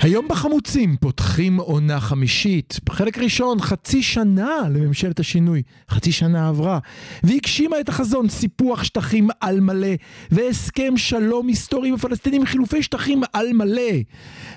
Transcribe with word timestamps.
היום 0.00 0.28
בחמוצים 0.28 0.96
פותחים 0.96 1.56
עונה 1.56 2.00
חמישית. 2.00 2.80
בחלק 2.86 3.18
ראשון 3.18 3.60
חצי 3.60 4.02
שנה 4.02 4.50
לממשלת 4.70 5.20
השינוי. 5.20 5.62
חצי 5.90 6.12
שנה 6.12 6.48
עברה. 6.48 6.78
והגשימה 7.22 7.80
את 7.80 7.88
החזון 7.88 8.28
סיפוח 8.28 8.84
שטחים 8.84 9.28
על 9.40 9.60
מלא 9.60 9.88
והסכם 10.30 10.96
שלום 10.96 11.48
היסטורי 11.48 11.88
עם 11.88 11.94
הפלסטינים 11.94 12.46
חילופי 12.46 12.82
שטחים 12.82 13.22
על 13.32 13.52
מלא. 13.52 13.92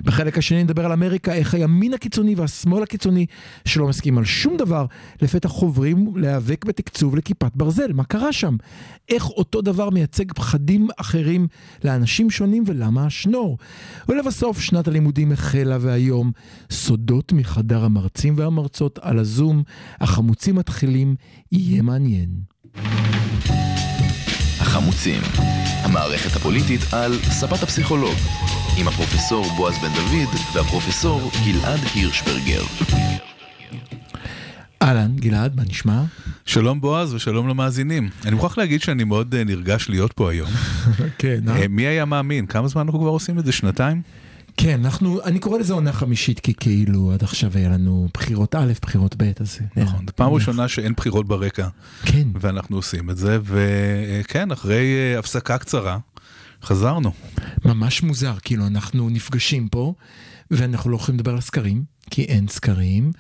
בחלק 0.03 0.37
השני 0.37 0.63
נדבר 0.63 0.85
על 0.85 0.91
אמריקה, 0.91 1.33
איך 1.33 1.53
הימין 1.53 1.93
הקיצוני 1.93 2.35
והשמאל 2.35 2.83
הקיצוני 2.83 3.25
שלא 3.65 3.87
מסכים 3.87 4.17
על 4.17 4.25
שום 4.25 4.57
דבר, 4.57 4.85
לפתע 5.21 5.47
חוברים 5.47 6.13
להיאבק 6.15 6.65
בתקצוב 6.65 7.15
לכיפת 7.15 7.51
ברזל. 7.55 7.93
מה 7.93 8.03
קרה 8.03 8.33
שם? 8.33 8.55
איך 9.09 9.29
אותו 9.29 9.61
דבר 9.61 9.89
מייצג 9.89 10.31
פחדים 10.31 10.87
אחרים 10.97 11.47
לאנשים 11.83 12.29
שונים 12.29 12.63
ולמה 12.67 13.05
השנור? 13.05 13.57
ולבסוף 14.09 14.59
שנת 14.59 14.87
הלימודים 14.87 15.32
החלה 15.33 15.77
והיום 15.81 16.31
סודות 16.71 17.33
מחדר 17.33 17.83
המרצים 17.83 18.33
והמרצות 18.37 18.99
על 19.01 19.19
הזום, 19.19 19.63
החמוצים 19.99 20.55
מתחילים, 20.55 21.15
יהיה 21.51 21.81
מעניין. 21.81 22.29
החמוצים, 24.59 25.21
המערכת 25.83 26.35
הפוליטית 26.35 26.81
על 26.91 27.13
ספת 27.21 27.63
הפסיכולוג, 27.63 28.15
עם 28.77 28.87
הפרופסור 28.87 29.45
בועז 29.57 29.75
בן 29.77 29.93
דוד 29.93 30.35
והפרופסור 30.55 31.31
גלעד 31.45 31.79
הירשברגר. 31.93 32.63
אהלן, 34.81 35.15
גלעד, 35.15 35.55
מה 35.55 35.63
נשמע? 35.63 36.03
שלום 36.45 36.81
בועז 36.81 37.13
ושלום 37.13 37.47
למאזינים. 37.47 38.09
אני 38.25 38.35
מוכרח 38.35 38.57
להגיד 38.57 38.81
שאני 38.81 39.03
מאוד 39.03 39.35
אה, 39.35 39.43
נרגש 39.43 39.89
להיות 39.89 40.13
פה 40.13 40.31
היום. 40.31 40.49
כן, 41.19 41.39
אה, 41.49 41.67
מי 41.67 41.87
היה 41.87 42.05
מאמין? 42.05 42.45
כמה 42.45 42.67
זמן 42.67 42.81
אנחנו 42.81 42.99
כבר 42.99 43.09
עושים 43.09 43.39
את 43.39 43.45
זה? 43.45 43.51
שנתיים? 43.51 44.01
כן, 44.57 44.85
אנחנו, 44.85 45.23
אני 45.23 45.39
קורא 45.39 45.59
לזה 45.59 45.73
עונה 45.73 45.93
חמישית, 45.93 46.39
כי 46.39 46.53
כאילו 46.53 47.13
עד 47.13 47.23
עכשיו 47.23 47.51
היה 47.55 47.69
לנו 47.69 48.07
בחירות 48.13 48.55
א', 48.55 48.71
בחירות 48.81 49.15
ב', 49.17 49.31
אז... 49.39 49.59
נכון, 49.75 49.99
זו 49.99 50.13
פעם 50.15 50.31
ראשונה 50.31 50.67
שאין 50.67 50.93
בחירות 50.93 51.27
ברקע, 51.27 51.67
כן, 52.05 52.27
ואנחנו 52.41 52.75
עושים 52.75 53.09
את 53.09 53.17
זה, 53.17 53.39
וכן, 53.43 54.51
אחרי 54.51 54.95
אה, 54.95 55.19
הפסקה 55.19 55.57
קצרה, 55.57 55.97
חזרנו. 56.63 57.11
ממש 57.65 58.03
מוזר, 58.03 58.33
כאילו 58.43 58.67
אנחנו 58.67 59.09
נפגשים 59.09 59.67
פה, 59.67 59.93
ואנחנו 60.51 60.89
לא 60.89 60.95
יכולים 60.95 61.19
לדבר 61.19 61.31
על 61.31 61.41
סקרים, 61.41 61.83
כי 62.09 62.23
אין 62.23 62.47
סקרים. 62.47 63.11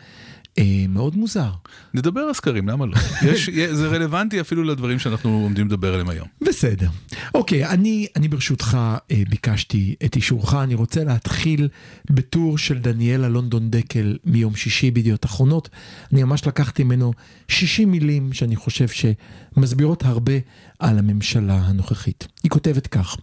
אה, 0.59 0.85
מאוד 0.89 1.15
מוזר. 1.15 1.51
נדבר 1.93 2.21
על 2.21 2.33
סקרים, 2.33 2.69
למה 2.69 2.85
לא? 2.85 2.93
יש, 3.31 3.49
זה 3.49 3.87
רלוונטי 3.87 4.41
אפילו 4.41 4.63
לדברים 4.63 4.99
שאנחנו 4.99 5.29
עומדים 5.43 5.67
לדבר 5.67 5.93
עליהם 5.93 6.09
היום. 6.09 6.27
בסדר. 6.41 6.89
אוקיי, 7.33 7.65
אני, 7.65 8.07
אני 8.15 8.27
ברשותך 8.27 8.77
אה, 9.11 9.23
ביקשתי 9.29 9.95
את 10.05 10.15
אישורך, 10.15 10.53
אני 10.53 10.75
רוצה 10.75 11.03
להתחיל 11.03 11.67
בטור 12.11 12.57
של 12.57 12.79
דניאלה 12.79 13.29
לונדון 13.29 13.69
דקל 13.69 14.17
מיום 14.25 14.55
שישי 14.55 14.91
בידיעות 14.91 15.25
אחרונות. 15.25 15.69
אני 16.13 16.23
ממש 16.23 16.47
לקחתי 16.47 16.83
ממנו 16.83 17.13
60 17.47 17.91
מילים 17.91 18.33
שאני 18.33 18.55
חושב 18.55 18.87
שמסבירות 18.87 20.03
הרבה 20.05 20.33
על 20.79 20.99
הממשלה 20.99 21.55
הנוכחית. 21.55 22.27
היא 22.43 22.51
כותבת 22.51 22.87
כך: 22.87 23.17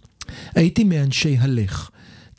הייתי 0.55 0.85
מאנשי 0.85 1.37
הלך. 1.41 1.91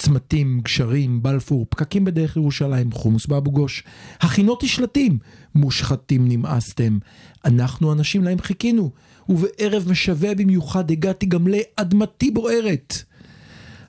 צמתים, 0.02 0.62
גשרים, 0.64 1.24
בלפור, 1.24 1.66
פקקים 1.70 2.06
בדרך 2.06 2.36
ירושלים, 2.36 2.92
חומוס 2.92 3.26
באבו 3.26 3.52
גוש. 3.52 3.84
הכינותי 4.22 4.68
שלטים, 4.68 5.18
מושחתים 5.56 6.28
נמאסתם. 6.28 6.98
אנחנו 7.46 7.94
אנשים 7.94 8.24
להם 8.24 8.40
חיכינו, 8.40 8.92
ובערב 9.30 9.86
משווה 9.90 10.36
במיוחד 10.36 10.92
הגעתי 10.92 11.26
גם 11.26 11.48
לאדמתי 11.48 12.32
בוערת. 12.32 13.04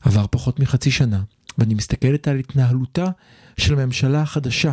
עבר 0.02 0.26
פחות 0.30 0.60
מחצי 0.60 0.90
שנה, 0.90 1.22
ואני 1.58 1.74
מסתכלת 1.74 2.28
על 2.28 2.38
התנהלותה 2.38 3.06
של 3.56 3.80
הממשלה 3.80 4.22
החדשה. 4.22 4.72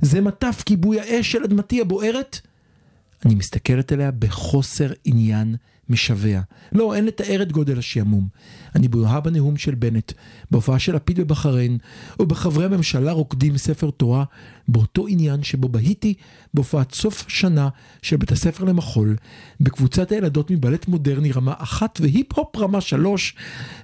זה 0.00 0.20
מטף 0.20 0.62
כיבוי 0.66 1.00
האש 1.00 1.32
של 1.32 1.44
אדמתי 1.44 1.80
הבוערת? 1.80 2.40
אני 3.26 3.34
מסתכלת 3.34 3.92
עליה 3.92 4.10
בחוסר 4.10 4.92
עניין 5.04 5.56
משווע. 5.88 6.40
לא, 6.72 6.94
אין 6.94 7.04
לתאר 7.04 7.42
את 7.42 7.52
גודל 7.52 7.78
השעמום. 7.78 8.28
אני 8.74 8.88
בוהה 8.88 9.20
בנאום 9.20 9.56
של 9.56 9.74
בנט, 9.74 10.12
בהופעה 10.50 10.78
של 10.78 10.94
לפיד 10.94 11.20
בבחריין, 11.20 11.78
ובחברי 12.20 12.64
הממשלה 12.64 13.12
רוקדים 13.12 13.56
ספר 13.56 13.90
תורה, 13.90 14.24
באותו 14.68 15.06
עניין 15.08 15.42
שבו 15.42 15.68
בהיתי 15.68 16.14
בהופעת 16.54 16.94
סוף 16.94 17.24
השנה 17.26 17.68
של 18.02 18.16
בית 18.16 18.32
הספר 18.32 18.64
למחול, 18.64 19.16
בקבוצת 19.60 20.12
הילדות 20.12 20.50
מבלט 20.50 20.88
מודרני 20.88 21.32
רמה 21.32 21.54
אחת 21.58 21.98
והיפ-הופ 22.02 22.56
רמה 22.56 22.80
שלוש, 22.80 23.34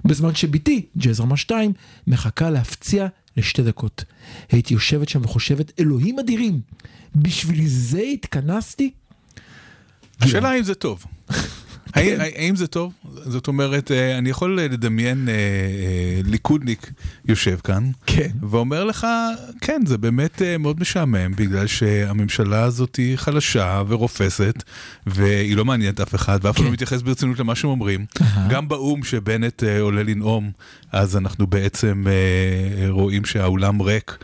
בזמן 0.05 0.35
שבתי, 0.35 0.85
ג'אז 0.97 1.19
רמה 1.19 1.37
שתיים, 1.37 1.73
מחכה 2.07 2.49
להפציע 2.49 3.07
לשתי 3.37 3.63
דקות. 3.63 4.03
הייתי 4.51 4.73
יושבת 4.73 5.09
שם 5.09 5.21
וחושבת, 5.23 5.71
אלוהים 5.79 6.19
אדירים, 6.19 6.61
בשביל 7.15 7.67
זה 7.67 8.01
התכנסתי? 8.01 8.91
השאלה 10.21 10.49
האם 10.49 10.63
זה 10.63 10.75
טוב. 10.75 11.05
האם, 11.93 12.19
האם 12.35 12.55
זה 12.55 12.67
טוב? 12.67 12.93
זאת 13.13 13.47
אומרת, 13.47 13.91
אה, 13.91 14.17
אני 14.17 14.29
יכול 14.29 14.59
לדמיין 14.61 15.29
אה, 15.29 15.33
אה, 15.33 15.39
ליכודניק 16.25 16.91
יושב 17.25 17.57
כאן, 17.63 17.91
כן. 18.05 18.29
ואומר 18.49 18.83
לך, 18.83 19.07
כן, 19.61 19.81
זה 19.85 19.97
באמת 19.97 20.41
מאוד 20.59 20.79
משעמם, 20.79 21.31
בגלל 21.35 21.67
שהממשלה 21.67 22.63
הזאת 22.63 22.95
היא 22.95 23.15
חלשה 23.17 23.83
ורופסת, 23.87 24.63
והיא 25.07 25.55
לא 25.55 25.65
מעניינת 25.65 25.99
אף 25.99 26.15
אחד, 26.15 26.39
ואף 26.41 26.55
אחד 26.55 26.59
כן. 26.61 26.67
לא 26.67 26.73
מתייחס 26.73 27.01
ברצינות 27.01 27.39
למה 27.39 27.55
שהם 27.55 27.69
אומרים. 27.69 28.05
גם 28.49 28.67
באו"ם 28.67 29.03
שבנט 29.03 29.63
עולה 29.79 30.03
לנאום, 30.03 30.51
אז 30.91 31.17
אנחנו 31.17 31.47
בעצם 31.47 32.03
רואים 32.89 33.25
שהאולם 33.25 33.81
ריק, 33.81 34.17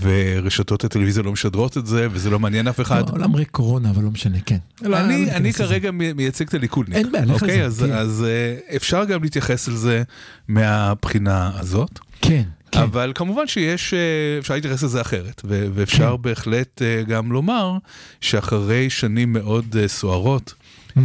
ורשתות 0.00 0.84
הטלוויזיה 0.84 1.22
לא 1.22 1.32
משדרות 1.32 1.78
את 1.78 1.86
זה, 1.86 2.06
וזה 2.10 2.30
לא 2.30 2.38
מעניין 2.38 2.68
אף 2.68 2.80
אחד. 2.80 3.08
לא, 3.08 3.12
עולם 3.14 3.34
ריק 3.34 3.48
קורונה, 3.50 3.90
אבל 3.90 4.02
לא 4.02 4.10
משנה, 4.10 4.38
כן. 4.46 4.56
לא, 4.82 4.88
לא 4.90 5.00
אני, 5.00 5.16
ניכנס 5.16 5.34
אני 5.36 5.48
לזה. 5.48 5.58
כרגע 5.58 5.90
מי- 5.90 6.12
מייצג 6.12 6.46
את 6.46 6.54
הליכודניק. 6.54 7.06
בעיה, 7.14 7.24
לך 7.24 7.42
אוקיי, 7.42 7.56
זה, 7.56 7.64
אז, 7.64 7.82
כן. 7.86 7.92
אז 7.92 8.24
אה, 8.26 8.76
אפשר 8.76 9.04
גם 9.04 9.22
להתייחס 9.22 9.68
לזה 9.68 10.02
מהבחינה 10.48 11.50
הזאת. 11.58 11.98
כן, 12.22 12.42
כן. 12.70 12.80
אבל 12.80 13.12
כמובן 13.14 13.46
שיש, 13.46 13.94
אה, 13.94 14.38
אפשר 14.38 14.54
להתייחס 14.54 14.82
לזה 14.82 15.00
אחרת, 15.00 15.42
ו- 15.44 15.66
ואפשר 15.74 16.16
כן. 16.16 16.22
בהחלט 16.22 16.82
אה, 16.82 17.02
גם 17.02 17.32
לומר 17.32 17.78
שאחרי 18.20 18.90
שנים 18.90 19.32
מאוד 19.32 19.76
סוערות, 19.86 20.54
אה, 20.96 21.02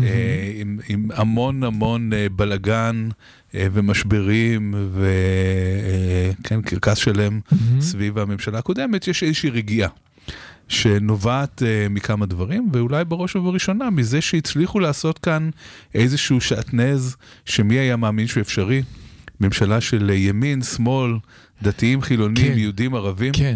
עם, 0.55 0.79
עם 0.89 1.07
המון 1.13 1.63
המון 1.63 2.11
בלגן 2.35 3.09
ומשברים 3.53 4.73
וכן, 4.93 6.61
קרקס 6.61 6.97
שלם 6.97 7.39
סביב 7.79 8.17
הממשלה 8.17 8.59
הקודמת, 8.59 9.07
יש 9.07 9.23
איזושהי 9.23 9.49
רגיעה. 9.49 9.89
שנובעת 10.69 11.61
uh, 11.61 11.89
מכמה 11.89 12.25
דברים, 12.25 12.69
ואולי 12.73 13.05
בראש 13.05 13.35
ובראשונה 13.35 13.89
מזה 13.89 14.21
שהצליחו 14.21 14.79
לעשות 14.79 15.17
כאן 15.19 15.49
איזשהו 15.95 16.41
שעטנז, 16.41 17.15
שמי 17.45 17.75
היה 17.79 17.95
מאמין 17.95 18.27
שהוא 18.27 18.41
אפשרי? 18.41 18.83
ממשלה 19.41 19.81
של 19.81 20.09
אה, 20.09 20.15
ימין, 20.15 20.61
שמאל, 20.63 21.11
דתיים, 21.61 22.01
חילונים, 22.01 22.53
כן. 22.53 22.57
יהודים, 22.57 22.95
ערבים. 22.95 23.33
כן. 23.33 23.55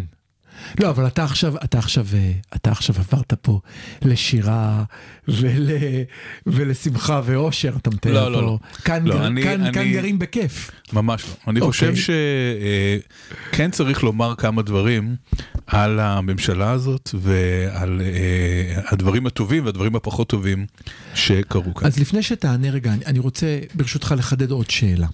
לא, 0.80 0.90
אבל 0.90 1.08
אתה 1.08 1.24
עכשיו, 1.24 1.54
אתה 1.64 1.78
עכשיו, 1.80 2.06
אה, 2.14 2.32
אתה 2.56 2.72
עכשיו 2.72 2.96
עברת 3.00 3.34
פה 3.42 3.60
לשירה 4.02 4.84
ול, 5.28 5.70
ולשמחה 6.46 7.22
ואושר, 7.26 7.74
אתה 7.78 7.90
מתאר 7.90 8.14
לא, 8.14 8.24
פה. 8.24 8.30
לא, 8.30 8.42
לא. 8.42 8.60
כאן, 8.86 9.06
לא, 9.08 9.16
גר, 9.16 9.28
אני- 9.28 9.44
כאן, 9.44 9.62
אני- 9.62 9.74
כאן 9.74 9.92
גרים 9.92 10.20
בכיף. 10.20 10.72
ממש 10.94 11.26
לא. 11.26 11.34
אני 11.48 11.60
אוקיי. 11.60 11.68
חושב 11.68 11.94
שכן 13.52 13.72
צריך 13.72 14.04
לומר 14.04 14.36
כמה 14.36 14.62
דברים 14.62 15.16
על 15.68 16.00
הממשלה 16.00 16.72
הזאת 16.72 17.10
ועל 17.14 18.02
אה, 18.02 18.82
הדברים 18.92 19.28
הטובים 19.28 19.66
והדברים 19.66 19.96
הפחות 19.96 20.30
טובים 20.30 20.66
שקרו 21.16 21.74
כאן. 21.74 21.88
אז 21.88 22.00
לפני 22.00 22.24
שתענה 22.24 22.70
רגע, 22.70 22.94
אני 23.06 23.20
רוצה 23.20 23.60
ברשותך 23.76 24.16
לחדד 24.18 24.52
עוד 24.52 24.70
שאלה. 24.70 25.08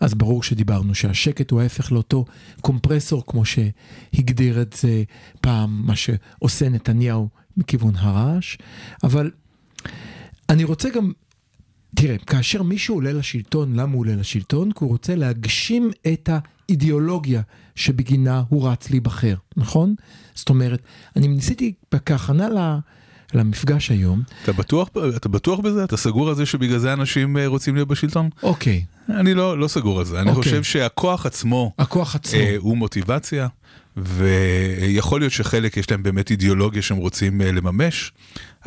אז 0.00 0.14
ברור 0.14 0.42
שדיברנו 0.42 0.94
שהשקט 0.94 1.50
הוא 1.50 1.60
ההפך 1.60 1.92
לאותו 1.92 2.24
קומפרסור, 2.60 3.24
כמו 3.26 3.42
שהגדיר 3.44 4.62
את 4.62 4.76
זה 4.80 5.02
פעם, 5.40 5.82
מה 5.86 5.94
שעושה 5.96 6.68
נתניהו 6.68 7.28
מכיוון 7.56 7.96
הרעש, 7.96 8.56
אבל 9.04 9.30
אני 10.48 10.64
רוצה 10.64 10.88
גם, 10.90 11.12
תראה, 11.94 12.18
כאשר 12.18 12.62
מישהו 12.62 12.94
עולה 12.94 13.12
לשלטון, 13.12 13.74
למה 13.74 13.92
הוא 13.92 14.00
עולה 14.00 14.16
לשלטון? 14.16 14.72
כי 14.72 14.78
הוא 14.80 14.88
רוצה 14.90 15.14
להגשים 15.14 15.90
את 16.12 16.28
האידיאולוגיה 16.68 17.42
שבגינה 17.74 18.42
הוא 18.48 18.68
רץ 18.68 18.90
להיבחר, 18.90 19.34
נכון? 19.56 19.94
זאת 20.34 20.48
אומרת, 20.48 20.80
אני 21.16 21.28
ניסיתי 21.28 21.72
כהכנה 22.06 22.48
ל- 22.48 22.78
למפגש 23.34 23.90
היום, 23.90 24.22
אתה 24.42 24.52
בטוח, 24.52 24.88
אתה 25.16 25.28
בטוח 25.28 25.60
בזה? 25.60 25.84
אתה 25.84 25.96
סגור 25.96 26.28
על 26.28 26.34
זה 26.34 26.46
שבגלל 26.46 26.78
זה 26.78 26.92
אנשים 26.92 27.36
אה, 27.36 27.46
רוצים 27.46 27.74
להיות 27.74 27.88
בשלטון? 27.88 28.28
אוקיי, 28.42 28.84
אני 29.08 29.34
לא, 29.34 29.58
לא 29.58 29.68
סגור 29.68 29.98
על 29.98 30.04
זה. 30.04 30.20
אני 30.20 30.30
אוקיי. 30.30 30.42
חושב 30.42 30.62
שהכוח 30.62 31.26
עצמו 31.26 31.72
הכוח 31.78 32.14
עצמו. 32.14 32.40
אה, 32.40 32.56
הוא 32.58 32.76
מוטיבציה, 32.76 33.48
ויכול 34.04 35.20
להיות 35.20 35.32
שחלק 35.32 35.76
יש 35.76 35.90
להם 35.90 36.02
באמת 36.02 36.30
אידיאולוגיה 36.30 36.82
שהם 36.82 36.96
רוצים 36.96 37.42
אה, 37.42 37.52
לממש, 37.52 38.12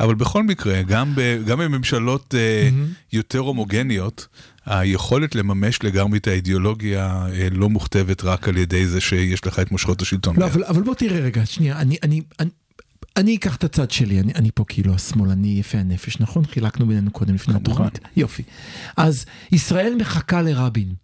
אבל 0.00 0.14
בכל 0.14 0.42
מקרה, 0.42 0.82
גם, 0.82 1.14
ב, 1.14 1.42
גם 1.46 1.58
בממשלות 1.58 2.34
אה, 2.34 2.68
יותר 3.12 3.38
הומוגניות, 3.38 4.26
היכולת 4.66 5.34
לממש 5.34 5.82
לגמרי 5.82 6.18
את 6.18 6.26
האידיאולוגיה 6.26 7.26
אה, 7.32 7.48
לא 7.50 7.68
מוכתבת 7.68 8.24
רק 8.24 8.48
על 8.48 8.56
ידי 8.56 8.86
זה 8.86 9.00
שיש 9.00 9.46
לך 9.46 9.58
את 9.58 9.72
מושכות 9.72 10.02
השלטון. 10.02 10.36
לא. 10.38 10.46
אבל, 10.46 10.64
אבל 10.64 10.82
בוא 10.82 10.94
תראה 10.94 11.20
רגע, 11.20 11.46
שנייה, 11.46 11.78
אני, 11.78 11.96
אני, 12.02 12.20
אני, 12.40 12.50
אני 13.16 13.36
אקח 13.36 13.56
את 13.56 13.64
הצד 13.64 13.90
שלי, 13.90 14.20
אני, 14.20 14.32
אני 14.34 14.50
פה 14.54 14.64
כאילו 14.68 14.94
השמאלני 14.94 15.48
יפה 15.48 15.78
הנפש, 15.78 16.20
נכון? 16.20 16.44
חילקנו 16.46 16.86
בינינו 16.86 17.10
קודם 17.10 17.34
לפני. 17.34 17.54
התוכנית. 17.54 17.98
יופי. 18.16 18.42
אז 18.96 19.24
ישראל 19.52 19.94
מחכה 20.00 20.42
לרבין. 20.42 20.94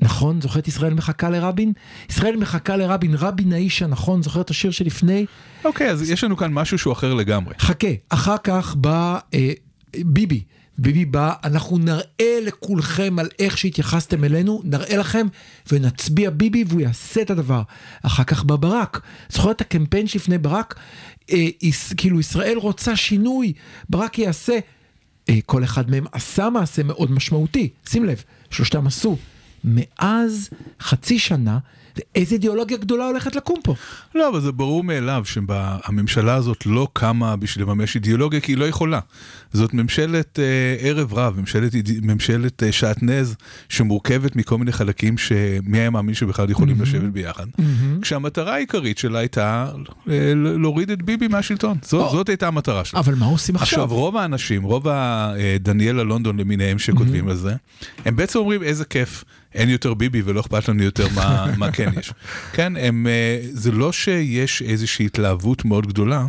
נכון? 0.00 0.40
זוכר 0.40 0.58
את 0.58 0.68
ישראל 0.68 0.94
מחכה 0.94 1.30
לרבין? 1.30 1.72
ישראל 2.10 2.36
מחכה 2.36 2.76
לרבין, 2.76 3.14
רבין 3.14 3.52
האיש 3.52 3.82
הנכון, 3.82 4.22
זוכר 4.22 4.40
את 4.40 4.50
השיר 4.50 4.70
שלפני? 4.70 5.26
אוקיי, 5.64 5.90
אז 5.90 6.10
יש 6.10 6.24
לנו 6.24 6.36
כאן 6.36 6.52
משהו 6.52 6.78
שהוא 6.78 6.92
אחר 6.92 7.14
לגמרי. 7.14 7.54
חכה, 7.58 7.88
אחר 8.08 8.36
כך 8.44 8.74
בא 8.76 9.18
אה, 9.34 9.52
ביבי. 9.96 10.42
ביבי 10.78 11.04
בא, 11.04 11.32
אנחנו 11.44 11.78
נראה 11.78 12.38
לכולכם 12.42 13.18
על 13.18 13.28
איך 13.38 13.58
שהתייחסתם 13.58 14.24
אלינו, 14.24 14.60
נראה 14.64 14.96
לכם 14.96 15.26
ונצביע 15.72 16.30
ביבי 16.30 16.64
והוא 16.68 16.80
יעשה 16.80 17.22
את 17.22 17.30
הדבר. 17.30 17.62
אחר 18.02 18.24
כך 18.24 18.44
בא 18.44 18.56
ברק. 18.56 19.00
זוכר 19.28 19.50
את 19.50 19.60
הקמפיין 19.60 20.06
שלפני 20.06 20.38
ברק? 20.38 20.74
אה, 21.30 21.48
יש, 21.62 21.92
כאילו 21.96 22.20
ישראל 22.20 22.58
רוצה 22.58 22.96
שינוי, 22.96 23.52
ברק 23.90 24.18
יעשה. 24.18 24.58
אה, 25.28 25.38
כל 25.46 25.64
אחד 25.64 25.90
מהם 25.90 26.04
עשה 26.12 26.50
מעשה 26.50 26.82
מאוד 26.82 27.10
משמעותי, 27.10 27.68
שים 27.88 28.04
לב, 28.04 28.22
שלושתם 28.50 28.86
עשו. 28.86 29.16
מאז 29.64 30.50
חצי 30.80 31.18
שנה, 31.18 31.58
איזה 32.14 32.34
אידיאולוגיה 32.34 32.76
גדולה 32.76 33.06
הולכת 33.06 33.36
לקום 33.36 33.60
פה. 33.64 33.74
לא, 34.14 34.28
אבל 34.28 34.40
זה 34.40 34.52
ברור 34.52 34.84
מאליו 34.84 35.22
שהממשלה 35.24 36.34
הזאת 36.34 36.66
לא 36.66 36.88
קמה 36.92 37.36
בשביל 37.36 37.64
לממש 37.64 37.94
אידיאולוגיה, 37.94 38.40
כי 38.40 38.52
היא 38.52 38.58
לא 38.58 38.64
יכולה. 38.64 39.00
זאת 39.52 39.74
ממשלת 39.74 40.38
אה, 40.38 40.76
ערב 40.78 41.14
רב, 41.14 41.40
ממשלת, 41.40 41.72
ממשלת 42.02 42.62
אה, 42.62 42.72
שעטנז, 42.72 43.36
שמורכבת 43.68 44.36
מכל 44.36 44.58
מיני 44.58 44.72
חלקים 44.72 45.18
שמי 45.18 45.78
היה 45.78 45.90
מאמין 45.90 46.14
שבכלל 46.14 46.50
יכולים 46.50 46.82
לשבת 46.82 47.12
ביחד. 47.12 47.46
כשהמטרה 48.02 48.54
העיקרית 48.54 48.98
שלה 48.98 49.18
הייתה 49.18 49.70
אה, 50.08 50.32
להוריד 50.34 50.90
את 50.90 51.02
ביבי 51.02 51.28
מהשלטון. 51.28 51.78
זאת, 51.82 52.00
או. 52.00 52.10
זאת 52.10 52.28
הייתה 52.28 52.48
המטרה 52.48 52.84
שלה. 52.84 53.00
אבל 53.00 53.14
מה 53.14 53.26
עושים 53.26 53.56
עכשיו? 53.56 53.84
עכשיו, 53.84 53.96
רוב 53.96 54.16
האנשים, 54.16 54.62
רוב 54.62 54.86
הדניאלה 54.88 56.02
לונדון 56.02 56.40
למיניהם 56.40 56.78
שכותבים 56.78 57.28
על 57.28 57.36
זה, 57.36 57.54
הם 58.04 58.16
בעצם 58.16 58.38
אומרים 58.38 58.62
איזה 58.62 58.84
כיף, 58.84 59.24
אין 59.54 59.68
יותר 59.68 59.94
ביבי 59.94 60.22
ולא 60.24 60.40
אכפת 60.40 60.68
לנו 60.68 60.82
יותר 60.82 61.06
מה, 61.14 61.46
מה 61.58 61.72
כן 61.72 61.90
יש. 62.00 62.12
כן, 62.52 62.76
הם, 62.76 63.06
אה, 63.06 63.40
זה 63.52 63.72
לא 63.72 63.92
שיש 63.92 64.62
איזושהי 64.62 65.06
התלהבות 65.06 65.64
מאוד 65.64 65.86
גדולה 65.86 66.26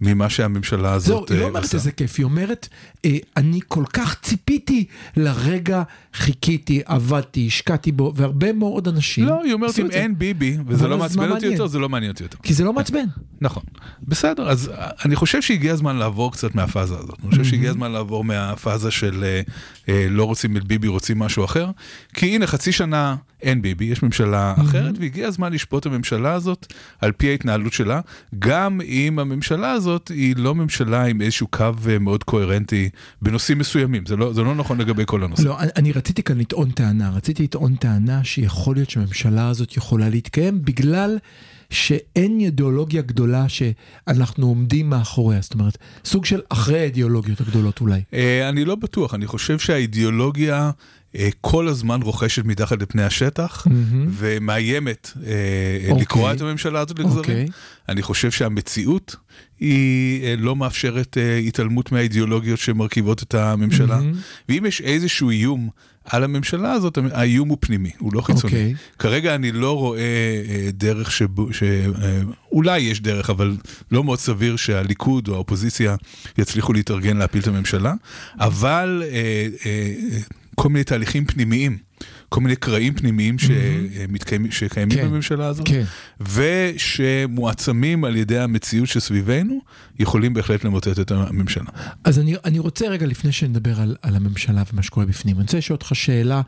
ממה 0.00 0.30
שהממשלה 0.30 0.92
הזאת 0.92 1.28
היא 1.28 1.38
לא 1.38 1.42
אה, 1.42 1.48
אומרת 1.48 1.62
עושה. 1.62 1.76
איזה 1.76 1.92
כיף, 1.92 2.14
היא 2.18 2.24
אומרת, 2.24 2.68
אה, 3.04 3.16
אני 3.36 3.60
כל 3.68 3.84
כך 3.92 4.16
ציפיתי 4.22 4.84
לרגע, 5.16 5.82
חיכיתי, 6.14 6.82
עבדתי, 6.84 7.46
השקעתי 7.46 7.92
בו, 7.92 8.12
והרבה 8.16 8.52
מאוד 8.52 8.88
אנשים 8.88 9.26
לא, 9.26 9.42
היא 9.44 9.52
אומרת 9.52 9.78
אם. 9.78 9.90
אין 9.90 10.18
ביבי, 10.18 10.56
וזה 10.66 10.88
לא 10.88 10.98
מעצבן 10.98 11.30
אותי? 11.30 11.46
יותר, 11.46 11.66
זה 11.66 11.78
לא 11.78 11.88
מעניין 11.88 12.12
אותי 12.12 12.22
יותר. 12.22 12.38
כי 12.42 12.54
זה 12.54 12.64
לא 12.64 12.72
מעצבן. 12.72 13.04
נכון, 13.40 13.62
בסדר, 14.02 14.50
אז 14.50 14.70
אני 15.04 15.16
חושב 15.16 15.42
שהגיע 15.42 15.72
הזמן 15.72 15.96
לעבור 15.96 16.32
קצת 16.32 16.54
מהפאזה 16.54 16.94
הזאת. 16.94 17.18
אני 17.22 17.30
חושב 17.30 17.44
שהגיע 17.44 17.70
הזמן 17.70 17.92
לעבור 17.92 18.24
מהפאזה 18.24 18.90
של 18.90 19.24
לא 19.88 20.24
רוצים 20.24 20.56
את 20.56 20.64
ביבי, 20.64 20.88
רוצים 20.88 21.18
משהו 21.18 21.44
אחר. 21.44 21.70
כי 22.14 22.26
הנה, 22.26 22.46
חצי 22.64 22.72
שנה 22.72 23.16
אין 23.42 23.62
ביבי, 23.62 23.84
יש 23.84 24.02
ממשלה 24.02 24.54
אחרת, 24.58 24.94
והגיע 25.00 25.28
הזמן 25.28 25.52
לשפוט 25.52 25.86
הממשלה 25.86 26.32
הזאת 26.32 26.72
על 27.00 27.12
פי 27.12 27.28
ההתנהלות 27.28 27.72
שלה, 27.72 28.00
גם 28.38 28.80
אם 28.80 29.18
הממשלה 29.18 29.70
הזאת 29.72 30.08
היא 30.08 30.34
לא 30.38 30.54
ממשלה 30.54 31.04
עם 31.04 31.20
איזשהו 31.22 31.46
קו 31.46 31.64
אה, 31.88 31.98
מאוד 31.98 32.24
קוהרנטי 32.24 32.88
בנושאים 33.22 33.58
מסוימים. 33.58 34.06
זה 34.06 34.16
לא, 34.16 34.32
זה 34.32 34.42
לא 34.42 34.54
נכון 34.54 34.78
לגבי 34.80 35.02
כל 35.06 35.24
הנושאים. 35.24 35.48
לא, 35.48 35.56
אני- 35.60 35.92
רציתי 35.92 36.22
כאן 36.22 36.38
לטעון 36.38 36.70
טענה, 36.70 37.10
רציתי 37.10 37.42
לטעון 37.42 37.74
טענה 37.76 38.24
שיכול 38.24 38.76
להיות 38.76 38.90
שהממשלה 38.90 39.48
הזאת 39.48 39.76
יכולה 39.76 40.08
להתקיים 40.08 40.64
בגלל 40.64 41.18
שאין 41.70 42.40
אידיאולוגיה 42.40 43.02
גדולה 43.02 43.46
שאנחנו 43.48 44.46
עומדים 44.46 44.90
מאחוריה, 44.90 45.40
זאת 45.42 45.54
אומרת, 45.54 45.78
סוג 46.04 46.24
של 46.24 46.40
אחרי 46.48 46.80
האידיאולוגיות 46.80 47.40
הגדולות 47.40 47.80
אולי. 47.80 48.00
אה, 48.14 48.48
אני 48.48 48.64
לא 48.64 48.74
בטוח, 48.74 49.14
אני 49.14 49.26
חושב 49.26 49.58
שהאידיאולוגיה 49.58 50.70
כל 51.40 51.68
הזמן 51.68 52.02
רוכשת 52.02 52.44
מתחת 52.44 52.82
לפני 52.82 53.02
השטח 53.02 53.66
ומאיימת 54.08 55.10
אה, 55.26 55.32
אוקיי. 55.88 56.02
לקרוע 56.02 56.32
את 56.32 56.40
הממשלה 56.40 56.80
הזאת 56.80 56.98
לגזרים. 56.98 57.18
אוקיי. 57.18 57.46
אני 57.88 58.02
חושב 58.02 58.30
שהמציאות 58.30 59.16
היא 59.60 60.24
אה, 60.24 60.34
לא 60.38 60.56
מאפשרת 60.56 61.18
אה, 61.18 61.36
התעלמות 61.36 61.92
מהאידיאולוגיות 61.92 62.58
שמרכיבות 62.58 63.22
את 63.22 63.34
הממשלה. 63.34 64.00
ואם 64.48 64.66
יש 64.66 64.80
איזשהו 64.80 65.30
איום 65.30 65.68
על 66.04 66.24
הממשלה 66.24 66.72
הזאת, 66.72 66.98
האיום 67.12 67.48
הוא 67.48 67.58
פנימי, 67.60 67.90
הוא 67.98 68.14
לא 68.14 68.20
חיצוני. 68.20 68.52
אוקיי. 68.52 68.74
כרגע 68.98 69.34
אני 69.34 69.52
לא 69.52 69.78
רואה 69.78 70.00
אה, 70.00 70.70
דרך 70.72 71.12
שבו, 71.12 71.52
ש... 71.52 71.62
אה, 71.62 72.20
אולי 72.52 72.78
יש 72.78 73.00
דרך, 73.00 73.30
אבל 73.30 73.56
לא 73.90 74.04
מאוד 74.04 74.18
סביר 74.18 74.56
שהליכוד 74.56 75.28
או 75.28 75.34
האופוזיציה 75.34 75.96
יצליחו 76.38 76.72
להתארגן 76.72 77.16
להפיל 77.16 77.42
את 77.42 77.46
הממשלה, 77.46 77.94
אבל 78.40 79.02
אה, 79.06 79.08
אה, 79.66 79.92
אה, 80.12 80.18
כל 80.54 80.68
מיני 80.68 80.84
תהליכים 80.84 81.24
פנימיים, 81.24 81.78
כל 82.28 82.40
מיני 82.40 82.56
קרעים 82.56 82.94
פנימיים 82.94 83.38
שמתקיימים, 83.38 84.50
שקיימים 84.50 84.98
כן, 84.98 85.08
בממשלה 85.08 85.46
הזאת, 85.46 85.68
כן. 85.68 85.84
ושמועצמים 86.20 88.04
על 88.04 88.16
ידי 88.16 88.38
המציאות 88.38 88.88
שסביבנו, 88.88 89.60
יכולים 89.98 90.34
בהחלט 90.34 90.64
למוטט 90.64 90.98
את 91.00 91.10
הממשלה. 91.10 91.70
אז 92.04 92.18
אני, 92.18 92.34
אני 92.44 92.58
רוצה 92.58 92.88
רגע 92.88 93.06
לפני 93.06 93.32
שנדבר 93.32 93.80
על, 93.80 93.96
על 94.02 94.16
הממשלה 94.16 94.62
ומה 94.72 94.82
שקורה 94.82 95.06
בפנים, 95.06 95.36
אני 95.36 95.42
רוצה 95.42 95.58
לשאול 95.58 95.74
אותך 95.74 95.90
שאלה 95.94 96.42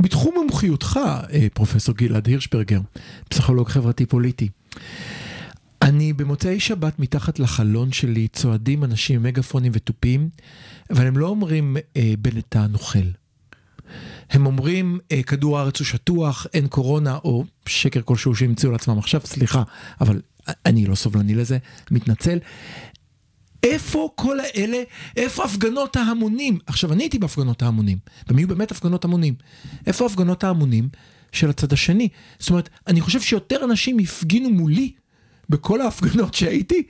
בתחום 0.00 0.34
מומחיותך, 0.34 1.00
אה, 1.32 1.46
פרופסור 1.54 1.94
גלעד 1.94 2.26
הירשברגר, 2.26 2.80
פסיכולוג 3.28 3.68
חברתי 3.68 4.06
פוליטי. 4.06 4.48
אני 5.82 6.12
במוצאי 6.12 6.60
שבת 6.60 6.98
מתחת 6.98 7.38
לחלון 7.38 7.92
שלי 7.92 8.28
צועדים 8.28 8.84
אנשים 8.84 9.16
עם 9.16 9.22
מגפונים 9.22 9.72
ותופים, 9.74 10.28
אבל 10.90 11.06
הם 11.06 11.16
לא 11.16 11.26
אומרים 11.28 11.76
אה, 11.96 12.14
בנט 12.18 12.56
הנוכל. 12.56 12.98
הם 14.30 14.46
אומרים 14.46 14.98
אה, 15.12 15.22
כדור 15.22 15.58
הארץ 15.58 15.78
הוא 15.78 15.86
שטוח, 15.86 16.46
אין 16.54 16.66
קורונה, 16.66 17.18
או 17.24 17.44
שקר 17.66 18.02
כלשהו 18.02 18.34
שהמציאו 18.34 18.72
לעצמם 18.72 18.98
עכשיו, 18.98 19.20
סליחה, 19.24 19.62
אבל 20.00 20.20
אני 20.66 20.86
לא 20.86 20.94
סובלני 20.94 21.34
לזה, 21.34 21.58
מתנצל. 21.90 22.38
איפה 23.62 24.10
כל 24.14 24.40
האלה, 24.40 24.82
איפה 25.16 25.44
הפגנות 25.44 25.96
ההמונים? 25.96 26.58
עכשיו, 26.66 26.92
אני 26.92 27.02
הייתי 27.02 27.18
בהפגנות 27.18 27.62
ההמונים, 27.62 27.98
והם 28.26 28.38
היו 28.38 28.48
באמת 28.48 28.70
הפגנות 28.70 29.04
המונים. 29.04 29.34
איפה 29.86 30.06
הפגנות 30.06 30.44
ההמונים 30.44 30.88
של 31.32 31.50
הצד 31.50 31.72
השני? 31.72 32.08
זאת 32.38 32.50
אומרת, 32.50 32.68
אני 32.86 33.00
חושב 33.00 33.20
שיותר 33.20 33.64
אנשים 33.64 33.98
הפגינו 33.98 34.50
מולי 34.50 34.92
בכל 35.48 35.80
ההפגנות 35.80 36.34
שהייתי, 36.34 36.82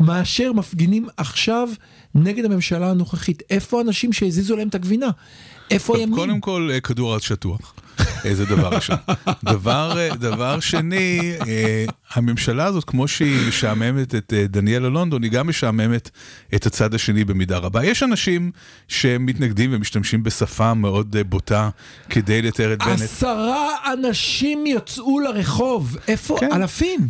מאשר 0.00 0.52
מפגינים 0.52 1.08
עכשיו 1.16 1.68
נגד 2.14 2.44
הממשלה 2.44 2.90
הנוכחית. 2.90 3.42
איפה 3.50 3.78
האנשים 3.78 4.12
שהזיזו 4.12 4.56
להם 4.56 4.68
את 4.68 4.74
הגבינה? 4.74 5.10
איפה 5.70 5.92
טוב, 5.92 6.00
הימין? 6.00 6.14
קודם 6.16 6.40
כל, 6.40 6.70
אה, 6.72 6.80
כדור 6.80 7.10
הארץ 7.10 7.22
שטוח. 7.22 7.74
אה, 8.24 8.34
זה 8.34 8.44
דבר 8.44 8.68
ראשון. 8.68 8.96
דבר, 9.44 9.98
אה, 9.98 10.16
דבר 10.16 10.60
שני, 10.60 11.32
הממשלה 12.14 12.64
הזאת, 12.64 12.84
כמו 12.84 13.08
שהיא 13.08 13.48
משעממת 13.48 14.14
את 14.14 14.32
דניאלה 14.48 14.88
לונדון, 14.88 15.22
היא 15.22 15.30
גם 15.30 15.48
משעממת 15.48 16.10
את 16.54 16.66
הצד 16.66 16.94
השני 16.94 17.24
במידה 17.24 17.58
רבה. 17.58 17.84
יש 17.84 18.02
אנשים 18.02 18.50
שמתנגדים 18.88 19.70
ומשתמשים 19.72 20.22
בשפה 20.22 20.74
מאוד 20.74 21.16
בוטה 21.28 21.70
כדי 22.10 22.42
לתאר 22.42 22.72
את 22.72 22.78
בנט. 22.78 23.00
עשרה 23.00 23.68
אנשים 23.92 24.66
יצאו 24.66 25.20
לרחוב. 25.20 25.96
איפה? 26.08 26.36
כן. 26.40 26.52
אלפים. 26.52 27.08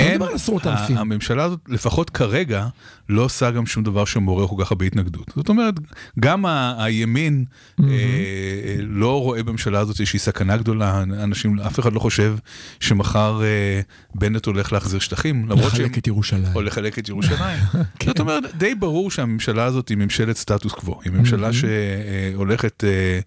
לא 0.00 0.06
מדבר 0.12 0.26
על 0.26 0.34
עשרות 0.34 0.66
אלפים. 0.66 0.98
הממשלה 0.98 1.44
הזאת, 1.44 1.60
לפחות 1.68 2.10
כרגע, 2.10 2.66
לא 3.08 3.22
עושה 3.22 3.50
גם 3.50 3.66
שום 3.66 3.84
דבר 3.84 4.04
שמעורר 4.04 4.46
כל 4.46 4.56
כך 4.64 4.72
הרבה 4.72 4.86
התנגדות. 4.86 5.32
זאת 5.36 5.48
אומרת, 5.48 5.74
גם 6.20 6.44
הימין 6.78 7.44
אה, 7.80 7.84
אה, 7.88 8.76
לא 8.78 9.22
רואה 9.22 9.42
בממשלה 9.42 9.80
הזאת 9.80 10.00
איזושהי 10.00 10.18
סכנה 10.18 10.56
גדולה, 10.56 11.02
אנשים, 11.02 11.60
אף 11.60 11.80
אחד 11.80 11.92
לא 11.92 12.00
חושב 12.00 12.36
שמחר 12.80 13.42
אה, 13.42 13.80
בנט 14.14 14.46
הולך 14.46 14.72
להחזיר 14.72 15.00
שטחים, 15.00 15.48
למרות 15.48 15.70
שהם... 15.70 15.80
לחלק 15.80 15.98
את 15.98 16.06
ירושלים. 16.06 16.54
או 16.54 16.62
לחלק 16.62 16.98
את 16.98 17.08
ירושלים. 17.08 17.58
כן. 17.98 18.06
זאת 18.06 18.20
אומרת, 18.20 18.56
די 18.56 18.74
ברור 18.74 19.10
שהממשלה 19.10 19.64
הזאת 19.64 19.88
היא 19.88 19.96
ממשלת 19.96 20.36
סטטוס 20.36 20.72
קוו. 20.72 21.00
היא 21.04 21.12
ממשלה 21.12 21.50
שהולכת 21.52 22.84
אה, 22.84 23.20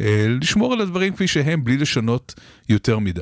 אה, 0.00 0.26
לשמור 0.40 0.72
על 0.72 0.80
הדברים 0.80 1.14
כפי 1.14 1.28
שהם, 1.28 1.64
בלי 1.64 1.76
לשנות 1.76 2.34
יותר 2.68 2.98
מדי. 2.98 3.20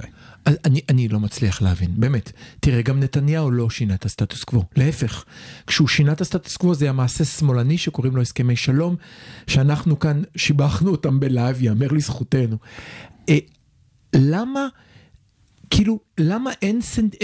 אני, 0.65 0.81
אני 0.89 1.09
לא 1.09 1.21
מצליח 1.21 1.63
להבין, 1.63 1.91
באמת. 1.97 2.33
תראה, 2.61 2.83
גם 2.83 3.01
נתניהו 3.01 3.51
לא 3.51 3.71
שינה 3.71 3.95
את 3.95 4.05
הסטטוס 4.05 4.45
קוו. 4.45 4.65
להפך, 4.77 5.25
כשהוא 5.67 5.89
שינה 5.89 6.13
את 6.13 6.21
הסטטוס 6.21 6.57
קוו 6.57 6.75
זה 6.75 6.85
היה 6.85 6.93
מעשה 6.93 7.25
שמאלני 7.25 7.79
שקוראים 7.79 8.17
לו 8.17 8.23
הסכמי 8.23 8.57
שלום, 8.57 8.97
שאנחנו 9.47 9.99
כאן 9.99 10.23
שיבחנו 10.37 10.91
אותם 10.91 11.21
בלייב, 11.21 11.63
יאמר 11.63 11.93
לזכותנו. 11.93 12.57
אה, 13.29 13.39
למה, 14.15 14.69
כאילו, 15.71 16.01
למה 16.19 16.51
אין 16.63 16.81
סנט... 16.81 17.17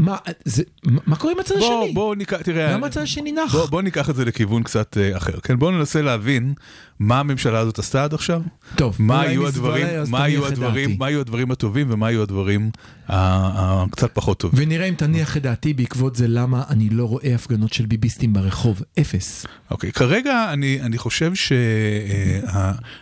מה, 0.00 0.16
זה, 0.44 0.62
מה 0.84 1.00
מה 1.06 1.16
קורה 1.16 1.32
עם 1.32 1.40
הצד 1.40 1.54
בוא, 1.58 1.82
השני? 1.82 1.92
בוא 1.92 2.14
ניקח, 2.14 2.42
תראה, 2.42 2.72
למה 2.72 2.86
הצד 2.86 3.00
השני 3.00 3.32
נח? 3.32 3.52
בוא, 3.52 3.66
בוא 3.66 3.82
ניקח 3.82 4.10
את 4.10 4.16
זה 4.16 4.24
לכיוון 4.24 4.62
קצת 4.62 4.96
אה, 4.98 5.16
אחר, 5.16 5.40
כן? 5.40 5.58
בואו 5.58 5.70
ננסה 5.70 6.02
להבין 6.02 6.54
מה 7.00 7.20
הממשלה 7.20 7.58
הזאת 7.58 7.78
עשתה 7.78 8.04
עד 8.04 8.14
עכשיו, 8.14 8.42
טוב, 8.76 8.96
מה 8.98 9.20
היו 9.20 9.46
הדברים, 9.46 9.86
מה 10.08 10.24
היו 10.24 10.46
הדברים. 10.46 10.96
מה 10.98 11.06
היו 11.06 11.20
הדברים 11.20 11.50
הטובים 11.50 11.86
ומה 11.90 12.06
היו 12.06 12.22
הדברים 12.22 12.70
הקצת 13.08 14.10
פחות 14.14 14.38
טובים. 14.38 14.62
ונראה 14.62 14.86
אם 14.86 14.94
תניח 14.94 15.36
את 15.36 15.42
דעתי 15.42 15.74
בעקבות 15.74 16.16
זה 16.16 16.28
למה 16.28 16.62
אני 16.70 16.88
לא 16.88 17.04
רואה 17.04 17.34
הפגנות 17.34 17.72
של 17.72 17.86
ביביסטים 17.86 18.32
ברחוב. 18.32 18.82
אפס. 19.00 19.46
אוקיי, 19.70 19.92
כרגע 19.92 20.52
אני, 20.52 20.80
אני 20.80 20.98
חושב 20.98 21.32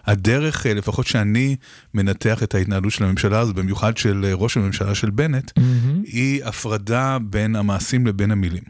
שהדרך, 0.03 0.67
לפחות 0.67 1.07
שאני 1.07 1.57
מנתח 1.99 2.43
את 2.43 2.55
ההתנהלות 2.55 2.93
של 2.93 3.05
הממשלה 3.05 3.39
הזאת, 3.39 3.55
במיוחד 3.55 3.97
של 3.97 4.25
אה, 4.25 4.35
ראש 4.35 4.57
הממשלה 4.57 4.95
של 4.95 5.11
בנט, 5.11 5.53
היא 6.05 6.45
הפרדה 6.45 7.19
בין 7.23 7.57
המעשים 7.57 8.07
לבין 8.07 8.31
המילים. 8.31 8.63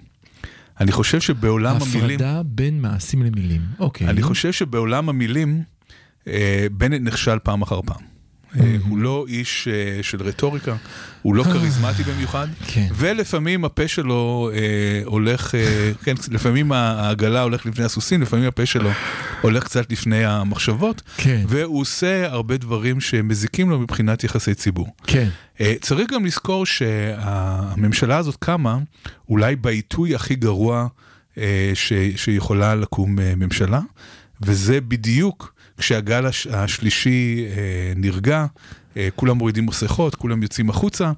אני 0.80 0.92
חושב 0.92 1.20
שבעולם 1.20 1.76
המילים... 1.76 2.20
הפרדה 2.20 2.42
בין 2.42 2.80
מעשים 2.80 3.22
למילים. 3.22 3.60
אוקיי. 3.78 4.08
אני 4.08 4.22
חושב 4.22 4.52
שבעולם 4.52 5.08
המילים, 5.08 5.62
אה, 6.26 6.66
בנט 6.72 7.00
נכשל 7.02 7.38
פעם 7.42 7.62
אחר 7.62 7.80
פעם. 7.82 8.17
אה, 8.60 8.76
הוא 8.88 8.98
לא 8.98 9.24
איש 9.28 9.68
אה, 9.68 10.02
של 10.02 10.22
רטוריקה, 10.22 10.76
הוא 11.22 11.34
לא 11.34 11.44
כריזמטי 11.44 12.02
במיוחד, 12.02 12.46
כן. 12.66 12.86
ולפעמים 12.94 13.64
הפה 13.64 13.88
שלו 13.88 14.50
אה, 14.54 14.58
הולך, 15.04 15.54
אה, 15.54 15.90
כן, 16.04 16.14
לפעמים 16.30 16.72
העגלה 16.72 17.42
הולך 17.42 17.66
לפני 17.66 17.84
הסוסים, 17.84 18.22
לפעמים 18.22 18.44
הפה 18.48 18.66
שלו 18.66 18.90
הולך 19.40 19.64
קצת 19.64 19.92
לפני 19.92 20.24
המחשבות, 20.24 21.02
כן. 21.16 21.44
והוא 21.48 21.80
עושה 21.80 22.26
הרבה 22.32 22.56
דברים 22.56 23.00
שמזיקים 23.00 23.70
לו 23.70 23.80
מבחינת 23.80 24.24
יחסי 24.24 24.54
ציבור. 24.54 24.88
כן. 25.06 25.28
אה, 25.60 25.74
צריך 25.80 26.10
גם 26.12 26.24
לזכור 26.24 26.66
שהממשלה 26.66 28.16
הזאת 28.16 28.36
קמה 28.38 28.78
אולי 29.28 29.56
בעיתוי 29.56 30.14
הכי 30.14 30.34
גרוע 30.34 30.86
אה, 31.38 31.70
ש- 31.74 31.92
שיכולה 32.16 32.74
לקום 32.74 33.18
אה, 33.18 33.32
ממשלה, 33.36 33.80
וזה 34.42 34.80
בדיוק 34.80 35.54
כשהגל 35.78 36.26
הש- 36.26 36.46
השלישי 36.46 37.44
אה, 37.48 37.52
נרגע, 37.96 38.46
אה, 38.96 39.08
כולם 39.16 39.36
מורידים 39.38 39.66
מסכות, 39.66 40.14
כולם 40.14 40.42
יוצאים 40.42 40.70
החוצה, 40.70 41.12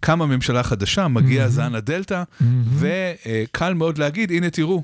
קמה 0.00 0.26
ממשלה 0.26 0.62
חדשה, 0.62 1.08
מגיע 1.08 1.48
זן 1.48 1.74
הדלתא, 1.74 2.22
וקל 2.78 3.74
מאוד 3.74 3.98
להגיד, 3.98 4.30
הנה 4.32 4.50
תראו. 4.50 4.82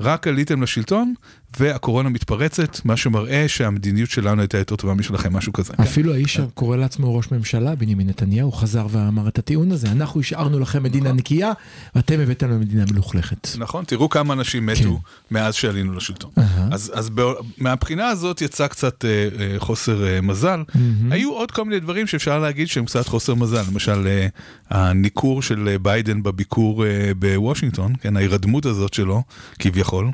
רק 0.00 0.26
עליתם 0.26 0.62
לשלטון 0.62 1.14
והקורונה 1.58 2.08
מתפרצת, 2.08 2.84
מה 2.84 2.96
שמראה 2.96 3.44
שהמדיניות 3.48 4.10
שלנו 4.10 4.40
הייתה 4.40 4.58
יותר 4.58 4.76
טובה 4.76 4.94
משלכם, 4.94 5.32
משהו 5.32 5.52
כזה. 5.52 5.72
אפילו 5.82 6.14
האיש 6.14 6.34
שקורא 6.34 6.76
לעצמו 6.76 7.16
ראש 7.16 7.30
ממשלה, 7.32 7.74
בנימין 7.74 8.08
נתניהו, 8.08 8.52
חזר 8.52 8.86
ואמר 8.90 9.28
את 9.28 9.38
הטיעון 9.38 9.72
הזה, 9.72 9.90
אנחנו 9.92 10.20
השארנו 10.20 10.58
לכם 10.58 10.82
מדינה 10.82 11.12
נקייה, 11.12 11.52
ואתם 11.94 12.20
הבאתם 12.20 12.50
לנו 12.50 12.60
מדינה 12.60 12.84
מלוכלכת. 12.92 13.48
נכון, 13.58 13.84
תראו 13.84 14.08
כמה 14.08 14.34
אנשים 14.34 14.66
מתו 14.66 15.00
מאז 15.30 15.54
שעלינו 15.54 15.94
לשלטון. 15.94 16.30
אז, 16.72 16.92
אז 16.94 17.10
בא, 17.10 17.24
מהבחינה 17.58 18.08
הזאת 18.08 18.42
יצא 18.42 18.66
קצת 18.66 19.04
אה, 19.04 19.28
אה, 19.38 19.54
חוסר 19.58 20.06
אה, 20.06 20.20
מזל. 20.20 20.62
היו 21.10 21.32
עוד 21.32 21.50
כל 21.50 21.64
מיני 21.64 21.80
דברים 21.80 22.06
שאפשר 22.06 22.38
להגיד 22.38 22.68
שהם 22.68 22.84
קצת 22.84 23.08
חוסר 23.08 23.34
מזל, 23.34 23.62
למשל 23.72 24.06
אה, 24.06 24.26
הניכור 24.70 25.42
של 25.42 25.76
ביידן 25.82 26.22
בביקור 26.22 26.86
אה, 26.86 27.10
בוושינגטון, 27.18 27.92
כן, 28.00 28.16
ההירדמות 28.16 28.66
הזאת 28.66 28.94
שלו, 28.94 29.22
כביכול, 29.58 30.10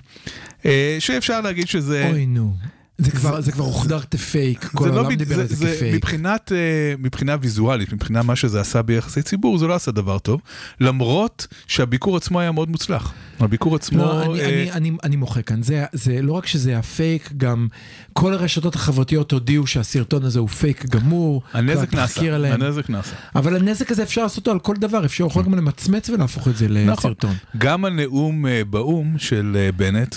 שאפשר 0.98 1.40
להגיד 1.40 1.68
שזה... 1.68 2.08
אוי 2.12 2.26
נו. 2.26 2.54
זה 2.98 3.10
כבר, 3.10 3.40
זה 3.40 3.52
כבר 3.52 3.64
הוכדר 3.64 4.00
כפייק, 4.00 4.64
כל 4.74 4.84
זה 4.84 4.90
לא 4.90 4.94
העולם 4.96 5.10
בד- 5.10 5.18
דיבר 5.18 5.40
על 5.40 5.46
זה 5.46 5.54
זה 5.56 5.74
כפייק. 5.76 5.94
מבחינת, 5.94 6.52
אה, 6.52 6.58
מבחינה 6.98 7.36
ויזואלית, 7.40 7.92
מבחינה 7.92 8.22
מה 8.22 8.36
שזה 8.36 8.60
עשה 8.60 8.82
ביחסי 8.82 9.22
ציבור, 9.22 9.58
זה 9.58 9.66
לא 9.66 9.74
עשה 9.74 9.90
דבר 9.90 10.18
טוב, 10.18 10.40
למרות 10.80 11.46
שהביקור 11.66 12.16
עצמו 12.16 12.40
היה 12.40 12.52
מאוד 12.52 12.70
מוצלח. 12.70 13.12
הביקור 13.40 13.74
עצמו... 13.74 13.98
לא, 13.98 14.22
אני, 14.22 14.40
אה, 14.40 14.46
אני, 14.46 14.70
אני, 14.70 14.92
אני 15.04 15.16
מוחה 15.16 15.42
כאן, 15.42 15.62
זה, 15.62 15.84
זה 15.92 16.22
לא 16.22 16.32
רק 16.32 16.46
שזה 16.46 16.70
היה 16.70 16.82
פייק, 16.82 17.32
גם 17.36 17.68
כל 18.12 18.32
הרשתות 18.32 18.74
החברתיות 18.74 19.32
הודיעו 19.32 19.66
שהסרטון 19.66 20.24
הזה 20.24 20.38
הוא 20.38 20.48
פייק 20.48 20.84
גמור. 20.84 21.42
הנזק 21.52 21.94
נעשה, 21.94 22.34
עליהם. 22.34 22.62
הנזק 22.62 22.90
נעשה. 22.90 23.16
אבל 23.34 23.56
הנזק 23.56 23.90
הזה 23.90 24.02
אפשר 24.02 24.22
לעשות 24.22 24.36
אותו 24.38 24.50
על 24.50 24.58
כל 24.58 24.76
דבר, 24.76 25.04
אפשר 25.04 25.26
יכול 25.26 25.42
גם 25.42 25.54
למצמץ 25.54 26.10
ולהפוך 26.10 26.48
את 26.48 26.56
זה 26.56 26.68
נכון. 26.68 26.92
לסרטון. 26.92 27.34
גם 27.58 27.84
הנאום 27.84 28.46
אה, 28.46 28.64
באו"ם 28.64 29.18
של 29.18 29.56
אה, 29.60 29.72
בנט 29.72 30.16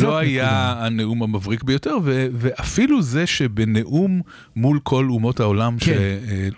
לא 0.00 0.18
היה. 0.18 0.74
הנאום 0.78 1.22
המבריק 1.22 1.62
ביותר, 1.62 1.96
ו- 2.04 2.26
ואפילו 2.32 3.02
זה 3.02 3.26
שבנאום 3.26 4.20
מול 4.56 4.80
כל 4.82 5.06
אומות 5.10 5.40
העולם 5.40 5.76
כן. 5.80 5.92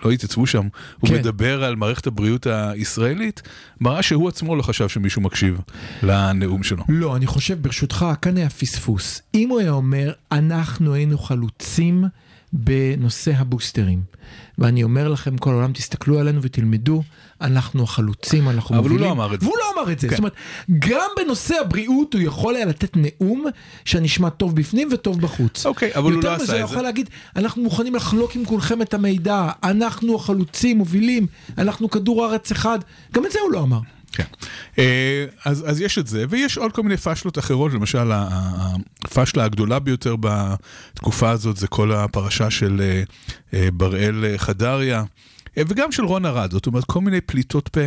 שלא 0.02 0.10
התייצבו 0.10 0.46
שם, 0.46 0.68
הוא 1.00 1.08
כן. 1.10 1.14
מדבר 1.14 1.64
על 1.64 1.76
מערכת 1.76 2.06
הבריאות 2.06 2.46
הישראלית, 2.46 3.42
מראה 3.80 4.02
שהוא 4.02 4.28
עצמו 4.28 4.56
לא 4.56 4.62
חשב 4.62 4.88
שמישהו 4.88 5.22
מקשיב 5.22 5.60
לנאום 6.02 6.62
שלו. 6.62 6.84
לא, 6.88 7.16
אני 7.16 7.26
חושב, 7.26 7.62
ברשותך, 7.62 8.06
כאן 8.22 8.36
היה 8.36 8.50
פספוס. 8.50 9.22
אם 9.34 9.48
הוא 9.48 9.60
היה 9.60 9.70
אומר, 9.70 10.12
אנחנו 10.32 10.94
היינו 10.94 11.18
חלוצים 11.18 12.04
בנושא 12.52 13.32
הבוסטרים, 13.36 14.02
ואני 14.58 14.82
אומר 14.82 15.08
לכם, 15.08 15.38
כל 15.38 15.50
העולם, 15.50 15.72
תסתכלו 15.72 16.18
עלינו 16.18 16.42
ותלמדו, 16.42 17.02
אנחנו 17.40 17.82
החלוצים, 17.82 18.48
אנחנו 18.48 18.74
אבל 18.74 18.84
הוא 18.84 18.90
מובילים. 18.90 19.08
לא 19.08 19.12
אמר 19.12 19.34
את 19.34 19.40
זה. 19.40 19.46
והוא 19.46 19.58
לא 19.58 19.82
אמר 19.82 19.92
את 19.92 20.00
זה. 20.00 20.08
כן. 20.08 20.10
זאת 20.10 20.18
אומרת, 20.18 20.32
גם 20.78 21.08
בנושא 21.16 21.54
הבריאות 21.60 22.14
הוא 22.14 22.22
יכול 22.22 22.56
היה 22.56 22.64
לתת 22.64 22.96
נאום 22.96 23.44
שנשמע 23.84 24.30
טוב 24.30 24.56
בפנים 24.56 24.88
וטוב 24.92 25.20
בחוץ. 25.20 25.66
אוקיי, 25.66 25.94
אבל 25.94 26.12
הוא 26.12 26.22
לא 26.22 26.28
יותר 26.28 26.34
מזה, 26.34 26.44
עשה 26.44 26.52
הוא 26.52 26.62
את 26.62 26.68
זה. 26.68 26.72
יכול 26.72 26.82
להגיד, 26.82 27.10
אנחנו 27.36 27.62
מוכנים 27.62 27.94
לחלוק 27.94 28.36
עם 28.36 28.44
כולכם 28.44 28.82
את 28.82 28.94
המידע, 28.94 29.50
אנחנו 29.62 30.16
החלוצים, 30.16 30.78
מובילים, 30.78 31.26
אנחנו 31.58 31.90
כדור 31.90 32.24
הארץ 32.24 32.50
אחד. 32.50 32.78
גם 33.12 33.26
את 33.26 33.32
זה 33.32 33.38
הוא 33.44 33.52
לא 33.52 33.62
אמר. 33.62 33.80
כן. 34.14 34.24
אה, 34.78 35.24
אז, 35.44 35.64
אז 35.70 35.80
יש 35.80 35.98
את 35.98 36.06
זה, 36.06 36.24
ויש 36.28 36.58
עוד 36.58 36.72
כל 36.72 36.82
מיני 36.82 36.96
פאשלות 36.96 37.38
אחרות, 37.38 37.72
למשל 37.72 38.12
ה- 38.12 38.28
ה- 38.32 38.74
הפאשלה 39.04 39.44
הגדולה 39.44 39.78
ביותר 39.78 40.14
בתקופה 40.20 41.30
הזאת 41.30 41.56
זה 41.56 41.66
כל 41.68 41.92
הפרשה 41.92 42.50
של 42.50 42.80
אה, 42.80 43.02
אה, 43.54 43.68
בראל 43.70 44.24
חדריה. 44.36 45.04
וגם 45.56 45.92
של 45.92 46.04
רון 46.04 46.26
ארד, 46.26 46.50
זאת 46.50 46.66
אומרת 46.66 46.84
כל 46.84 47.00
מיני 47.00 47.20
פליטות 47.20 47.68
פה 47.68 47.80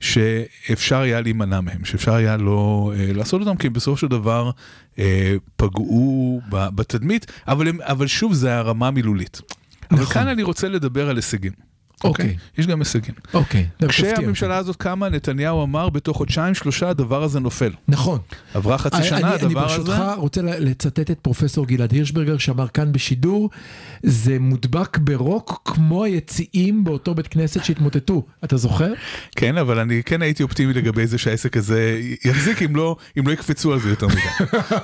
שאפשר 0.00 1.00
היה 1.00 1.20
להימנע 1.20 1.60
מהם, 1.60 1.84
שאפשר 1.84 2.14
היה 2.14 2.36
לא 2.36 2.92
אה, 2.96 3.12
לעשות 3.12 3.40
אותם, 3.40 3.56
כי 3.56 3.68
בסופו 3.68 3.96
של 3.96 4.06
דבר 4.08 4.50
אה, 4.98 5.34
פגעו 5.56 6.40
ב- 6.48 6.68
בתדמית, 6.74 7.26
אבל, 7.48 7.68
הם, 7.68 7.78
אבל 7.82 8.06
שוב 8.06 8.34
זה 8.34 8.56
הרמה 8.58 8.88
המילולית. 8.88 9.40
אבל 9.90 10.00
נכון. 10.00 10.14
כאן 10.14 10.28
אני 10.28 10.42
רוצה 10.42 10.68
לדבר 10.68 11.08
על 11.10 11.16
הישגים. 11.16 11.52
אוקיי. 12.04 12.36
יש 12.58 12.66
גם 12.66 12.78
הישגים. 12.78 13.14
אוקיי, 13.34 13.66
אותי. 13.82 13.92
כשהממשלה 13.92 14.56
הזאת 14.56 14.76
קמה, 14.76 15.08
נתניהו 15.08 15.62
אמר, 15.64 15.88
בתוך 15.88 16.16
חודשיים 16.16 16.54
שלושה 16.54 16.88
הדבר 16.88 17.22
הזה 17.22 17.40
נופל. 17.40 17.70
נכון. 17.88 18.18
עברה 18.54 18.78
חצי 18.78 18.96
אני- 18.96 19.04
שנה, 19.04 19.18
אני, 19.18 19.26
אני 19.26 19.34
הדבר 19.34 19.60
ברשותך 19.60 19.88
הזה... 19.88 20.14
רוצה 20.14 20.42
לצטט 20.42 21.10
את 21.10 21.18
פרופסור 21.22 21.66
גלעד 21.66 21.92
הירשברגר 21.92 22.38
שאמר 22.38 22.68
כאן 22.68 22.92
בשידור, 22.92 23.50
זה 24.02 24.38
מודבק 24.38 24.98
ברוק 24.98 25.62
כמו 25.64 26.04
היציאים 26.04 26.84
באותו 26.84 27.14
בית 27.14 27.28
כנסת 27.28 27.64
שהתמוטטו. 27.64 28.22
אתה 28.44 28.56
זוכר? 28.56 28.92
כן, 29.36 29.56
אבל 29.58 29.78
אני 29.78 30.02
כן 30.02 30.22
הייתי 30.22 30.42
אופטימי 30.42 30.72
לגבי 30.72 31.06
זה 31.06 31.18
שהעסק 31.18 31.56
הזה 31.56 32.00
יחזיק 32.24 32.62
אם 32.62 32.76
לא, 32.76 32.96
אם 33.18 33.26
לא 33.26 33.32
יקפצו 33.32 33.72
על 33.72 33.80
זה 33.80 33.88
יותר 33.90 34.06
מדי. 34.06 34.20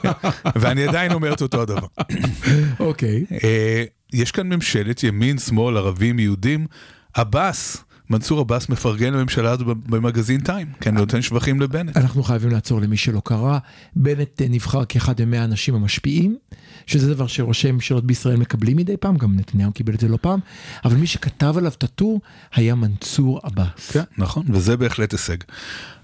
ואני 0.60 0.84
עדיין 0.88 1.12
אומר 1.12 1.32
את 1.32 1.42
אותו 1.42 1.62
הדבר. 1.62 1.86
אוקיי. 2.80 3.24
אה, 3.44 3.84
יש 4.12 4.32
כאן 4.32 4.48
ממשלת 4.48 5.02
ימין, 5.04 5.38
שמאל, 5.38 5.76
ערבים, 5.76 6.18
יהודים. 6.18 6.66
עבאס, 7.14 7.84
מנסור 8.10 8.40
עבאס 8.40 8.68
מפרגן 8.68 9.12
לממשלה 9.12 9.50
הזאת 9.50 9.66
במגזין 9.66 10.40
טיים, 10.40 10.66
כן, 10.80 10.94
נותן 10.94 11.22
שבחים 11.22 11.60
לבנט. 11.60 11.96
אנחנו 11.96 12.22
חייבים 12.22 12.50
לעצור 12.50 12.80
למי 12.80 12.96
שלא 12.96 13.20
קרא. 13.24 13.58
בנט 13.96 14.42
נבחר 14.50 14.84
כאחד 14.84 15.22
ממאה 15.22 15.40
האנשים 15.40 15.74
המשפיעים, 15.74 16.36
שזה 16.86 17.14
דבר 17.14 17.26
שראשי 17.26 17.72
ממשלות 17.72 18.06
בישראל 18.06 18.36
מקבלים 18.36 18.76
מדי 18.76 18.96
פעם, 18.96 19.16
גם 19.16 19.36
נתניהו 19.36 19.72
קיבל 19.72 19.94
את 19.94 20.00
זה 20.00 20.08
לא 20.08 20.18
פעם, 20.20 20.40
אבל 20.84 20.96
מי 20.96 21.06
שכתב 21.06 21.54
עליו 21.56 21.72
את 21.76 21.84
הטור 21.84 22.20
היה 22.54 22.74
מנסור 22.74 23.40
עבאס. 23.42 23.90
כן, 23.90 24.02
נכון, 24.18 24.44
וזה 24.48 24.76
בהחלט 24.76 25.12
הישג. 25.12 25.36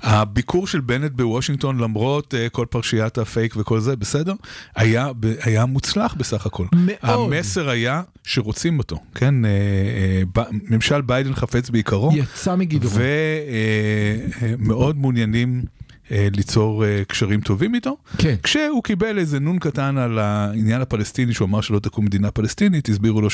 הביקור 0.07 0.67
של 0.67 0.81
בנט 0.81 1.13
בוושינגטון, 1.13 1.79
למרות 1.79 2.35
אה, 2.35 2.51
כל 2.51 2.67
פרשיית 2.71 3.19
הפייק 3.19 3.57
וכל 3.57 3.81
זה, 3.81 3.97
בסדר? 3.97 4.33
היה, 4.77 5.11
ב- 5.21 5.35
היה 5.43 5.67
מוצלח 5.67 6.15
בסך 6.15 6.47
הכל. 6.47 6.67
מאוד. 6.73 7.33
המסר 7.33 7.69
היה 7.69 8.03
שרוצים 8.25 8.79
אותו, 8.79 8.97
כן? 9.15 9.35
אה, 9.45 9.47
אה, 9.47 10.41
ב- 10.41 10.73
ממשל 10.75 11.01
ביידן 11.01 11.35
חפץ 11.35 11.71
בעיקרו, 11.71 12.11
יצא 12.15 12.57
מגדרו. 12.57 12.91
ומאוד 14.59 14.97
מעוניינים 14.99 15.63
uh, 16.09 16.11
ליצור 16.37 16.85
uh, 16.85 17.05
קשרים 17.05 17.41
טובים 17.41 17.75
איתו. 17.75 17.97
כן. 18.19 18.35
כשהוא 18.43 18.83
קיבל 18.83 19.19
איזה 19.19 19.41
נון 19.41 19.59
קטן 19.59 19.99
על 19.99 20.19
העניין 20.19 20.81
הפלסטיני, 20.81 21.35
שהוא 21.35 21.47
אמר 21.49 21.61
שלא 21.61 21.79
תקום 21.79 22.05
מדינה 22.05 22.31
פלסטינית, 22.31 22.89
הסבירו 22.89 23.21
לו 23.21 23.29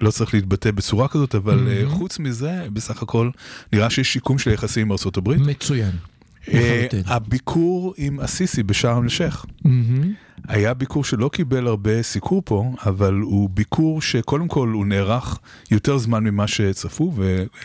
שלא 0.00 0.10
צריך 0.10 0.34
להתבטא 0.34 0.70
בצורה 0.70 1.08
כזאת, 1.08 1.34
אבל 1.34 1.68
אה, 1.68 1.82
חוץ 1.88 2.18
מזה, 2.18 2.66
בסך 2.72 3.02
הכל, 3.02 3.30
נראה 3.72 3.90
שיש 3.90 4.12
שיקום 4.12 4.38
של 4.38 4.50
יחסים 4.50 4.82
עם 4.82 4.92
ארה"ב. 4.92 5.36
מצוין. 5.36 5.90
אה. 6.52 6.86
הביקור 7.06 7.94
עם 7.96 8.20
א-סיסי 8.20 8.62
בשארם 8.62 9.06
א-שייח, 9.06 9.46
מהמם. 9.64 10.12
היה 10.48 10.74
ביקור 10.74 11.04
שלא 11.04 11.30
קיבל 11.32 11.66
הרבה 11.66 12.02
סיקור 12.02 12.42
פה, 12.44 12.72
אבל 12.86 13.14
הוא 13.14 13.50
ביקור 13.50 14.02
שקודם 14.02 14.48
כל 14.48 14.68
הוא 14.68 14.86
נערך 14.86 15.38
יותר 15.70 15.98
זמן 15.98 16.24
ממה 16.24 16.46
שצפו, 16.46 17.12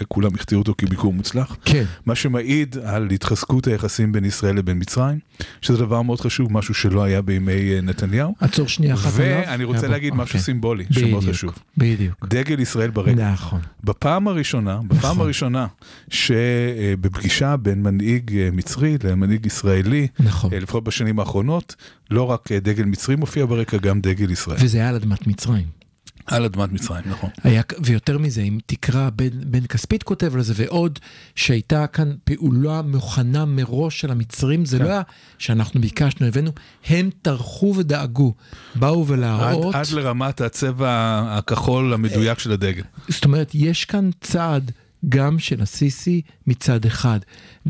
וכולם 0.02 0.36
הכתירו 0.36 0.62
אותו 0.62 0.74
כביקור 0.78 1.14
מוצלח. 1.14 1.58
כן. 1.66 1.84
מה 2.06 2.16
שמעיד 2.16 2.78
על 2.84 3.10
התחזקות 3.10 3.68
היחסים 3.68 4.12
בין 4.12 4.26
ישראל 4.26 4.56
לבין 4.56 4.78
מצרים, 4.80 5.20
שזה 5.62 5.78
דבר 5.78 6.02
מאוד 6.02 6.22
חשוב, 6.22 6.54
משהו 6.54 6.74
שלא 6.74 7.04
היה 7.04 7.22
בימי 7.22 7.74
אה, 7.74 7.82
נתניהו. 7.82 8.36
עצור 8.40 8.68
שנייה 8.68 8.94
אחת 8.94 9.20
עליו. 9.20 9.42
ואני 9.48 9.64
רוצה 9.64 9.80
יבוא. 9.80 9.90
להגיד 9.90 10.14
משהו 10.14 10.24
אוקיי. 10.24 10.42
סימבולי, 10.42 10.86
שמאוד 10.92 11.24
בדיוק, 11.24 11.34
חשוב. 11.36 11.54
בדיוק. 11.78 12.26
דגל 12.28 12.60
ישראל 12.60 12.90
ברגל. 12.90 13.32
נכון. 13.32 13.60
בפעם 13.84 14.28
הראשונה, 14.28 14.80
בפעם 14.88 15.12
נכון. 15.12 15.22
הראשונה 15.22 15.68
שבפגישה 16.10 17.58
בין 17.58 17.84
מנהיג 17.84 18.38
אה, 18.38 18.50
מצרי 18.54 18.98
למנהיג 19.04 19.46
ישראלי, 19.46 20.08
נכון. 20.20 20.54
אה, 20.54 20.60
לפחות 20.60 20.84
בשנים 20.84 21.20
האחרונות, 21.20 21.76
לא 22.12 22.24
רק 22.24 22.52
אה, 22.52 22.60
דגל 22.60 22.84
מצרי 22.84 23.16
מופיע 23.16 23.46
ברקע, 23.46 23.78
גם 23.78 24.02
דגל 24.02 24.32
ישראל. 24.32 24.58
וזה 24.62 24.78
היה 24.78 24.90
על 24.90 24.96
אדמת 24.96 25.28
מצרים. 25.28 25.80
על 26.26 26.46
אדמת 26.46 26.72
מצרים, 26.72 27.04
נכון. 27.06 27.30
היה, 27.44 27.62
ויותר 27.84 28.18
מזה, 28.18 28.42
אם 28.42 28.58
תקרא, 28.66 29.10
בן, 29.10 29.30
בן 29.46 29.66
כספית 29.66 30.04
כותב 30.04 30.36
על 30.36 30.42
זה, 30.42 30.54
ועוד 30.56 31.00
שהייתה 31.36 31.88
כאן 31.88 32.12
פעולה 32.24 32.82
מוכנה 32.82 33.46
מראש 33.46 34.00
של 34.00 34.12
המצרים, 34.12 34.66
זה 34.66 34.78
כן. 34.78 34.84
לא 34.84 34.90
היה 34.90 35.02
שאנחנו 35.38 35.82
ביקשנו, 35.82 36.28
הבאנו, 36.28 36.52
הם 36.88 37.10
טרחו 37.22 37.74
ודאגו, 37.78 38.34
באו 38.76 39.04
עד, 39.04 39.10
ולהראות, 39.10 39.76
עד 39.76 39.88
לרמת 39.92 40.42
הצבע 40.42 41.24
הכחול 41.28 41.94
המדויק 41.94 42.40
של 42.40 42.52
הדגל. 42.52 42.84
זאת 43.08 43.26
אומרת, 43.26 43.52
יש 43.54 43.86
כאן 43.86 44.10
צעד 44.22 44.72
גם 45.10 45.40
של 45.40 45.62
הסיסי 45.62 46.22
מצד 46.48 46.86
אחד, 46.86 47.20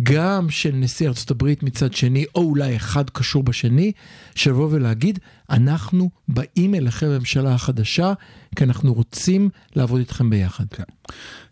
גם 0.03 0.49
של 0.49 0.71
נשיא 0.71 1.07
ארצות 1.07 1.31
הברית 1.31 1.63
מצד 1.63 1.93
שני, 1.93 2.25
או 2.35 2.41
אולי 2.41 2.75
אחד 2.75 3.09
קשור 3.09 3.43
בשני, 3.43 3.91
שיבוא 4.35 4.67
ולהגיד, 4.71 5.19
אנחנו 5.49 6.09
באים 6.27 6.75
אליכם 6.75 7.07
בממשלה 7.07 7.53
החדשה, 7.53 8.13
כי 8.55 8.63
אנחנו 8.63 8.93
רוצים 8.93 9.49
לעבוד 9.75 9.99
איתכם 9.99 10.29
ביחד. 10.29 10.65
כן. 10.71 10.83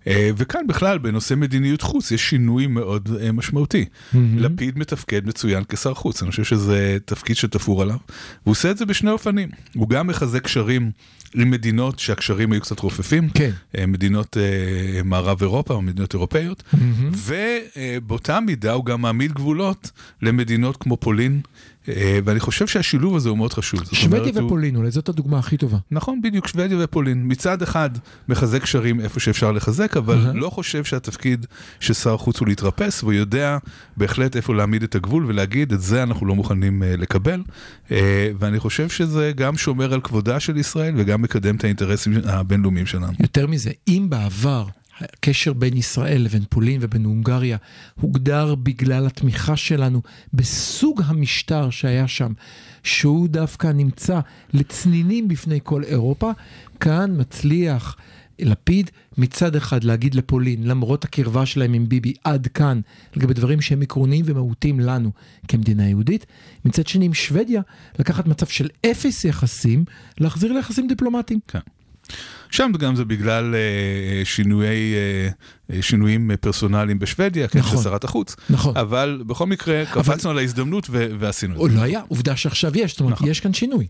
אה, 0.07 0.29
וכאן 0.37 0.67
בכלל 0.67 0.97
בנושא 0.97 1.33
מדיניות 1.33 1.81
חוץ 1.81 2.11
יש 2.11 2.29
שינוי 2.29 2.67
מאוד 2.67 3.09
אה, 3.21 3.31
משמעותי. 3.31 3.85
לפיד 4.37 4.79
מתפקד 4.79 5.25
מצוין 5.25 5.63
כשר 5.69 5.93
חוץ, 5.93 6.21
אני 6.21 6.31
חושב 6.31 6.43
שזה 6.43 6.97
תפקיד 7.05 7.35
שתפור 7.35 7.81
עליו, 7.81 7.97
והוא 8.43 8.51
עושה 8.51 8.71
את 8.71 8.77
זה 8.77 8.85
בשני 8.85 9.11
אופנים. 9.11 9.49
הוא 9.75 9.89
גם 9.89 10.07
מחזק 10.07 10.43
קשרים 10.43 10.91
עם 11.35 11.51
מדינות 11.51 11.99
שהקשרים 11.99 12.51
היו 12.51 12.61
קצת 12.61 12.79
רופפים, 12.79 13.29
כן. 13.29 13.51
אה, 13.77 13.85
מדינות 13.85 14.37
אה, 14.37 15.03
מערב 15.03 15.41
אירופה 15.41 15.73
או 15.73 15.81
מדינות 15.81 16.13
אירופאיות, 16.13 16.63
ובאותה 17.11 18.39
מידה 18.39 18.71
הוא 18.71 18.85
גם 18.85 19.01
מעמיד 19.01 19.33
גבולות 19.33 19.91
למדינות 20.21 20.77
כמו 20.77 20.97
פולין, 20.97 21.41
ואני 22.25 22.39
חושב 22.39 22.67
שהשילוב 22.67 23.15
הזה 23.15 23.29
הוא 23.29 23.37
מאוד 23.37 23.53
חשוב. 23.53 23.79
שוודיה 23.91 24.43
ופולין, 24.43 24.75
אולי 24.75 24.91
זאת 24.91 25.09
הדוגמה 25.09 25.39
הכי 25.39 25.57
טובה. 25.57 25.77
נכון, 25.91 26.21
בדיוק, 26.21 26.47
שוודיה 26.47 26.77
ופולין. 26.83 27.23
מצד 27.25 27.61
אחד 27.61 27.89
מחזק 28.29 28.61
קשרים 28.61 28.99
איפה 28.99 29.19
שאפשר 29.19 29.51
לחזק, 29.51 29.97
אבל. 29.97 30.31
לא 30.33 30.49
חושב 30.49 30.83
שהתפקיד 30.83 31.45
של 31.79 31.93
שר 31.93 32.17
חוץ 32.17 32.39
הוא 32.39 32.47
להתרפס, 32.47 33.03
והוא 33.03 33.13
יודע 33.13 33.57
בהחלט 33.97 34.35
איפה 34.35 34.53
להעמיד 34.53 34.83
את 34.83 34.95
הגבול 34.95 35.25
ולהגיד, 35.25 35.73
את 35.73 35.81
זה 35.81 36.03
אנחנו 36.03 36.25
לא 36.25 36.35
מוכנים 36.35 36.83
אה, 36.83 36.95
לקבל. 36.97 37.41
אה, 37.91 38.29
ואני 38.39 38.59
חושב 38.59 38.89
שזה 38.89 39.31
גם 39.35 39.57
שומר 39.57 39.93
על 39.93 40.01
כבודה 40.01 40.39
של 40.39 40.57
ישראל 40.57 40.93
וגם 40.97 41.21
מקדם 41.21 41.55
את 41.55 41.63
האינטרסים 41.63 42.13
הבינלאומיים 42.25 42.85
שלנו. 42.85 43.13
יותר 43.19 43.47
מזה, 43.47 43.71
אם 43.87 44.05
בעבר 44.09 44.65
הקשר 45.01 45.53
בין 45.53 45.77
ישראל 45.77 46.21
לבין 46.21 46.43
פולין 46.49 46.79
ובין 46.83 47.05
הונגריה 47.05 47.57
הוגדר 48.01 48.55
בגלל 48.55 49.05
התמיכה 49.07 49.55
שלנו 49.55 50.01
בסוג 50.33 51.01
המשטר 51.05 51.69
שהיה 51.69 52.07
שם, 52.07 52.33
שהוא 52.83 53.27
דווקא 53.27 53.67
נמצא 53.67 54.19
לצנינים 54.53 55.27
בפני 55.27 55.59
כל 55.63 55.83
אירופה, 55.83 56.31
כאן 56.79 57.15
מצליח 57.17 57.95
לפיד 58.39 58.91
מצד 59.17 59.55
אחד 59.55 59.83
להגיד 59.83 60.15
לפולין, 60.15 60.63
למרות 60.63 61.03
הקרבה 61.03 61.45
שלהם 61.45 61.73
עם 61.73 61.89
ביבי 61.89 62.13
עד 62.23 62.47
כאן, 62.47 62.81
לגבי 63.15 63.33
דברים 63.33 63.61
שהם 63.61 63.81
עקרוניים 63.81 64.25
ומהותיים 64.27 64.79
לנו 64.79 65.11
כמדינה 65.47 65.89
יהודית, 65.89 66.25
מצד 66.65 66.87
שני 66.87 67.05
עם 67.05 67.13
שוודיה, 67.13 67.61
לקחת 67.99 68.27
מצב 68.27 68.45
של 68.45 68.69
אפס 68.85 69.25
יחסים, 69.25 69.85
להחזיר 70.19 70.53
ליחסים 70.53 70.87
דיפלומטיים. 70.87 71.39
כן. 71.47 71.59
שם 72.51 72.71
גם 72.79 72.95
זה 72.95 73.05
בגלל 73.05 73.55
אה, 73.55 74.25
שינויי, 74.25 74.93
אה, 74.95 75.29
אה, 75.75 75.81
שינויים 75.81 76.31
אה, 76.31 76.37
פרסונליים 76.37 76.99
בשוודיה, 76.99 77.47
כן, 77.47 77.59
נכון. 77.59 77.83
שרת 77.83 78.03
החוץ. 78.03 78.35
נכון. 78.49 78.77
אבל 78.77 79.23
בכל 79.27 79.45
מקרה 79.45 79.83
קפצנו 79.93 80.31
על 80.31 80.37
ההזדמנות 80.37 80.87
ו- 80.89 81.07
ועשינו 81.19 81.65
את 81.65 81.71
זה. 81.71 81.77
לא 81.77 81.83
היה, 81.83 82.01
עובדה 82.07 82.35
שעכשיו 82.35 82.71
יש, 82.77 82.91
זאת 82.91 82.99
אומרת, 82.99 83.13
נכון. 83.13 83.27
יש 83.27 83.39
כאן 83.39 83.53
שינוי. 83.53 83.87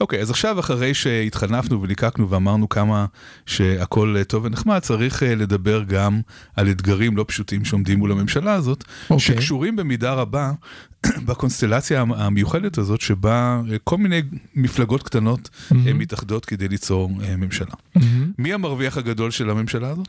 אוקיי, 0.00 0.20
אז 0.20 0.30
עכשיו 0.30 0.60
אחרי 0.60 0.94
שהתחנפנו 0.94 1.82
וליקקנו 1.82 2.30
ואמרנו 2.30 2.68
כמה 2.68 3.06
שהכל 3.46 4.14
אה, 4.18 4.24
טוב 4.24 4.44
ונחמד, 4.44 4.78
צריך 4.78 5.22
אה, 5.22 5.34
לדבר 5.34 5.82
גם 5.82 6.20
על 6.56 6.70
אתגרים 6.70 7.16
לא 7.16 7.24
פשוטים 7.28 7.64
שעומדים 7.64 7.98
מול 7.98 8.12
הממשלה 8.12 8.52
הזאת, 8.54 8.84
אוקיי. 9.10 9.18
שקשורים 9.20 9.76
במידה 9.76 10.12
רבה 10.14 10.52
בקונסטלציה 11.26 12.00
המ- 12.00 12.12
המיוחדת 12.12 12.78
הזאת, 12.78 13.00
שבה 13.00 13.60
אה, 13.72 13.76
כל 13.84 13.96
מיני 13.98 14.22
מפלגות 14.54 15.02
קטנות 15.02 15.48
אה, 15.86 15.92
מתאחדות 15.94 16.44
כדי 16.44 16.68
ליצור 16.68 17.10
אה, 17.24 17.36
ממשלה. 17.96 18.26
מי 18.38 18.52
המרוויח 18.52 18.96
הגדול 18.98 19.30
של 19.30 19.50
הממשלה 19.50 19.88
הזאת? 19.88 20.08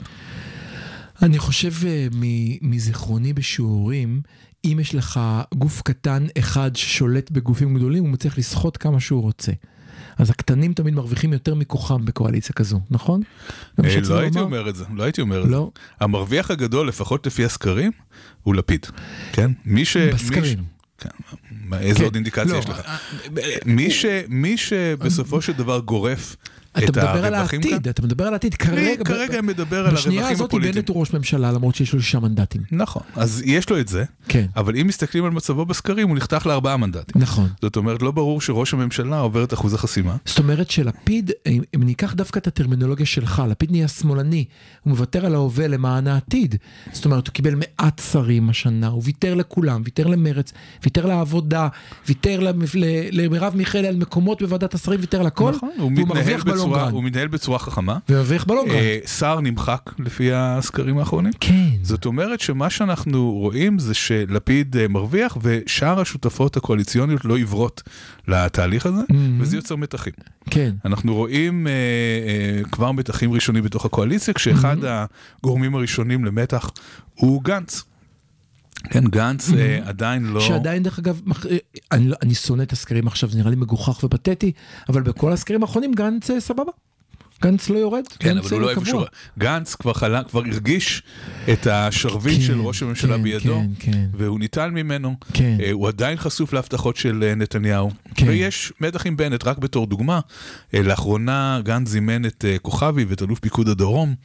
אני 1.21 1.39
חושב 1.39 1.71
אה, 1.87 2.07
מזיכרוני 2.61 3.33
בשיעורים, 3.33 4.21
אם 4.65 4.77
יש 4.81 4.95
לך 4.95 5.19
גוף 5.55 5.81
קטן 5.81 6.25
אחד 6.37 6.75
ששולט 6.75 7.31
בגופים 7.31 7.75
גדולים, 7.75 8.03
הוא 8.03 8.11
מצליח 8.11 8.37
לסחוט 8.37 8.77
כמה 8.79 8.99
שהוא 8.99 9.21
רוצה. 9.21 9.51
אז 10.17 10.29
הקטנים 10.29 10.73
תמיד 10.73 10.93
מרוויחים 10.95 11.33
יותר 11.33 11.55
מכוחם 11.55 12.05
בקואליציה 12.05 12.53
כזו, 12.55 12.79
נכון? 12.89 13.21
אה, 13.83 13.83
לא 14.09 14.19
הייתי 14.19 14.37
לומר? 14.39 14.41
אומר 14.57 14.69
את 14.69 14.75
זה, 14.75 14.83
לא 14.95 15.03
הייי 15.03 15.13
אומר 15.19 15.39
את 15.41 15.45
זה. 15.45 15.51
לא? 15.51 15.71
המרוויח 15.99 16.51
הגדול, 16.51 16.87
לפחות 16.87 17.27
לפי 17.27 17.45
הסקרים, 17.45 17.91
הוא 18.43 18.55
לפיד. 18.55 18.85
כן? 19.31 19.51
מי 19.65 19.85
ש... 19.85 19.97
מי 19.97 20.11
ש- 20.11 20.13
בסקרים. 20.23 20.63
כן, 20.97 21.09
איזה 21.73 21.99
כן. 21.99 22.03
עוד 22.05 22.15
אינדיקציה 22.15 22.53
לא, 22.53 22.57
יש 22.57 22.65
לך? 22.69 22.79
אה, 23.37 23.57
מי 23.65 23.91
ש- 23.91 24.05
מי 24.29 24.57
שבסופו 24.57 25.41
של 25.41 25.53
דבר 25.53 25.79
גורף 25.79 26.35
אתה 26.71 26.85
את 26.85 26.89
מדבר 26.89 27.25
על 27.25 27.33
הרווחים 27.35 27.61
כאן, 27.61 27.71
העתיד, 27.73 27.87
אתה 27.87 28.01
מדבר 28.01 28.25
על 28.27 28.33
העתיד. 28.33 28.53
כרגע, 28.55 29.03
כרגע 29.05 29.41
מדבר 29.41 29.85
על 29.87 29.93
בשנייה 29.93 30.19
הרווחים 30.19 30.35
הזאת 30.35 30.47
הפוליטיים. 30.49 30.75
בנט 30.75 30.89
הוא 30.89 30.99
ראש 30.99 31.13
ממשלה, 31.13 31.51
למרות 31.51 31.75
שיש 31.75 31.93
לו 31.93 32.01
שישה 32.01 32.19
מנדטים. 32.19 32.61
נכון, 32.71 33.01
אז 33.15 33.41
יש 33.45 33.69
לו 33.69 33.79
את 33.79 33.87
זה, 33.87 34.03
כן, 34.27 34.45
אבל 34.55 34.75
אם 34.75 34.87
מסתכלים 34.87 35.25
על 35.25 35.31
מצבו 35.31 35.65
בסקרים, 35.65 36.07
הוא 36.09 36.17
נחתך 36.17 36.45
לארבעה 36.45 36.77
מנדטים. 36.77 37.21
נכון. 37.21 37.49
זאת 37.61 37.75
אומרת, 37.75 38.01
לא 38.01 38.11
ברור 38.11 38.41
שראש 38.41 38.73
הממשלה 38.73 39.19
עובר 39.19 39.43
את 39.43 39.53
אחוז 39.53 39.73
החסימה. 39.73 40.15
זאת 40.25 40.39
אומרת 40.39 40.71
שלפיד, 40.71 41.31
אם 41.47 41.61
אם 41.75 41.83
ניקח 41.83 42.13
דווקא 42.13 42.39
את 42.39 42.47
הטרמינולוגיה 42.47 43.05
שלך, 43.05 43.43
לפיד 43.49 43.71
נהיה 43.71 43.87
שמאלני, 43.87 44.45
הוא 44.83 44.91
מוותר 44.91 45.25
על 45.25 45.35
ההווה 45.35 45.67
למען 45.67 46.07
העתיד. 46.07 46.55
זאת 46.93 47.05
אומרת, 47.05 47.27
הוא 47.27 47.33
קיבל 47.33 47.53
מעט 47.55 48.01
שרים 48.11 48.49
השנה, 48.49 48.87
הוא 48.87 49.01
ויתר 49.05 49.33
לכולם, 49.35 49.81
ויתר 49.85 50.07
למרץ, 50.07 50.53
ויתר 50.83 51.05
לעבודה, 51.05 51.67
ויתר 52.07 52.39
למ- 52.39 52.61
ל- 52.73 52.85
למרב 53.25 53.53
מיכאלי 53.55 53.87
על 53.87 53.95
מקומות 53.95 54.41
בוועדת 54.41 54.73
השרים, 54.73 54.99
ויתר 54.99 55.19
על 55.19 55.27
הכל, 55.27 55.51
נכון, 55.55 55.69
והוא 55.77 55.91
מרוויח 55.91 56.43
בלונגרן. 56.69 56.93
הוא 56.93 57.03
מתנהל 57.03 57.27
בצורה 57.27 57.59
חכמה. 57.59 57.97
ומרוויח 58.09 58.45
בלונגרן. 58.45 58.75
אה, 58.75 58.99
שר 59.17 59.41
נמחק 59.41 59.91
לפי 59.99 60.29
הסקרים 60.33 60.97
האחרונים. 60.97 61.33
כן. 61.39 61.69
זאת 61.81 62.05
אומרת 62.05 62.39
שמה 62.39 62.69
שאנחנו 62.69 63.31
רואים 63.31 63.79
זה 63.79 63.93
שלפיד 63.93 64.77
אה, 64.77 64.87
מרוויח 64.87 65.37
ושאר 65.41 65.99
השותפות 65.99 66.57
הקואליציוניות 66.57 67.25
לא 67.25 67.37
עיוורות 67.37 67.83
לתהליך 68.27 68.85
הזה, 68.85 69.01
וזה 69.39 69.55
יוצר 69.55 69.75
מתחים. 69.75 70.13
כן. 70.49 70.75
אנחנו 70.85 71.15
רואים 71.15 71.67
אה, 71.67 71.71
אה, 71.71 72.63
כבר 72.71 72.91
מתחים 72.91 73.31
ראשונים 73.31 73.63
בתוך 73.63 73.85
הקואליציה, 73.85 74.33
כשאחד 74.33 74.77
הגורמים 74.83 75.75
הראשונים 75.75 76.25
למתח 76.25 76.71
הוא 77.15 77.43
גנץ. 77.43 77.83
כן, 78.83 79.03
גנץ 79.07 79.49
אה, 79.53 79.79
עדיין 79.85 80.23
לא... 80.23 80.39
שעדיין 80.39 80.83
דרך 80.83 80.99
אגב, 80.99 81.21
אה, 81.49 81.57
אני, 81.91 82.07
לא- 82.07 82.15
אני 82.21 82.35
שונא 82.35 82.63
את 82.63 82.71
הסקרים 82.71 83.07
עכשיו, 83.07 83.29
זה 83.29 83.37
נראה 83.37 83.49
לי 83.49 83.55
מגוחך 83.55 84.03
ופתטי, 84.03 84.51
אבל 84.89 85.01
בכל 85.01 85.33
הסקרים 85.33 85.61
האחרונים 85.61 85.93
גנץ 85.93 86.31
אה, 86.31 86.39
סבבה. 86.39 86.71
גנץ 87.43 87.69
לא 87.69 87.77
יורד. 87.77 88.03
כן, 88.19 88.37
אבל 88.37 88.51
הוא 88.51 88.61
לא 88.61 88.73
קבוע. 88.73 88.85
שהוא... 88.85 89.03
גנץ 89.39 89.75
כבר 89.75 89.93
חלה, 89.93 90.23
כבר 90.23 90.41
הרגיש 90.51 91.03
את 91.53 91.67
השרביט 91.67 92.39
כן, 92.39 92.45
של 92.45 92.61
ראש 92.61 92.83
הממשלה 92.83 93.17
כן, 93.17 93.23
בידו, 93.23 93.61
כן, 93.79 93.91
כן. 93.91 94.05
והוא 94.13 94.39
ניטל 94.39 94.71
ממנו. 94.71 95.15
כן. 95.33 95.57
אה, 95.61 95.71
הוא 95.71 95.87
עדיין 95.87 96.17
חשוף 96.17 96.53
להבטחות 96.53 96.95
של 96.95 97.23
אה, 97.23 97.35
נתניהו. 97.35 97.91
כן. 98.15 98.27
ויש 98.27 98.73
מתח 98.81 99.05
עם 99.05 99.17
בנט, 99.17 99.47
רק 99.47 99.57
בתור 99.57 99.87
דוגמה. 99.87 100.19
אה, 100.73 100.81
לאחרונה 100.81 101.59
גנץ 101.63 101.87
זימן 101.87 102.25
את 102.25 102.45
כוכבי 102.61 103.05
ואת 103.05 103.21
אלוף 103.21 103.39
פיקוד 103.39 103.69
הדרום 103.69 104.15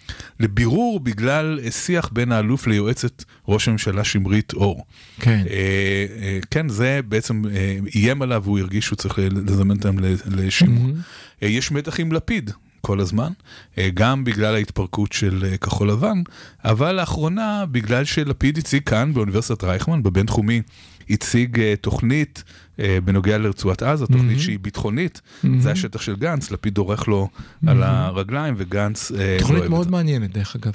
לבירור 0.40 1.00
בגלל 1.00 1.58
שיח 1.70 2.10
בין 2.12 2.32
האלוף 2.32 2.66
ליועצת 2.66 3.24
ראש 3.48 3.68
הממשלה 3.68 4.04
שמרית 4.04 4.52
אור. 4.52 4.84
כן. 5.20 5.44
כן, 6.50 6.68
זה 6.68 7.00
בעצם 7.08 7.42
איים 7.94 8.22
עליו 8.22 8.42
והוא 8.44 8.58
הרגיש 8.58 8.86
שהוא 8.86 8.96
צריך 8.96 9.18
לזמן 9.18 9.76
אותם 9.76 9.96
לשימוע. 10.26 10.90
אה, 11.42 11.48
יש 11.48 11.72
מתח 11.72 12.00
עם 12.00 12.12
לפיד. 12.12 12.50
כל 12.82 13.00
הזמן, 13.00 13.32
אה, 13.78 13.88
גם 13.94 14.24
בגלל 14.24 14.54
ההתפרקות 14.54 15.12
של 15.12 15.44
אה, 15.44 15.56
כחול 15.56 15.90
לבן, 15.90 16.22
אבל 16.64 16.92
לאחרונה, 16.92 17.64
בגלל 17.70 18.04
שלפיד 18.04 18.58
הציג 18.58 18.82
כאן 18.82 19.14
באוניברסיטת 19.14 19.64
רייכמן, 19.64 20.02
בבינתחומי, 20.02 20.62
הציג 21.10 21.60
אה, 21.60 21.74
תוכנית 21.80 22.44
בנוגע 23.04 23.38
לרצועת 23.38 23.82
עזה, 23.82 24.06
תוכנית 24.06 24.40
שהיא 24.40 24.58
ביטחונית, 24.58 25.20
זה 25.58 25.70
השטח 25.70 26.00
של 26.00 26.16
גנץ, 26.16 26.50
לפיד 26.50 26.74
דורך 26.74 27.08
לו 27.08 27.28
על 27.66 27.82
הרגליים 27.82 28.54
וגנץ 28.58 29.10
לא 29.10 29.18
תוכנית 29.38 29.64
את 29.64 29.68
מאוד. 29.68 29.90
מעניינת 29.90 30.32
דרך 30.32 30.56
אגב. 30.56 30.72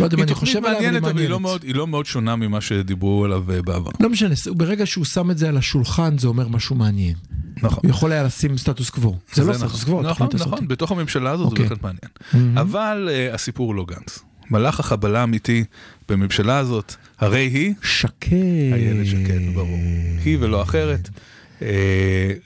לא 0.00 0.04
יודע 0.04 0.16
אם 0.16 0.22
אני 0.22 0.28
תוכנית 0.28 0.48
חושב 0.48 0.58
עליה, 0.58 0.70
אבל 0.70 0.80
היא 0.80 0.86
מעניינת, 0.92 1.08
אבל 1.12 1.20
היא 1.20 1.28
לא 1.28 1.40
מעניינת. 1.40 1.42
מאוד- 1.42 1.64
היא 1.64 1.74
לא 1.74 1.86
מאוד 1.86 2.06
שונה 2.06 2.36
ממה 2.36 2.60
שדיברו 2.60 3.24
עליו 3.24 3.52
אה, 3.52 3.62
בעבר. 3.62 3.90
לא 4.00 4.10
משנה, 4.10 4.34
ברגע 4.56 4.86
שהוא 4.86 5.04
שם 5.04 5.30
את 5.30 5.38
זה 5.38 5.48
על 5.48 5.56
השולחן 5.56 6.18
זה 6.18 6.28
אומר 6.28 6.48
משהו 6.48 6.76
מעניין. 6.76 7.14
נכון. 7.62 7.78
הוא 7.82 7.90
יכול 7.90 8.12
היה 8.12 8.22
לשים 8.22 8.58
סטטוס 8.58 8.90
קוו. 8.90 9.16
זה 9.32 9.44
לא 9.44 9.52
סטטוס 9.52 9.84
קוו, 9.84 10.02
נכון. 10.02 10.28
נכון, 10.38 10.68
בתוך 10.68 10.92
הממשלה 10.92 11.30
הזאת 11.30 11.46
זה 11.46 11.50
אוקיי. 11.50 11.64
בהחלט 11.64 11.82
מעניין. 11.82 12.58
אבל 12.58 13.08
אה, 13.12 13.34
הסיפור 13.34 13.66
הוא 13.66 13.74
לא 13.74 13.84
גנץ. 13.88 14.18
מלאך 14.50 14.80
החבלה 14.80 15.20
האמיתי 15.20 15.64
בממשלה 16.08 16.58
הזאת, 16.58 16.94
הרי 17.18 17.40
היא 17.52 17.74
שקד. 17.82 18.36
איילת 18.72 19.06
שקד, 19.06 19.54
ברור. 19.54 19.78
היא 20.24 20.36
ולא 20.40 20.62
אחרת, 20.62 21.08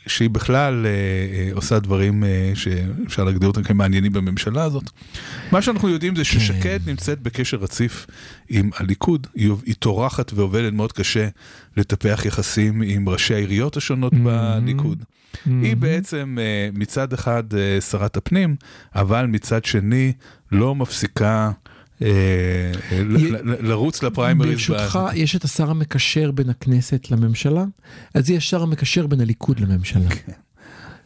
שהיא 0.07 0.31
בכלל 0.31 0.87
אה, 0.87 0.90
אה, 0.90 1.51
עושה 1.55 1.79
דברים 1.79 2.25
אה, 2.25 2.53
שאפשר 2.55 3.25
להגדיר 3.25 3.48
אותם 3.48 3.62
כמעניינים 3.62 4.12
בממשלה 4.12 4.62
הזאת. 4.62 4.90
מה 5.53 5.62
שאנחנו 5.62 5.88
יודעים 5.88 6.16
זה 6.16 6.25
ששקד 6.25 6.81
נמצאת 6.87 7.20
בקשר 7.20 7.57
רציף 7.57 8.07
עם 8.48 8.70
הליכוד, 8.77 9.27
היא, 9.35 9.75
טורחת 9.79 10.33
ועובדת 10.33 10.72
מאוד 10.72 10.92
קשה 10.92 11.29
לטפח 11.77 12.22
יחסים 12.25 12.83
עם 12.83 13.09
ראשי 13.09 13.35
העיריות 13.35 13.77
השונות 13.77 14.14
בליכוד. 14.14 15.05
היא 15.46 15.77
בעצם 15.77 16.38
אה, 16.40 16.68
מצד 16.75 17.12
אחד 17.12 17.42
שרת 17.90 18.16
הפנים, 18.16 18.57
אבל 18.94 19.27
מצד 19.27 19.64
שני 19.64 20.12
לא 20.53 20.75
מפסיקה 20.75 21.51
אה, 22.03 22.73
לרוץ 23.61 24.03
לפריימריז. 24.03 24.53
ברשותך, 24.53 24.99
יש 25.15 25.37
את 25.37 25.45
השר 25.45 25.71
המקשר 25.71 26.31
בין 26.31 26.51
הכנסת 26.51 27.11
לממשלה, 27.11 27.65
אז 28.15 28.31
יש 28.31 28.51
שר 28.51 28.62
המקשר 28.62 29.07
בין 29.07 29.21
הליכוד 29.21 29.61
לממשלה. 29.61 30.09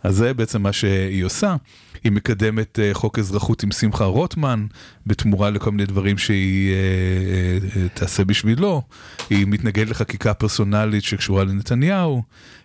אז 0.06 0.16
זה 0.16 0.34
בעצם 0.34 0.62
מה 0.62 0.72
שהיא 0.72 1.24
עושה. 1.24 1.56
היא 2.04 2.12
מקדמת 2.12 2.78
אה, 2.78 2.94
חוק 2.94 3.18
אזרחות 3.18 3.62
עם 3.62 3.70
שמחה 3.72 4.04
רוטמן, 4.04 4.66
בתמורה 5.06 5.50
לכל 5.50 5.70
מיני 5.70 5.86
דברים 5.86 6.18
שהיא 6.18 6.72
אה, 6.72 6.78
אה, 7.82 7.88
תעשה 7.94 8.24
בשבילו. 8.24 8.82
היא 9.30 9.46
מתנגדת 9.46 9.88
לחקיקה 9.90 10.34
פרסונלית 10.34 11.04
שקשורה 11.04 11.44
לנתניהו. 11.44 12.22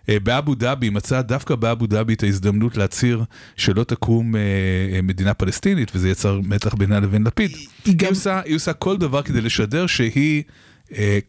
באבו 0.08 0.54
דאבי, 0.54 0.86
היא 0.86 0.92
מצאה 0.92 1.22
דווקא 1.22 1.54
באבו 1.54 1.86
דאבי 1.86 2.14
את 2.14 2.22
ההזדמנות 2.22 2.76
להצהיר 2.76 3.24
שלא 3.56 3.84
תקום 3.84 4.34
מדינה 5.02 5.34
פלסטינית, 5.34 5.92
וזה 5.94 6.08
יצר 6.10 6.40
מתח 6.44 6.74
בינה 6.74 7.00
לבין 7.00 7.24
לפיד. 7.26 7.50
היא 7.50 7.66
היא, 7.84 7.94
גם- 7.96 8.08
עושה, 8.08 8.40
היא 8.44 8.56
עושה 8.56 8.72
כל 8.72 8.96
דבר 8.96 9.22
כדי 9.22 9.40
לשדר 9.40 9.86
שהיא 9.86 10.42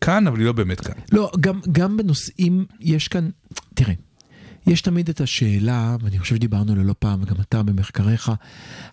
כאן, 0.01 0.27
אבל 0.27 0.39
היא 0.39 0.45
לא 0.45 0.51
באמת 0.51 0.81
כאן. 0.81 0.93
לא, 1.11 1.31
גם, 1.39 1.59
גם 1.71 1.97
בנושאים, 1.97 2.65
יש 2.79 3.07
כאן, 3.07 3.29
תראה, 3.73 3.93
יש 4.67 4.81
תמיד 4.81 5.09
את 5.09 5.21
השאלה, 5.21 5.97
ואני 6.01 6.19
חושב 6.19 6.35
שדיברנו 6.35 6.71
עליה 6.71 6.83
לא 6.83 6.95
פעם, 6.99 7.21
וגם 7.21 7.35
אתה 7.41 7.63
במחקריך, 7.63 8.31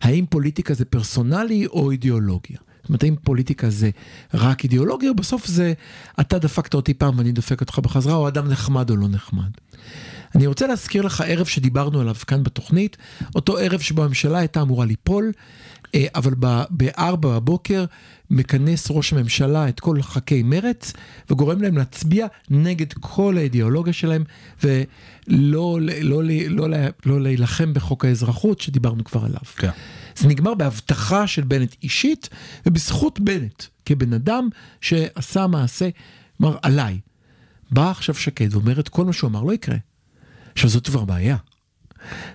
האם 0.00 0.24
פוליטיקה 0.26 0.74
זה 0.74 0.84
פרסונלי 0.84 1.66
או 1.66 1.90
אידיאולוגיה? 1.90 2.58
אומרת, 2.90 3.02
האם 3.02 3.14
פוליטיקה 3.24 3.70
זה 3.70 3.90
רק 4.34 4.64
אידיאולוגיה, 4.64 5.10
או 5.10 5.14
בסוף 5.14 5.46
זה 5.46 5.72
אתה 6.20 6.38
דפקת 6.38 6.74
אותי 6.74 6.94
פעם 6.94 7.18
ואני 7.18 7.32
דופק 7.32 7.60
אותך 7.60 7.78
בחזרה, 7.78 8.14
או 8.14 8.28
אדם 8.28 8.48
נחמד 8.48 8.90
או 8.90 8.96
לא 8.96 9.08
נחמד. 9.08 9.50
אני 10.34 10.46
רוצה 10.46 10.66
להזכיר 10.66 11.02
לך 11.02 11.24
ערב 11.26 11.46
שדיברנו 11.46 12.00
עליו 12.00 12.14
כאן 12.26 12.42
בתוכנית, 12.42 12.96
אותו 13.34 13.58
ערב 13.58 13.80
שבו 13.80 14.04
הממשלה 14.04 14.38
הייתה 14.38 14.62
אמורה 14.62 14.86
ליפול, 14.86 15.32
אה, 15.94 16.06
אבל 16.14 16.34
ב- 16.40 16.62
בארבע 16.70 17.38
בבוקר 17.38 17.84
מכנס 18.30 18.86
ראש 18.90 19.12
הממשלה 19.12 19.68
את 19.68 19.80
כל 19.80 20.02
ח"כי 20.02 20.42
מרץ 20.42 20.92
וגורם 21.30 21.62
להם 21.62 21.78
להצביע 21.78 22.26
נגד 22.50 22.92
כל 22.92 23.36
האידיאולוגיה 23.38 23.92
שלהם 23.92 24.24
ולא 24.64 24.80
לא, 25.28 25.78
לא, 26.02 26.22
לא, 26.48 26.70
לא, 26.70 26.78
לא 27.06 27.20
להילחם 27.20 27.74
בחוק 27.74 28.04
האזרחות 28.04 28.60
שדיברנו 28.60 29.04
כבר 29.04 29.24
עליו. 29.24 29.40
כן. 29.56 29.70
זה 30.20 30.28
נגמר 30.28 30.54
בהבטחה 30.54 31.26
של 31.26 31.42
בנט 31.42 31.74
אישית 31.82 32.28
ובזכות 32.66 33.20
בנט 33.20 33.64
כבן 33.86 34.12
אדם 34.12 34.48
שעשה 34.80 35.46
מעשה, 35.46 35.88
כלומר 36.38 36.56
עליי. 36.62 37.00
בא 37.70 37.90
עכשיו 37.90 38.14
שקד 38.14 38.54
ואומרת 38.54 38.88
כל 38.88 39.04
מה 39.04 39.12
שהוא 39.12 39.30
אמר 39.30 39.42
לא 39.42 39.52
יקרה. 39.52 39.76
עכשיו 40.52 40.70
זאת 40.70 40.86
כבר 40.86 41.04
בעיה. 41.04 41.36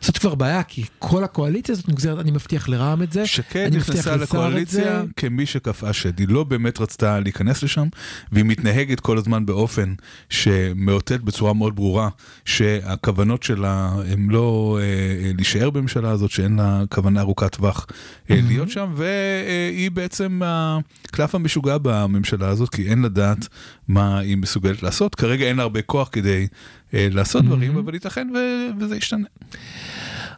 זאת 0.01 0.17
כבר 0.17 0.35
בעיה 0.35 0.63
כי 0.63 0.83
כל 0.99 1.23
הקואליציה 1.23 1.73
הזאת 1.73 1.87
מוגזרת, 1.87 2.19
אני 2.19 2.31
מבטיח 2.31 2.69
לרע"מ 2.69 3.03
את 3.03 3.11
זה. 3.11 3.25
שקד 3.25 3.75
נכנסה 3.75 4.15
לקואליציה. 4.15 5.03
כמי 5.15 5.45
שקפאה 5.45 5.93
שד, 5.93 6.19
היא 6.19 6.27
לא 6.29 6.43
באמת 6.43 6.79
רצתה 6.79 7.19
להיכנס 7.19 7.63
לשם, 7.63 7.87
והיא 8.31 8.45
מתנהגת 8.45 8.99
כל 8.99 9.17
הזמן 9.17 9.45
באופן 9.45 9.93
שמאותת 10.29 11.19
בצורה 11.19 11.53
מאוד 11.53 11.75
ברורה 11.75 12.09
שהכוונות 12.45 13.43
שלה 13.43 13.91
הן 14.11 14.27
לא 14.29 14.77
אה, 14.81 14.85
אה, 14.85 15.31
להישאר 15.35 15.69
בממשלה 15.69 16.09
הזאת, 16.09 16.31
שאין 16.31 16.55
לה 16.55 16.83
כוונה 16.89 17.21
ארוכת 17.21 17.55
טווח 17.55 17.87
אה, 18.31 18.39
להיות 18.47 18.69
שם, 18.69 18.93
והיא 18.95 19.91
בעצם 19.91 20.41
הקלף 20.43 21.35
המשוגע 21.35 21.77
בממשלה 21.81 22.47
הזאת, 22.47 22.69
כי 22.69 22.89
אין 22.89 23.01
לדעת 23.01 23.47
מה 23.87 24.19
היא 24.19 24.37
מסוגלת 24.37 24.83
לעשות. 24.83 25.15
כרגע 25.15 25.45
אין 25.45 25.57
לה 25.57 25.63
הרבה 25.63 25.81
כוח 25.81 26.09
כדי 26.11 26.47
אה, 26.95 27.07
לעשות 27.11 27.45
דברים, 27.45 27.77
אבל 27.77 27.93
ייתכן 27.93 28.27
ו- 28.33 28.79
וזה 28.79 28.97
ישתנה. 28.97 29.27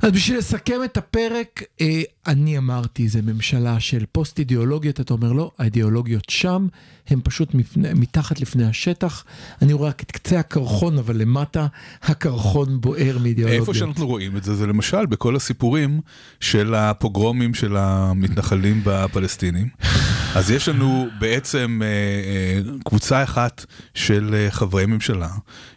אז 0.01 0.11
בשביל 0.11 0.37
לסכם 0.37 0.83
את 0.85 0.97
הפרק, 0.97 1.63
אה, 1.81 2.01
אני 2.27 2.57
אמרתי, 2.57 3.07
זה 3.07 3.21
ממשלה 3.21 3.79
של 3.79 4.05
פוסט 4.11 4.39
אידיאולוגיות, 4.39 4.99
אתה 4.99 5.13
אומר 5.13 5.31
לא, 5.31 5.51
האידיאולוגיות 5.57 6.29
שם, 6.29 6.67
הן 7.09 7.19
פשוט 7.23 7.53
מפני, 7.53 7.89
מתחת 7.95 8.41
לפני 8.41 8.65
השטח. 8.65 9.23
אני 9.61 9.73
רואה 9.73 9.89
רק 9.89 10.03
את 10.03 10.11
קצה 10.11 10.39
הקרחון, 10.39 10.97
אבל 10.97 11.17
למטה 11.17 11.67
הקרחון 12.03 12.81
בוער 12.81 13.17
מאידיאולוגיות. 13.21 13.61
איפה 13.61 13.73
שאנחנו 13.73 14.07
רואים 14.07 14.37
את 14.37 14.43
זה, 14.43 14.55
זה 14.55 14.67
למשל 14.67 15.05
בכל 15.05 15.35
הסיפורים 15.35 16.01
של 16.39 16.75
הפוגרומים 16.75 17.53
של 17.53 17.77
המתנחלים 17.77 18.81
בפלסטינים. 18.83 19.67
אז 20.35 20.51
יש 20.51 20.69
לנו 20.69 21.07
בעצם 21.19 21.79
אה, 21.83 21.87
אה, 21.87 22.79
קבוצה 22.85 23.23
אחת 23.23 23.65
של 23.93 24.35
אה, 24.37 24.51
חברי 24.51 24.85
ממשלה 24.85 25.29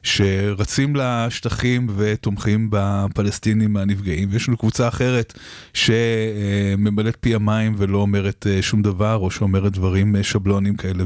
שרצים 0.02 0.96
לשטחים 0.96 1.86
ותומכים 1.96 2.68
בפלסטינים 2.70 3.76
הנפגעים, 3.76 4.28
ויש 4.32 4.48
לנו 4.48 4.56
קבוצה 4.56 4.88
אחרת 4.88 5.38
שממלאת 5.74 7.16
פי 7.20 7.34
המים 7.34 7.74
ולא 7.78 7.98
אומרת 7.98 8.46
אה, 8.50 8.62
שום 8.62 8.82
דבר, 8.82 9.16
או 9.16 9.30
שאומרת 9.30 9.72
דברים 9.72 10.16
אה, 10.16 10.22
שבלונים 10.22 10.76
כאלה 10.76 11.04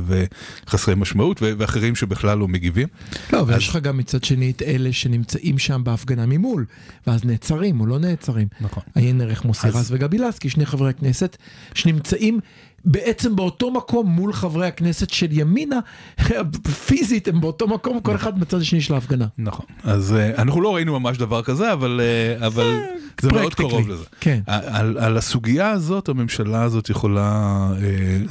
וחסרי 0.67 0.95
משמעות, 0.95 1.43
ואחרים 1.43 1.97
שבכלל 1.97 2.39
לא 2.39 2.49
מגיבים. 2.49 2.89
לא, 3.33 3.45
ויש 3.47 3.69
לך 3.69 3.77
גם 3.77 3.97
מצד 3.97 4.25
שני 4.25 4.51
את 4.51 4.63
אלה 4.63 4.93
שנמצאים 4.93 5.59
שם 5.59 5.81
בהפגנה 5.85 6.27
ממול, 6.27 6.65
ואז 7.07 7.25
נעצרים 7.25 7.81
או 7.81 7.87
לא 7.87 7.99
נעצרים. 7.99 8.49
נכון. 8.61 8.83
עיין 8.95 9.21
ערך 9.21 9.45
מוסי 9.45 9.67
אז- 9.67 9.77
רז 9.77 9.93
וגבי 9.93 10.19
לסקי, 10.19 10.51
שני 10.51 10.67
חברי 10.67 10.91
הכנסת, 10.91 11.37
שנמצאים 11.75 12.41
בעצם 12.85 13.37
באותו 13.37 13.71
מקום 13.71 14.07
מול 14.07 14.33
חברי 14.33 14.67
הכנסת 14.67 15.11
של 15.11 15.27
ימינה, 15.31 15.81
פיזית 16.87 17.29
הם 17.29 17.41
באותו 17.41 17.69
מקום, 17.69 18.01
כל 18.01 18.15
אחד 18.15 18.41
בצד 18.41 18.61
השני 18.61 18.81
של 18.81 18.95
ההפגנה. 18.95 19.27
נכון, 19.39 19.67
אז 19.83 20.15
uh, 20.17 20.41
אנחנו 20.41 20.61
לא 20.61 20.75
ראינו 20.75 21.01
ממש 21.01 21.19
דבר 21.19 21.43
כזה, 21.43 21.73
אבל, 21.73 22.01
אבל 22.47 22.81
זה 23.21 23.33
מאוד 23.33 23.55
קרוב 23.55 23.89
לזה. 23.89 24.05
כן. 24.21 24.41
על, 24.47 24.99
על 24.99 25.17
הסוגיה 25.17 25.71
הזאת, 25.71 26.09
הממשלה 26.09 26.63
הזאת 26.63 26.91
יכולה, 26.91 27.69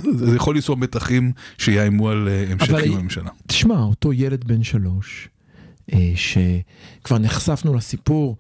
uh, 0.04 0.10
זה 0.16 0.36
יכול 0.36 0.56
ליצור 0.56 0.78
מתחים 0.78 1.32
שיאיימו 1.58 2.10
על 2.10 2.30
המשך 2.50 2.66
קיום 2.68 2.80
היא- 2.80 2.96
הממשלה. 2.98 3.30
תשמע, 3.48 3.80
אותו 3.80 4.14
ילד 4.14 4.44
בן 4.44 4.64
שלוש, 4.64 5.30
אה, 5.94 6.12
שכבר 6.16 7.18
נחשפנו 7.18 7.74
לסיפור, 7.74 8.38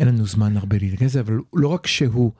אין 0.00 0.08
לנו 0.08 0.26
זמן 0.26 0.56
הרבה 0.56 0.76
להתגז 0.80 1.02
לזה, 1.02 1.20
אבל 1.20 1.38
לא 1.54 1.68
רק 1.68 1.86
שהוא 1.86 2.32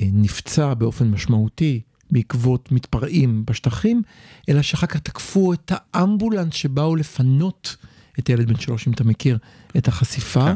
אה, 0.00 0.06
נפצע 0.12 0.74
באופן 0.74 1.10
משמעותי 1.10 1.80
בעקבות 2.10 2.72
מתפרעים 2.72 3.42
בשטחים, 3.46 4.02
אלא 4.48 4.62
שאחר 4.62 4.86
כך 4.86 4.98
תקפו 4.98 5.52
את 5.52 5.72
האמבולנס 5.92 6.54
שבאו 6.54 6.96
לפנות 6.96 7.76
את 8.18 8.28
הילד 8.28 8.48
בן 8.48 8.60
שלוש, 8.60 8.88
אם 8.88 8.92
אתה 8.92 9.04
מכיר 9.04 9.38
את 9.76 9.88
החשיפה. 9.88 10.44
כן. 10.44 10.54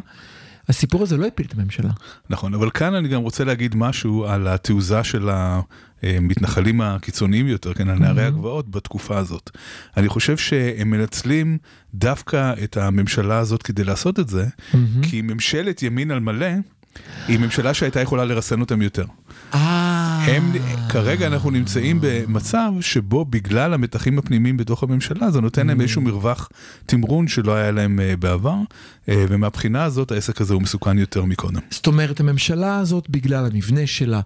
הסיפור 0.69 1.03
הזה 1.03 1.17
לא 1.17 1.27
הפיל 1.27 1.47
את 1.47 1.55
הממשלה. 1.55 1.91
נכון, 2.31 2.55
אבל 2.55 2.71
כאן 2.71 2.95
אני 2.95 3.09
גם 3.09 3.23
רוצה 3.23 3.45
להגיד 3.45 3.77
משהו 3.77 4.25
על 4.25 4.49
התעוזה 4.49 5.05
של 5.05 5.31
המתנחלים 6.03 6.81
הקיצוניים 6.81 7.49
יותר, 7.49 7.75
כן, 7.75 7.89
על 7.89 7.99
נערי 7.99 8.25
הגבעות 8.25 8.71
בתקופה 8.71 9.19
הזאת. 9.19 9.51
אני 9.97 10.09
חושב 10.09 10.37
שהם 10.37 10.91
מנצלים 10.91 11.59
דווקא 11.95 12.53
את 12.65 12.77
הממשלה 12.77 13.39
הזאת 13.39 13.63
כדי 13.63 13.85
לעשות 13.85 14.21
את 14.21 14.29
זה, 14.29 14.47
כי 15.03 15.23
ממשלת 15.23 15.83
ימין 15.83 16.11
על 16.11 16.21
מלא 16.21 16.47
היא 17.29 17.39
ממשלה 17.39 17.75
שהייתה 17.75 18.01
יכולה 18.01 18.25
לרסן 18.25 18.61
אותם 18.61 18.83
יותר. 18.83 19.05
אה... 19.55 20.02
הם, 20.27 20.53
כרגע 20.89 21.27
אנחנו 21.27 21.51
נמצאים 21.51 21.99
במצב 22.01 22.73
שבו 22.81 23.25
בגלל 23.25 23.75
המתחים 23.75 24.19
הפנימיים 24.19 24.57
בתוך 24.57 24.83
הממשלה 24.83 25.31
זה 25.31 25.41
נותן 25.41 25.67
להם 25.67 25.81
איזשהו 25.81 26.03
מרווח 26.03 26.49
תמרון 26.87 27.29
שלא 27.29 27.55
היה 27.55 27.71
להם 27.71 28.01
אה, 28.01 28.17
בעבר 28.17 28.57
אה, 29.09 29.25
ומהבחינה 29.29 29.85
הזאת 29.85 30.13
העסק 30.13 30.41
הזה 30.41 30.55
הוא 30.55 30.63
מסוכן 30.63 30.99
יותר 30.99 31.25
מקודם. 31.25 31.61
זאת 31.71 31.87
אומרת, 31.87 32.21
הממשלה 32.21 32.79
הזאת, 32.79 33.11
בגלל 33.11 33.47
המבנה 33.47 33.87
שלה, 33.87 34.21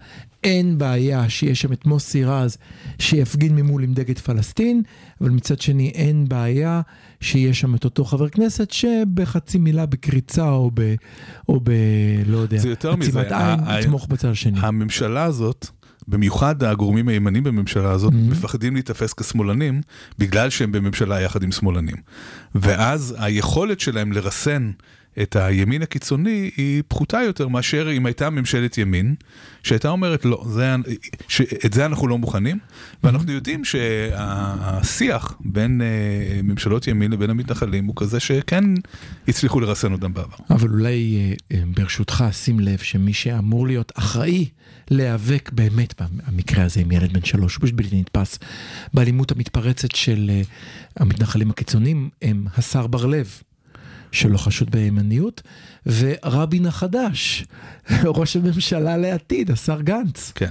אין 0.44 0.78
בעיה 0.78 1.28
שיש 1.28 1.60
שם 1.60 1.72
את 1.72 1.86
מוסי 1.86 2.24
רז 2.24 2.56
שיפגין 2.98 3.56
ממול 3.56 3.84
עם 3.84 3.94
דגל 3.94 4.14
פלסטין, 4.14 4.82
אבל 5.20 5.30
מצד 5.30 5.60
שני 5.60 5.92
אין 5.94 6.28
בעיה 6.28 6.80
שיש 7.20 7.60
שם 7.60 7.74
את 7.74 7.84
אותו 7.84 8.04
חבר 8.04 8.28
כנסת 8.28 8.70
שבחצי 8.70 9.58
מילה 9.58 9.86
בקריצה 9.86 10.48
או 10.50 10.70
ב... 10.74 10.94
או 11.48 11.60
ב... 11.62 11.70
לא 12.26 12.38
יודע, 12.38 12.58
זה 12.58 12.68
יותר 12.68 12.96
מזה, 12.96 13.20
עצימת 13.20 13.32
עין, 13.32 13.80
יתמוך 13.80 14.06
בצד 14.06 14.28
השני. 14.28 14.58
הממשלה 14.62 15.24
הזאת, 15.24 15.70
במיוחד 16.08 16.62
הגורמים 16.64 17.08
הימנים 17.08 17.44
בממשלה 17.44 17.90
הזאת, 17.90 18.12
Mhm. 18.12 18.30
מפחדים 18.30 18.74
להיתפס 18.74 19.12
כשמאלנים, 19.12 19.80
בגלל 20.18 20.50
שהם 20.50 20.72
בממשלה 20.72 21.20
יחד 21.20 21.42
עם 21.42 21.52
שמאלנים. 21.52 21.96
ואז 22.54 23.14
היכולת 23.18 23.80
שלהם 23.80 24.12
לרסן 24.12 24.70
את 25.22 25.36
הימין 25.36 25.82
הקיצוני 25.82 26.50
היא 26.56 26.82
פחותה 26.88 27.18
יותר 27.26 27.48
מאשר 27.48 27.92
אם 27.92 28.06
הייתה 28.06 28.30
ממשלת 28.30 28.78
ימין, 28.78 29.14
שהייתה 29.62 29.88
אומרת 29.88 30.24
לא, 30.24 30.44
זה, 30.48 30.74
את 31.66 31.72
זה 31.72 31.86
אנחנו 31.86 32.08
לא 32.08 32.18
מוכנים, 32.18 32.58
ואנחנו 33.04 33.32
יודעים 33.32 33.64
שהשיח 33.64 35.34
בין 35.40 35.82
אה, 35.82 36.42
ממשלות 36.42 36.88
ימין 36.88 37.12
לבין 37.12 37.30
המתנחלים 37.30 37.86
הוא 37.86 37.94
כזה 37.96 38.20
שכן 38.20 38.64
הצליחו 39.28 39.60
לרסן 39.60 39.92
אותם 39.92 40.14
בעבר. 40.14 40.36
אבל 40.50 40.68
אולי 40.68 41.16
אה, 41.16 41.56
אה, 41.56 41.62
ברשותך 41.74 42.24
שים 42.32 42.60
לב 42.60 42.78
שמי 42.78 43.12
שאמור 43.12 43.66
להיות 43.66 43.92
אחראי 43.94 44.48
להיאבק 44.90 45.50
באמת 45.52 46.02
במקרה 46.28 46.64
הזה 46.64 46.80
עם 46.80 46.92
ילד 46.92 47.12
בן 47.12 47.24
שלוש, 47.24 47.54
הוא 47.56 47.62
פשוט 47.62 47.74
בלתי 47.74 48.00
נתפס, 48.00 48.38
באלימות 48.94 49.32
המתפרצת 49.32 49.94
של 49.94 50.30
המתנחלים 50.96 51.50
הקיצוניים, 51.50 52.08
הם 52.22 52.46
השר 52.56 52.86
בר 52.86 53.06
לב. 53.06 53.40
שלא 54.16 54.38
חשוד 54.38 54.70
בימניות, 54.70 55.42
ורבין 55.86 56.66
החדש, 56.66 57.44
ראש 58.18 58.36
הממשלה 58.36 58.96
לעתיד, 58.96 59.50
השר 59.50 59.80
גנץ. 59.80 60.32
כן. 60.34 60.50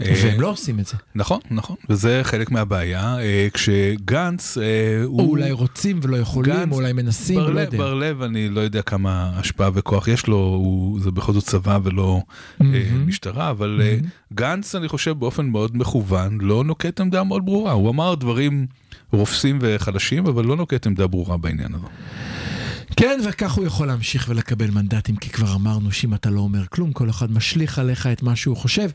והם 0.00 0.40
לא 0.40 0.50
עושים 0.50 0.80
את 0.80 0.86
זה. 0.86 0.96
נכון, 1.14 1.40
נכון, 1.50 1.76
וזה 1.88 2.20
חלק 2.22 2.50
מהבעיה, 2.50 3.18
אה, 3.18 3.48
כשגנץ 3.54 4.58
אה, 4.58 4.64
הוא... 5.04 5.20
או 5.20 5.26
אולי 5.26 5.52
רוצים 5.52 6.00
ולא 6.02 6.16
יכולים, 6.16 6.54
גנץ, 6.54 6.72
או 6.72 6.76
אולי 6.76 6.92
מנסים, 6.92 7.38
לא 7.38 7.60
יודע. 7.60 7.78
בר 7.78 7.94
לב, 7.94 8.22
אני 8.22 8.48
לא 8.48 8.60
יודע 8.60 8.82
כמה 8.82 9.30
השפעה 9.34 9.70
וכוח 9.74 10.08
יש 10.08 10.26
לו, 10.26 10.36
הוא, 10.36 11.00
זה 11.00 11.10
בכל 11.10 11.32
זאת 11.32 11.44
צבא 11.44 11.78
ולא 11.82 12.22
אה. 12.60 12.66
משטרה, 13.06 13.50
אבל 13.50 13.80
אה, 13.82 13.98
גנץ, 14.34 14.74
אני 14.74 14.88
חושב, 14.88 15.10
באופן 15.10 15.46
מאוד 15.46 15.76
מכוון, 15.76 16.38
לא 16.40 16.64
נוקט 16.64 17.00
עמדה 17.00 17.24
מאוד 17.24 17.46
ברורה. 17.46 17.72
הוא 17.72 17.90
אמר 17.90 18.14
דברים 18.14 18.66
רופסים 19.12 19.58
וחלשים, 19.60 20.26
אבל 20.26 20.44
לא 20.44 20.56
נוקט 20.56 20.86
עמדה 20.86 21.06
ברורה 21.06 21.36
בעניין 21.36 21.74
הזה. 21.74 21.86
כן, 22.96 23.20
וכך 23.28 23.52
הוא 23.52 23.66
יכול 23.66 23.86
להמשיך 23.86 24.26
ולקבל 24.28 24.70
מנדטים, 24.70 25.16
כי 25.16 25.30
כבר 25.30 25.54
אמרנו 25.54 25.92
שאם 25.92 26.14
אתה 26.14 26.30
לא 26.30 26.40
אומר 26.40 26.66
כלום, 26.66 26.92
כל 26.92 27.10
אחד 27.10 27.32
משליך 27.32 27.78
עליך 27.78 28.06
את 28.06 28.22
מה 28.22 28.36
שהוא 28.36 28.56
חושב. 28.56 28.90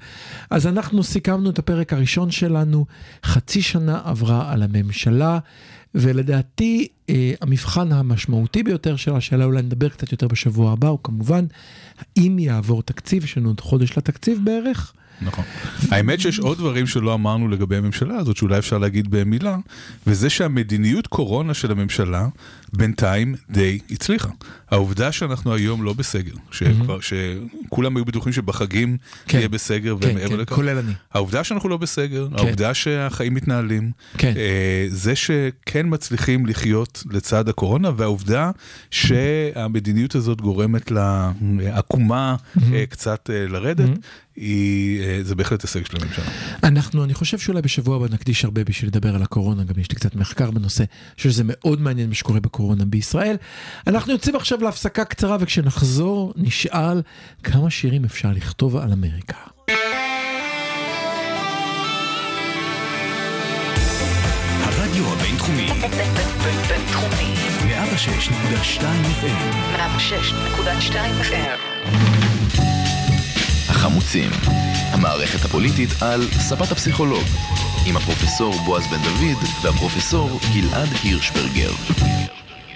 אז 0.50 0.68
אנחנו 0.68 1.04
סיכמנו 1.04 1.50
את 1.50 1.60
הפרק 1.60 1.94
הראשון 1.94 2.32
שלנו, 2.32 2.86
חצי 3.26 3.62
שנה 3.62 4.02
עברה 4.04 4.52
על 4.54 4.64
הממשלה, 4.64 5.40
ולדעתי 5.96 6.88
אה, 7.10 7.34
המבחן 7.42 7.92
המשמעותי 7.92 8.64
ביותר 8.64 8.96
של 8.96 9.14
השאלה, 9.14 9.46
אולי 9.46 9.62
נדבר 9.62 9.90
קצת 9.90 10.12
יותר 10.12 10.28
בשבוע 10.28 10.72
הבא, 10.72 10.88
הוא 10.88 11.00
כמובן, 11.04 11.46
האם 12.00 12.40
יעבור 12.40 12.84
תקציב, 12.84 13.24
יש 13.24 13.38
לנו 13.38 13.50
עוד 13.50 13.62
חודש 13.62 13.98
לתקציב 13.98 14.40
בערך. 14.44 14.94
נכון. 15.22 15.46
האמת 15.92 16.20
שיש 16.20 16.40
עוד 16.40 16.58
דברים 16.58 16.88
שלא 16.88 17.14
אמרנו 17.14 17.48
לגבי 17.48 17.76
הממשלה 17.76 18.16
הזאת, 18.18 18.38
שאולי 18.38 18.58
אפשר 18.58 18.78
להגיד 18.78 19.12
במילה, 19.12 19.58
וזה 20.08 20.30
שהמדיניות 20.30 21.08
קורונה 21.08 21.54
של 21.54 21.72
הממשלה 21.72 22.28
בינתיים 22.74 23.36
די 23.50 23.80
הצליחה. 23.92 24.30
העובדה 24.72 25.12
שאנחנו 25.12 25.54
היום 25.54 25.84
לא 25.84 25.94
בסגר, 25.94 26.34
שכבר, 26.52 27.00
שכולם 27.00 27.98
היו 27.98 28.06
בטוחים 28.06 28.34
שבחגים 28.34 28.98
כן. 29.28 29.38
יהיה 29.38 29.50
בסגר, 29.50 29.96
כן, 30.02 30.10
ומעבר 30.10 30.30
כן, 30.30 30.38
לכך, 30.38 30.56
כולל 30.56 30.78
אני. 30.78 30.92
העובדה 31.14 31.44
שאנחנו 31.44 31.70
לא 31.70 31.78
בסגר, 31.78 32.28
העובדה 32.38 32.74
שהחיים 32.74 33.34
מתנהלים, 33.34 33.92
כן. 34.18 34.34
אה, 34.38 34.88
זה 34.90 35.16
שכן 35.16 35.86
מצליחים 35.90 36.46
לחיות 36.46 37.04
לצד 37.12 37.50
הקורונה, 37.50 37.92
והעובדה 37.98 38.52
שהמדיניות 38.92 40.16
הזאת 40.16 40.42
גורמת 40.42 40.92
לעקומה 41.60 42.36
אה, 42.74 42.84
קצת 42.90 43.30
אה, 43.34 43.48
לרדת, 43.48 43.90
היא, 44.36 45.02
אה, 45.04 45.20
זה 45.24 45.36
בהחלט 45.36 45.62
הישג 45.62 45.86
של 45.86 45.98
הממשלה. 46.02 46.26
אנחנו, 46.64 47.04
אני 47.04 47.14
חושב 47.14 47.38
שאולי 47.38 47.62
בשבוע 47.62 47.96
הבא 47.96 48.06
נקדיש 48.14 48.46
הרבה 48.46 48.64
בשביל 48.64 48.90
לדבר 48.90 49.16
על 49.16 49.24
הקורונה, 49.24 49.64
גם 49.64 49.80
יש 49.80 49.90
לי 49.90 49.96
קצת 49.96 50.16
מחקר 50.16 50.52
בנושא, 50.52 50.84
אני 50.84 51.16
חושב 51.18 51.30
שזה 51.30 51.44
מאוד 51.46 51.82
מעניין 51.82 52.10
מה 52.10 52.16
שקורה 52.16 52.40
בקורונה 52.40 52.86
בישראל. 52.86 53.36
אנחנו 53.88 54.14
יוצאים 54.14 54.36
עכשיו 54.36 54.62
להפסקה 54.62 55.06
קצרה, 55.06 55.38
וכשנחזור 55.40 56.34
נשאל 56.36 57.02
כמה 57.44 57.70
שירים 57.70 58.06
אפשר 58.06 58.32
לכתוב 58.32 58.76
על 58.78 58.92
אמריקה. 58.92 59.38
הרדיו 64.64 65.14
הבינתחומי, 65.14 65.68
בינתחומי. 66.70 67.36
106.2 67.66 68.82
FM, 69.22 69.56
106.2 69.76 70.96
FM. 71.22 72.85
החמוצים, 73.76 74.32
המערכת 74.92 75.46
הפוליטית 75.46 75.90
על 76.02 76.22
ספת 76.32 76.72
הפסיכולוג, 76.72 77.24
עם 77.86 77.98
הפרופסור 77.98 78.54
בועז 78.66 78.84
בן 78.88 79.02
דוד 79.04 79.44
והפרופסור 79.62 80.40
גלעד 80.54 80.90
הירשברגר. 81.04 81.72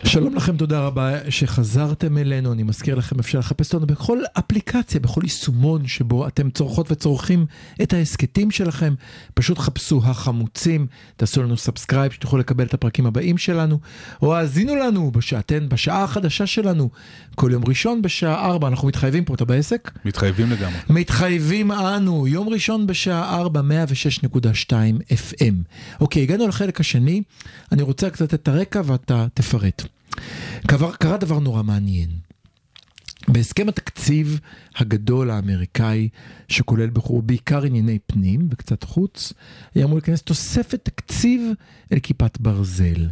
שלום 0.03 0.35
לכם, 0.35 0.57
תודה 0.57 0.79
רבה 0.79 1.31
שחזרתם 1.31 2.17
אלינו. 2.17 2.53
אני 2.53 2.63
מזכיר 2.63 2.95
לכם, 2.95 3.19
אפשר 3.19 3.39
לחפש 3.39 3.73
אותנו 3.73 3.87
בכל 3.87 4.19
אפליקציה, 4.33 4.99
בכל 4.99 5.21
יישומון 5.23 5.87
שבו 5.87 6.27
אתם 6.27 6.49
צורכות 6.49 6.91
וצורכים 6.91 7.45
את 7.81 7.93
ההסכתים 7.93 8.51
שלכם. 8.51 8.93
פשוט 9.33 9.57
חפשו 9.57 10.01
החמוצים, 10.03 10.87
תעשו 11.17 11.43
לנו 11.43 11.57
subscribe, 11.57 12.11
שתוכלו 12.11 12.39
לקבל 12.39 12.65
את 12.65 12.73
הפרקים 12.73 13.05
הבאים 13.05 13.37
שלנו, 13.37 13.79
או 14.21 14.35
האזינו 14.35 14.75
לנו 14.75 15.11
בשעתן, 15.11 15.69
בשעה 15.69 16.03
החדשה 16.03 16.45
שלנו, 16.47 16.89
כל 17.35 17.49
יום 17.53 17.63
ראשון 17.67 18.01
בשעה 18.01 18.45
4, 18.45 18.67
אנחנו 18.67 18.87
מתחייבים 18.87 19.25
פה, 19.25 19.33
אתה 19.33 19.45
בעסק? 19.45 19.91
מתחייבים 20.05 20.51
לגמרי. 20.51 20.77
מתחייבים 20.89 21.71
אנו, 21.71 22.27
יום 22.27 22.49
ראשון 22.49 22.87
בשעה 22.87 23.35
4, 23.39 23.61
106.2 23.61 24.73
FM. 25.11 25.53
אוקיי, 25.99 26.23
הגענו 26.23 26.47
לחלק 26.47 26.79
השני, 26.79 27.21
אני 27.71 27.81
רוצה 27.81 28.09
קצת 28.09 28.33
את 28.33 28.47
הרקע 28.47 28.81
ואתה 28.85 29.25
תפרט. 29.33 29.88
קרה, 30.67 30.93
קרה 30.93 31.17
דבר 31.17 31.39
נורא 31.39 31.63
מעניין. 31.63 32.09
בהסכם 33.27 33.69
התקציב 33.69 34.39
הגדול 34.75 35.29
האמריקאי, 35.29 36.09
שכולל 36.47 36.89
בחור 36.89 37.21
בעיקר 37.21 37.63
ענייני 37.63 37.99
פנים 37.99 38.47
וקצת 38.51 38.83
חוץ, 38.83 39.33
היה 39.75 39.85
אמור 39.85 39.97
להיכנס 39.97 40.21
תוספת 40.21 40.85
תקציב 40.85 41.41
אל 41.93 41.99
כיפת 41.99 42.37
ברזל. 42.39 43.09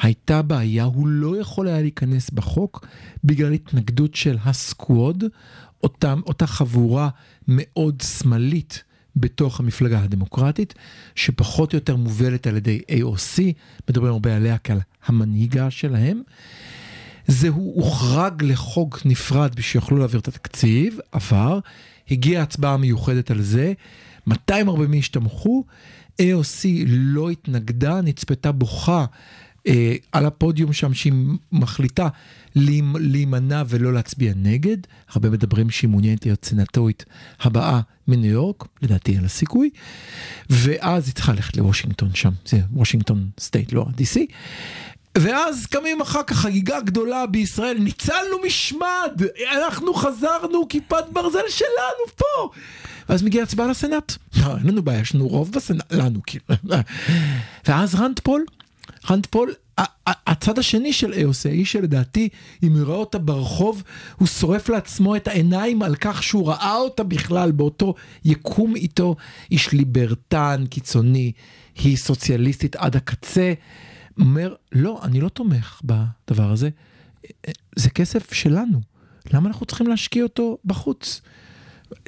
הייתה 0.00 0.42
בעיה, 0.42 0.84
הוא 0.84 1.08
לא 1.08 1.40
יכול 1.40 1.68
היה 1.68 1.80
להיכנס 1.80 2.30
בחוק 2.30 2.86
בגלל 3.24 3.52
התנגדות 3.52 4.14
של 4.14 4.36
הסקווד, 4.44 5.24
אותה, 5.82 6.14
אותה 6.26 6.46
חבורה 6.46 7.08
מאוד 7.48 8.00
שמאלית 8.00 8.84
בתוך 9.16 9.60
המפלגה 9.60 10.02
הדמוקרטית, 10.02 10.74
שפחות 11.14 11.72
או 11.72 11.76
יותר 11.76 11.96
מובלת 11.96 12.46
על 12.46 12.56
ידי 12.56 12.80
AOC, 12.90 13.42
מדברים 13.90 14.12
הרבה 14.12 14.36
עליה 14.36 14.58
כעל 14.58 14.80
המנהיגה 15.06 15.70
שלהם. 15.70 16.22
זה 17.26 17.48
הוא 17.48 17.74
הוחרג 17.84 18.42
לחוק 18.44 19.00
נפרד 19.04 19.60
שיוכלו 19.60 19.96
להעביר 19.96 20.20
את 20.20 20.28
התקציב, 20.28 20.98
עבר, 21.12 21.58
הגיעה 22.10 22.42
הצבעה 22.42 22.76
מיוחדת 22.76 23.30
על 23.30 23.42
זה, 23.42 23.72
240 24.26 24.92
איש 24.92 25.08
תמכו, 25.08 25.64
AOC 26.22 26.66
לא 26.86 27.30
התנגדה, 27.30 28.00
נצפתה 28.00 28.52
בוכה 28.52 29.04
על 30.12 30.26
הפודיום 30.26 30.72
שם 30.72 30.94
שהיא 30.94 31.12
מחליטה 31.52 32.08
להימ- 32.56 32.98
להימנע 32.98 33.62
ולא 33.68 33.92
להצביע 33.92 34.32
נגד, 34.36 34.76
הרבה 35.08 35.30
מדברים 35.30 35.70
שהיא 35.70 35.90
מעוניינת 35.90 36.26
להיות 36.26 36.44
סנטורית 36.44 37.04
הבאה 37.40 37.80
מניו 38.08 38.30
יורק, 38.30 38.64
לדעתי 38.82 39.12
אין 39.12 39.22
לה 39.22 39.28
סיכוי, 39.28 39.70
ואז 40.50 41.06
היא 41.06 41.14
צריכה 41.14 41.32
ללכת 41.32 41.56
לוושינגטון 41.56 42.14
שם, 42.14 42.30
זה 42.46 42.60
וושינגטון 42.72 43.28
state, 43.40 43.72
לא 43.72 43.86
ה-DC. 43.88 44.20
ואז 45.18 45.66
קמים 45.66 46.00
אחר 46.00 46.22
כך 46.22 46.36
חגיגה 46.36 46.80
גדולה 46.80 47.26
בישראל, 47.26 47.78
ניצלנו 47.78 48.36
משמד, 48.46 49.22
אנחנו 49.66 49.94
חזרנו, 49.94 50.68
כיפת 50.68 51.04
ברזל 51.12 51.48
שלנו 51.48 52.16
פה. 52.16 52.50
ואז 53.08 53.22
מגיעה 53.22 53.44
הצבעה 53.44 53.66
לסנאט. 53.66 54.12
לא, 54.36 54.56
אין 54.56 54.66
לנו 54.66 54.82
בעיה, 54.82 55.00
יש 55.00 55.14
לנו 55.14 55.28
רוב 55.28 55.52
בסנאט, 55.52 55.92
לנו 55.92 56.20
כאילו. 56.26 56.44
ואז 57.66 57.94
רנד 57.94 58.20
פול, 58.20 58.44
רנד 59.10 59.26
פול, 59.26 59.54
הצד 60.06 60.58
השני 60.58 60.92
של 60.92 61.12
AOC, 61.12 61.48
האיש 61.48 61.72
שלדעתי, 61.72 62.28
אם 62.62 62.72
הוא 62.72 62.80
יראה 62.80 62.94
אותה 62.94 63.18
ברחוב, 63.18 63.82
הוא 64.16 64.28
שורף 64.28 64.68
לעצמו 64.68 65.16
את 65.16 65.28
העיניים 65.28 65.82
על 65.82 65.96
כך 65.96 66.22
שהוא 66.22 66.48
ראה 66.48 66.76
אותה 66.76 67.02
בכלל 67.02 67.52
באותו 67.52 67.94
יקום 68.24 68.76
איתו, 68.76 69.16
איש 69.50 69.72
ליברטן, 69.72 70.64
קיצוני, 70.70 71.32
היא 71.74 71.96
סוציאליסטית 71.96 72.76
עד 72.76 72.96
הקצה. 72.96 73.52
אומר, 74.20 74.54
לא, 74.72 75.00
אני 75.02 75.20
לא 75.20 75.28
תומך 75.28 75.80
בדבר 75.84 76.50
הזה, 76.50 76.68
זה 77.76 77.90
כסף 77.90 78.32
שלנו, 78.32 78.80
למה 79.32 79.48
אנחנו 79.48 79.66
צריכים 79.66 79.86
להשקיע 79.86 80.22
אותו 80.22 80.58
בחוץ? 80.64 81.20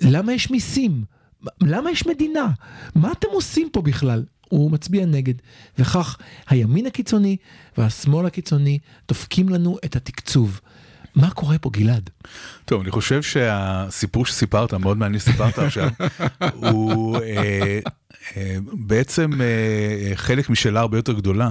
למה 0.01 0.33
יש 0.33 0.51
מיסים? 0.51 1.05
למה 1.63 1.91
יש 1.91 2.07
מדינה? 2.07 2.51
מה 2.95 3.13
אתם 3.13 3.29
עושים 3.33 3.69
פה 3.73 3.83
בכלל? 3.83 4.25
הוא 4.49 4.71
מצביע 4.71 5.07
נגד, 5.07 5.35
וכך 5.79 6.17
הימין 6.49 6.87
הקיצוני 6.87 7.37
והשמאל 7.79 8.27
הקיצוני 8.27 8.79
דופקים 9.09 9.49
לנו 9.49 9.79
את 9.85 9.97
התקצוב. 9.97 10.61
מה 11.15 11.31
קורה 11.31 11.59
פה 11.59 11.71
גלעד? 11.71 12.11
טוב, 12.65 12.83
אני 12.83 12.91
חושב 12.91 13.23
שהסיפור 13.23 14.27
שסיפרת, 14.27 14.75
מאוד 14.75 14.99
מעניין 14.99 15.21
שסיפרת 15.21 15.59
עכשיו, 15.59 15.89
הוא 16.63 17.17
אה, 17.17 17.79
בעצם 18.73 19.31
אה, 19.41 20.13
חלק 20.15 20.51
משאלה 20.51 20.81
הרבה 20.81 20.99
יותר 20.99 21.13
גדולה, 21.13 21.51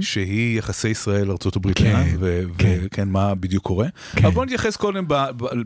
שהיא 0.00 0.58
יחסי 0.58 0.88
ישראל-ארה"ב, 0.88 1.72
כן, 1.72 2.06
כן. 2.58 2.78
וכן, 2.84 3.08
מה 3.08 3.34
בדיוק 3.34 3.64
קורה. 3.64 3.86
כן. 4.12 4.24
אבל 4.24 4.34
בוא 4.34 4.44
נתייחס 4.44 4.76
קודם 4.76 5.04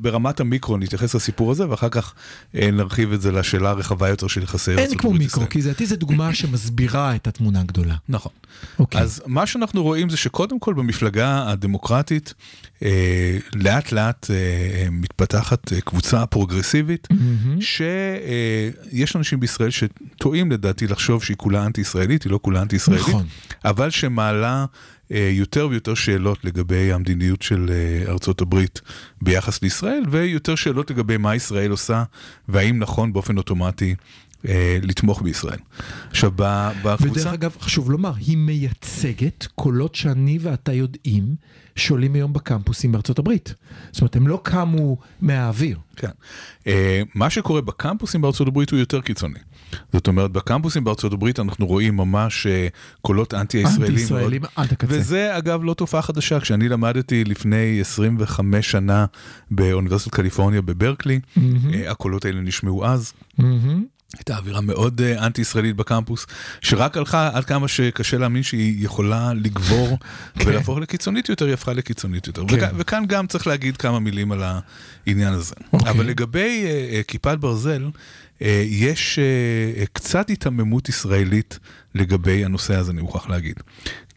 ברמת 0.00 0.40
המיקרו, 0.40 0.76
נתייחס 0.76 1.14
לסיפור 1.14 1.50
הזה, 1.50 1.70
ואחר 1.70 1.88
כך 1.88 2.14
אה, 2.54 2.70
נרחיב 2.70 3.12
את 3.12 3.20
זה 3.20 3.32
לשאלה 3.32 3.70
הרחבה 3.70 4.08
יותר 4.08 4.26
של 4.26 4.42
יחסי 4.42 4.70
ארה"ב. 4.70 4.80
אין 4.80 4.98
כמו 4.98 5.12
מיקרו, 5.12 5.48
כי 5.48 5.58
לדעתי 5.58 5.86
זו 5.86 5.96
דוגמה 5.96 6.34
שמסבירה 6.34 7.14
את 7.14 7.26
התמונה 7.26 7.60
הגדולה. 7.60 7.94
נכון. 8.08 8.32
אוקיי. 8.78 9.00
אז 9.00 9.22
מה 9.26 9.46
שאנחנו 9.46 9.82
רואים 9.82 10.10
זה 10.10 10.16
שקודם 10.16 10.58
כל 10.58 10.74
במפלגה 10.74 11.50
הדמוקרטית, 11.50 12.34
אה, 12.82 13.38
לאט 13.54 13.92
לאט 13.92 14.30
אה, 14.30 14.90
מתפתחת 14.90 15.72
אה, 15.72 15.80
קבוצה 15.80 16.26
פרוגרסיבית, 16.26 17.08
שיש 17.60 19.16
אנשים 19.16 19.40
בישראל 19.40 19.70
שטועים 20.30 20.52
לדעתי 20.52 20.86
לחשוב 20.86 21.24
שהיא 21.24 21.36
כולה 21.36 21.66
אנטי-ישראלית, 21.66 22.22
היא 22.22 22.32
לא 22.32 22.38
כולה 22.42 22.62
אנטי-ישראלית, 22.62 23.08
נכון. 23.08 23.26
אבל 23.64 23.90
שמעלה 23.90 24.64
אה, 25.12 25.30
יותר 25.32 25.68
ויותר 25.70 25.94
שאלות 25.94 26.44
לגבי 26.44 26.92
המדיניות 26.92 27.42
של 27.42 27.70
אה, 27.70 28.10
ארצות 28.12 28.40
הברית 28.40 28.80
ביחס 29.22 29.62
לישראל, 29.62 30.02
ויותר 30.10 30.54
שאלות 30.54 30.90
לגבי 30.90 31.16
מה 31.16 31.36
ישראל 31.36 31.70
עושה, 31.70 32.02
והאם 32.48 32.78
נכון 32.78 33.12
באופן 33.12 33.36
אוטומטי. 33.36 33.94
אה, 34.48 34.78
לתמוך 34.82 35.22
בישראל. 35.22 35.58
עכשיו, 36.10 36.30
בקבוצה... 36.36 37.20
ודרך 37.20 37.26
אגב, 37.26 37.56
חשוב 37.60 37.90
לומר, 37.90 38.12
היא 38.16 38.36
מייצגת 38.36 39.46
קולות 39.54 39.94
שאני 39.94 40.38
ואתה 40.42 40.72
יודעים 40.72 41.34
שעולים 41.76 42.14
היום 42.14 42.32
בקמפוסים 42.32 42.92
בארצות 42.92 43.18
הברית. 43.18 43.54
זאת 43.92 44.00
אומרת, 44.00 44.16
הם 44.16 44.28
לא 44.28 44.40
קמו 44.42 44.96
מהאוויר. 45.20 45.78
כן. 45.96 46.10
Uh, 46.64 46.68
מה 47.14 47.30
שקורה 47.30 47.60
בקמפוסים 47.60 48.20
בארצות 48.20 48.48
הברית 48.48 48.70
הוא 48.70 48.78
יותר 48.78 49.00
קיצוני. 49.00 49.38
זאת 49.92 50.08
אומרת, 50.08 50.30
בקמפוסים 50.30 50.84
בארצות 50.84 51.12
הברית 51.12 51.40
אנחנו 51.40 51.66
רואים 51.66 51.96
ממש 51.96 52.46
uh, 52.46 52.50
קולות 53.02 53.34
אנטי-ישראלים. 53.34 53.90
אנטי-ישראלים. 53.90 54.42
עד 54.56 54.72
הקצה. 54.72 54.86
וזה 54.88 55.38
אגב 55.38 55.60
לא 55.64 55.74
תופעה 55.74 56.02
חדשה. 56.02 56.40
כשאני 56.40 56.68
למדתי 56.68 57.24
לפני 57.24 57.80
25 57.80 58.70
שנה 58.70 59.06
באוניברסיטת 59.50 60.14
קליפורניה 60.14 60.62
בברקלי, 60.62 61.20
uh, 61.36 61.40
הקולות 61.88 62.24
האלה 62.24 62.40
נשמעו 62.40 62.86
אז. 62.86 63.12
מהמם. 63.38 63.84
הייתה 64.18 64.36
אווירה 64.36 64.60
מאוד 64.60 65.00
uh, 65.00 65.22
אנטי-ישראלית 65.22 65.76
בקמפוס, 65.76 66.26
שרק 66.60 66.96
הלכה 66.96 67.30
עד 67.32 67.44
כמה 67.44 67.68
שקשה 67.68 68.18
להאמין 68.18 68.42
שהיא 68.42 68.84
יכולה 68.84 69.32
לגבור 69.34 69.98
ולהפוך 70.36 70.78
לקיצונית 70.78 71.28
יותר, 71.28 71.44
היא 71.44 71.54
הפכה 71.54 71.72
לקיצונית 71.72 72.26
יותר. 72.26 72.42
כן. 72.48 72.56
וכאן, 72.56 72.68
וכאן 72.76 73.04
גם 73.06 73.26
צריך 73.26 73.46
להגיד 73.46 73.76
כמה 73.76 73.98
מילים 73.98 74.32
על 74.32 74.42
העניין 75.06 75.32
הזה. 75.32 75.54
אוקיי. 75.72 75.90
אבל 75.90 76.06
לגבי 76.06 76.64
uh, 76.64 77.04
uh, 77.04 77.08
כיפת 77.08 77.38
ברזל, 77.40 77.88
יש 78.66 79.18
uh, 79.18 79.82
uh, 79.82 79.88
קצת 79.92 80.28
היתממות 80.28 80.88
ישראלית 80.88 81.58
לגבי 81.94 82.44
הנושא 82.44 82.74
הזה, 82.74 82.92
אני 82.92 83.02
מוכרח 83.02 83.28
להגיד. 83.28 83.54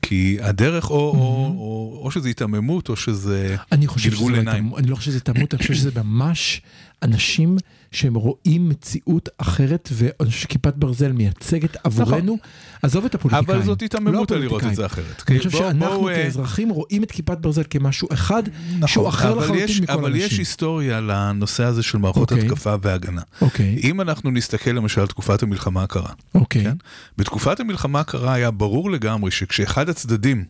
כי 0.01 0.37
הדרך, 0.41 0.89
או, 0.89 0.95
או, 0.95 1.55
או, 1.57 1.99
או 2.03 2.11
שזה 2.11 2.27
היתממות, 2.27 2.89
או 2.89 2.95
שזה 2.95 3.55
גלגול 4.03 4.31
לא 4.31 4.37
עיניים. 4.37 4.75
אני 4.77 4.87
לא 4.87 4.95
חושב 4.95 5.11
שזה 5.11 5.17
התאמות, 5.17 5.53
אני 5.53 5.57
חושב 5.61 5.73
שזה 5.73 5.91
ממש 6.03 6.61
אנשים 7.03 7.57
שהם 7.91 8.15
רואים 8.15 8.69
מציאות 8.69 9.29
אחרת, 9.37 9.89
ושכיפת 10.21 10.73
ברזל 10.75 11.11
מייצגת 11.11 11.77
עבורנו, 11.83 12.37
עזוב 12.81 13.05
את 13.05 13.15
הפוליטיקאים. 13.15 13.43
נכון. 13.43 13.55
אבל 13.55 13.65
זאת 13.65 13.81
היתממות 13.81 14.31
לא 14.31 14.35
על 14.35 14.41
לראות 14.41 14.63
את 14.63 14.75
זה. 14.75 14.85
אחרת. 14.85 15.23
אני 15.27 15.39
כי 15.39 15.47
חושב 15.47 15.49
שאנחנו 15.57 15.95
בואו, 15.99 16.09
אה, 16.09 16.15
כאזרחים 16.15 16.69
רואים 16.69 17.03
את 17.03 17.11
כיפת 17.11 17.37
ברזל 17.37 17.63
כמשהו 17.69 18.07
אחד, 18.13 18.43
נכון, 18.75 18.87
שהוא 18.87 19.09
אחר 19.09 19.35
לחלוטין 19.35 19.83
מכל 19.83 19.93
אבל 19.93 20.15
יש. 20.15 20.37
היסטוריה 20.37 21.01
לנושא 21.01 21.63
הזה 21.63 21.83
של 21.83 21.97
מערכות 21.97 22.31
אוקיי. 22.31 22.47
התקפה 22.47 22.75
והגנה. 22.81 23.21
אוקיי, 23.41 23.79
אם 23.83 24.01
אנחנו 24.01 24.31
נסתכל 24.31 24.71
למשל 24.71 25.01
על 25.01 25.07
תקופת 25.07 25.43
המלחמה 25.43 25.83
הקרה, 25.83 26.11
אוקיי, 26.35 26.63
כן? 26.63 26.75
בתקופת 27.17 27.59
המלחמה 27.59 27.99
הקרה 27.99 28.33
היה 28.33 28.51
ברור 28.51 28.91
לגמרי 28.91 29.31
שכשאחד 29.31 29.89
הצדדים 29.89 30.45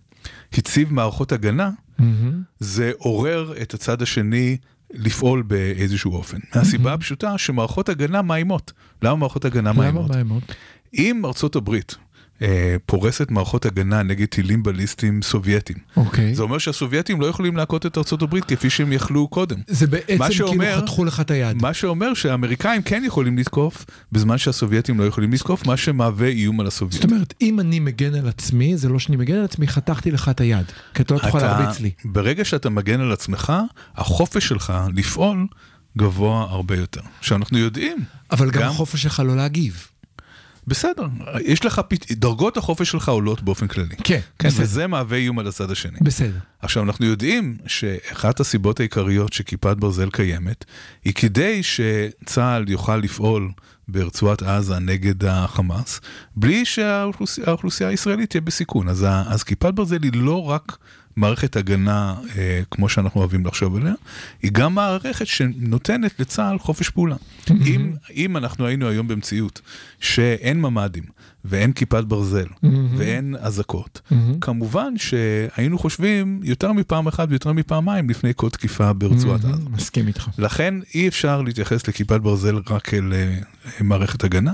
הציב 0.53 0.93
מערכות 0.93 1.31
הגנה, 1.31 1.69
מהמם. 1.99 2.41
זה 2.59 2.91
עורר 2.97 3.53
את 3.61 3.73
הצד 3.73 4.01
השני 4.01 4.57
לפעול 4.93 5.41
באיזשהו 5.41 6.13
אופן. 6.15 6.37
מהסיבה 6.55 6.93
הפשוטה 6.93 7.37
שמערכות 7.37 7.89
הגנה 7.89 8.21
מאיימות. 8.21 8.71
למה 9.01 9.15
מערכות 9.15 9.45
הגנה 9.45 9.69
למה 9.69 9.79
מאיימות? 9.79 10.09
מאיימות? 10.11 10.43
אם 10.93 11.25
ארצות 11.25 11.55
הברית 11.55 11.95
פורסת 12.85 13.31
מערכות 13.31 13.65
הגנה 13.65 14.03
נגד 14.03 14.25
טילים 14.25 14.63
בליסטיים 14.63 15.21
סובייטים, 15.21 15.75
אוקיי. 15.97 16.35
זה 16.35 16.43
אומר 16.43 16.57
שהסובייטים 16.57 17.21
לא 17.21 17.25
יכולים 17.25 17.57
להכות 17.57 17.85
את 17.85 17.97
הברית 18.21 18.45
כפי 18.45 18.69
שהם 18.69 18.91
יכלו 18.93 19.27
קודם. 19.27 19.57
זה 19.67 19.87
בעצם 19.87 20.17
כאילו 20.17 20.33
שאומר- 20.33 20.77
חתכו 20.81 21.05
לך 21.05 21.19
את 21.19 21.31
היד. 21.31 21.61
מה 21.61 21.73
שאומר 21.73 22.13
שהאמריקאים 22.13 22.81
כן 22.81 23.03
יכולים 23.05 23.37
לתקוף, 23.37 23.85
בזמן 24.11 24.37
שהסובייטים 24.37 24.99
לא 24.99 25.03
יכולים 25.03 25.33
לתקוף, 25.33 25.67
מה 25.67 25.77
שמהווה 25.77 26.27
איום 26.27 26.59
על 26.59 26.65
זאת 26.65 26.73
הסובייטים. 26.73 27.09
אומרת, 27.11 27.33
אם 27.41 27.59
אני 27.59 27.79
מגן 27.79 28.15
על 28.15 28.27
עצמי, 28.27 28.77
זה 28.77 28.89
לא 28.89 28.99
שאני 28.99 29.17
מגן 29.17 29.35
על 29.35 29.43
עצמי, 29.45 29.67
חתכתי 29.67 30.11
לך 30.11 30.29
את 30.29 30.41
היד. 30.41 30.65
כי 30.93 31.01
אתה 31.01 31.13
לא 31.13 31.19
תוכל 31.19 31.37
להרביץ 31.37 31.79
לי. 31.79 31.91
ברגע 32.05 32.45
שאתה 32.45 32.69
מגן 32.69 32.99
על 33.01 33.11
עצמך, 33.11 33.53
החופש 33.95 34.47
שלך 34.47 34.73
לפעול 34.95 35.47
גבוה 35.97 36.41
הרבה 36.49 36.75
יותר. 36.77 37.01
עכשיו 37.19 37.37
אנחנו 37.37 37.57
יודעים, 37.57 37.97
אבל 38.31 38.51
גם 38.51 38.61
גם- 38.61 38.69
החופש 38.71 39.01
שלך 39.03 39.19
לא 39.25 39.35
להגיב. 39.35 39.87
בסדר, 40.67 41.05
יש 41.45 41.65
לך, 41.65 41.81
פת- 41.87 42.11
דרגות 42.11 42.57
החופש 42.57 42.91
שלך 42.91 43.09
עולות 43.09 43.41
באופן 43.41 43.67
כללי. 43.67 43.95
כן, 44.03 44.19
כן, 44.39 44.47
בסדר. 44.47 44.63
וזה 44.63 44.87
מהווה 44.87 45.17
איום 45.17 45.39
על 45.39 45.47
הצד 45.47 45.71
השני. 45.71 45.97
בסדר. 46.01 46.37
עכשיו 46.61 46.83
אנחנו 46.83 47.05
יודעים 47.05 47.57
שאחת 47.67 48.39
הסיבות 48.39 48.79
העיקריות 48.79 49.33
שכיפת 49.33 49.77
ברזל 49.77 50.09
קיימת 50.09 50.65
היא 51.05 51.13
כדי 51.13 51.61
שצה"ל 51.63 52.69
יוכל 52.69 52.97
לפעול 52.97 53.51
ברצועת 53.87 54.41
עזה 54.43 54.79
נגד 54.79 55.25
החמאס 55.25 56.01
בלי 56.35 56.65
שהאוכלוסייה 56.65 57.47
האוכלוסייה 57.47 57.89
הישראלית 57.89 58.29
תהיה 58.29 58.41
בסיכון. 58.41 58.89
אז, 58.89 59.05
אז 59.27 59.43
כיפת 59.43 59.73
ברזל 59.73 60.03
היא 60.03 60.11
לא 60.15 60.43
רק 60.49 60.77
מערכת 61.15 61.55
הגנה 61.55 62.15
אה, 62.37 62.61
כמו 62.71 62.89
שאנחנו 62.89 63.19
אוהבים 63.19 63.45
לחשוב 63.45 63.75
עליה, 63.75 63.93
היא 64.41 64.51
גם 64.53 64.75
מערכת 64.75 65.27
שנותנת 65.27 66.19
לצה"ל 66.19 66.59
חופש 66.59 66.89
פעולה. 66.89 67.15
אם, 67.49 67.93
אם 68.15 68.37
אנחנו 68.37 68.65
היינו 68.65 68.87
היום 68.87 69.07
במציאות 69.07 69.61
שאין 69.99 70.61
ממ"דים 70.61 71.03
ואין 71.45 71.71
כיפת 71.71 72.03
ברזל 72.03 72.47
ואין 72.97 73.35
אזעקות, 73.39 74.01
כמובן 74.41 74.93
שהיינו 74.97 75.79
חושבים 75.79 76.39
יותר 76.43 76.71
מפעם 76.71 77.07
אחת 77.07 77.27
ויותר 77.29 77.51
מפעמיים 77.53 78.09
לפני 78.09 78.31
כל 78.35 78.49
תקיפה 78.49 78.93
ברצועת 78.93 79.45
עזה. 79.45 79.69
מסכים 79.69 80.07
איתך. 80.07 80.29
לכן 80.37 80.73
אי 80.95 81.07
אפשר 81.07 81.41
להתייחס 81.41 81.87
לכיפת 81.87 82.21
ברזל 82.21 82.55
רק 82.69 82.81
כאל 82.81 83.13
אה, 83.13 83.39
מערכת 83.81 84.23
הגנה, 84.23 84.51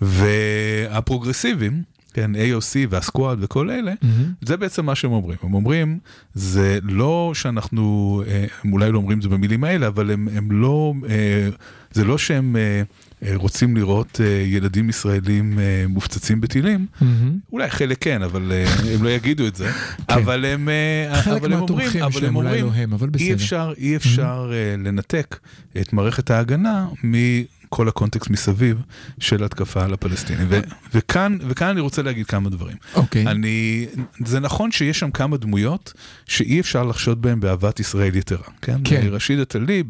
והפרוגרסיבים, 0.00 1.82
כן, 2.14 2.30
AOC 2.34 2.76
והסקואד 2.90 3.38
וכל 3.40 3.70
אלה, 3.70 3.92
זה 4.40 4.56
בעצם 4.56 4.86
מה 4.86 4.94
שהם 4.94 5.12
אומרים. 5.12 5.38
הם 5.42 5.54
אומרים, 5.54 5.98
זה 6.34 6.78
לא 6.82 7.32
שאנחנו, 7.34 8.22
אה, 8.26 8.44
הם 8.64 8.72
אולי 8.72 8.92
לא 8.92 8.98
אומרים 8.98 9.18
את 9.18 9.22
זה 9.22 9.28
במילים 9.28 9.64
האלה, 9.64 9.86
אבל 9.86 10.10
הם, 10.10 10.28
הם 10.36 10.52
לא, 10.52 10.94
אה, 11.08 11.48
זה 11.92 12.04
לא 12.04 12.18
שהם 12.18 12.56
אה, 12.56 12.82
אה, 13.22 13.32
רוצים 13.36 13.76
לראות 13.76 14.20
אה, 14.24 14.26
ילדים 14.46 14.88
ישראלים 14.88 15.58
אה, 15.58 15.84
מופצצים 15.88 16.40
בטילים, 16.40 16.86
אולי 17.52 17.70
חלק 17.70 17.96
כן, 18.00 18.22
אבל 18.22 18.52
אה, 18.52 18.64
הם 18.94 19.02
לא 19.04 19.08
יגידו 19.08 19.46
את 19.46 19.56
זה, 19.56 19.70
אבל 20.08 20.44
הם, 20.44 20.68
אה, 20.68 21.20
אבל 21.36 21.52
הם 21.52 21.60
אומרים, 21.60 22.02
אבל 22.02 22.24
הם 22.26 22.36
אומרים, 22.36 22.64
לא 22.64 22.70
הם, 22.74 22.92
אבל 22.92 23.08
בסדר. 23.08 23.24
אי 23.26 23.34
אפשר, 23.34 23.72
אי 23.78 23.96
אפשר 23.96 24.50
אה, 24.52 24.76
לנתק 24.76 25.38
את 25.80 25.92
מערכת 25.92 26.30
ההגנה 26.30 26.86
מכל 27.74 27.88
הקונטקסט 27.88 28.30
מסביב 28.30 28.82
של 29.18 29.44
התקפה 29.44 29.84
על 29.84 29.92
הפלסטינים. 29.94 30.46
ו- 30.50 30.58
וכאן, 30.94 31.38
וכאן 31.48 31.68
אני 31.68 31.80
רוצה 31.80 32.02
להגיד 32.02 32.26
כמה 32.26 32.50
דברים. 32.50 32.76
אוקיי. 32.94 33.26
אני, 33.26 33.86
זה 34.24 34.40
נכון 34.40 34.70
שיש 34.72 34.98
שם 34.98 35.10
כמה 35.10 35.36
דמויות 35.36 35.92
שאי 36.28 36.60
אפשר 36.60 36.82
לחשוד 36.84 37.22
בהן 37.22 37.40
באהבת 37.40 37.80
ישראל 37.80 38.16
יתרה, 38.16 38.38
כן? 38.62 38.76
כן. 38.84 39.06
רשידה 39.10 39.44
טליב, 39.44 39.86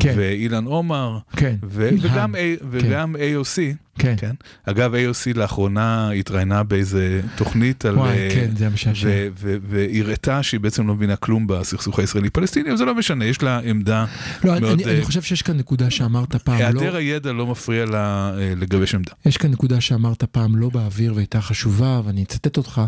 כן. 0.00 0.14
ואילן 0.16 0.64
עומר, 0.64 1.18
כן. 1.36 1.54
ו-. 1.68 1.88
וגם, 2.02 2.34
A- 2.34 2.38
וגם 2.70 3.16
AOC. 3.16 3.76
כן. 3.98 4.14
כן? 4.16 4.32
אגב, 4.64 4.94
AOC 4.94 5.38
לאחרונה 5.38 6.10
התראיינה 6.10 6.62
באיזה 6.62 7.20
תוכנית 7.36 7.84
על... 7.84 7.98
וואי, 7.98 8.18
אה, 8.18 8.28
כן, 8.34 8.50
זה 8.56 8.64
היה 8.64 8.74
משעשע. 8.74 9.08
ו- 9.08 9.28
ו- 9.38 9.56
והראתה 9.68 10.42
שהיא 10.42 10.60
בעצם 10.60 10.88
לא 10.88 10.94
מבינה 10.94 11.16
כלום 11.16 11.46
בסכסוך 11.46 11.98
הישראלי-פלסטיני, 11.98 12.68
אבל 12.68 12.76
זה 12.76 12.84
לא 12.84 12.94
משנה, 12.94 13.24
יש 13.24 13.42
לה 13.42 13.60
עמדה 13.64 14.04
לא, 14.44 14.60
מאוד... 14.60 14.72
אני, 14.72 14.84
אה, 14.84 14.92
אני 14.92 15.04
חושב 15.04 15.22
שיש 15.22 15.42
כאן 15.42 15.56
נקודה 15.56 15.90
שאמרת 15.90 16.36
פעם, 16.36 16.54
לא, 16.54 16.64
היעדר 16.64 16.96
הידע 16.96 17.32
לא 17.32 17.46
מפריע 17.46 17.86
לה 17.86 18.32
אה, 18.38 18.52
לגבש 18.56 18.94
עמדה. 18.94 19.12
יש 19.26 19.36
כאן 19.36 19.50
נקודה 19.50 19.80
שאמרת 19.80 20.24
פעם 20.24 20.56
לא 20.56 20.68
באוויר 20.68 21.14
והייתה 21.14 21.40
חשובה, 21.40 22.00
ואני 22.04 22.22
אצטט 22.22 22.56
אותך, 22.56 22.80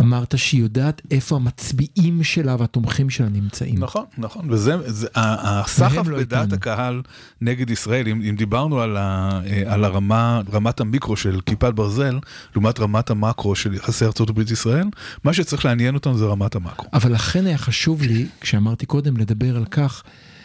אמרת 0.00 0.38
שהיא 0.38 0.62
יודעת 0.62 1.02
איפה 1.10 1.36
המצביעים 1.36 2.24
שלה 2.24 2.56
והתומכים 2.58 3.10
שלה 3.10 3.28
נמצאים. 3.28 3.78
נכון, 3.78 4.04
נכון, 4.18 4.50
וזה, 4.50 4.76
זה, 4.86 5.08
הסחף 5.14 6.06
לא 6.06 6.18
בדעת. 6.18 6.52
הקהל 6.52 7.02
נגד 7.40 7.70
ישראל, 7.70 8.08
אם, 8.08 8.22
אם 8.28 8.36
דיברנו 8.36 8.80
על, 8.80 8.96
ה, 8.96 9.40
אה, 9.46 9.62
על 9.74 9.84
הרמה, 9.84 10.40
רמת 10.52 10.80
המיקרו 10.80 11.16
של 11.16 11.40
כיפת 11.46 11.74
ברזל, 11.74 12.18
לעומת 12.52 12.80
רמת 12.80 13.10
המקרו 13.10 13.54
של 13.54 13.74
יחסי 13.74 14.04
ארצות 14.04 14.30
הברית 14.30 14.50
ישראל, 14.50 14.86
מה 15.24 15.32
שצריך 15.32 15.64
לעניין 15.64 15.94
אותנו 15.94 16.18
זה 16.18 16.24
רמת 16.26 16.54
המקרו. 16.54 16.86
אבל 16.92 17.12
לכן 17.12 17.46
היה 17.46 17.58
חשוב 17.58 18.02
לי, 18.02 18.26
כשאמרתי 18.40 18.86
קודם, 18.86 19.16
לדבר 19.16 19.56
על 19.56 19.64
כך 19.64 20.02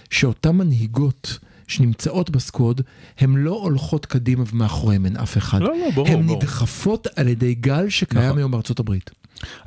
שאותן 0.10 0.56
מנהיגות 0.56 1.40
שנמצאות 1.68 2.30
בסקווד, 2.30 2.82
הן 3.20 3.36
לא 3.36 3.52
הולכות 3.52 4.06
קדימה 4.06 4.44
ומאחוריהן 4.54 5.06
אין 5.06 5.18
אף 5.18 5.38
אחד. 5.38 5.62
לא, 5.62 5.68
לא, 5.68 5.92
ברור, 5.96 6.08
הן 6.08 6.26
ברור. 6.26 6.38
נדחפות 6.38 7.08
על 7.16 7.28
ידי 7.28 7.56
גל 7.56 7.90
שקיים 7.90 8.26
נכון. 8.26 8.38
היום 8.38 8.52
בארצות 8.52 8.80
הברית. 8.80 9.12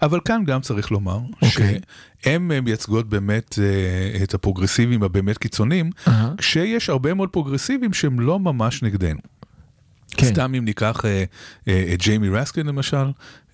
אבל 0.03 0.21
כאן 0.25 0.43
גם 0.47 0.61
צריך 0.61 0.91
לומר, 0.91 1.19
אוקיי. 1.43 1.81
שהן 2.25 2.49
מייצגות 2.49 3.09
באמת 3.09 3.59
אה, 3.63 4.23
את 4.23 4.35
הפרוגרסיבים 4.35 5.03
הבאמת 5.03 5.39
קיצוניים, 5.39 5.91
אהה. 6.09 6.33
כשיש 6.39 6.91
הרבה 6.91 7.15
מאוד 7.15 7.29
פרוגרסיבים 7.29 7.93
שהם 7.93 8.21
לא 8.21 8.41
ממש 8.41 8.83
נגדנו. 8.83 9.21
כן. 10.11 10.27
סתם 10.27 10.55
אם 10.55 10.65
ניקח 10.65 11.05
אה, 11.05 11.25
אה, 11.69 11.91
את 11.95 12.03
ג'יימי 12.03 12.29
רסקין 12.29 12.67
למשל, 12.67 13.07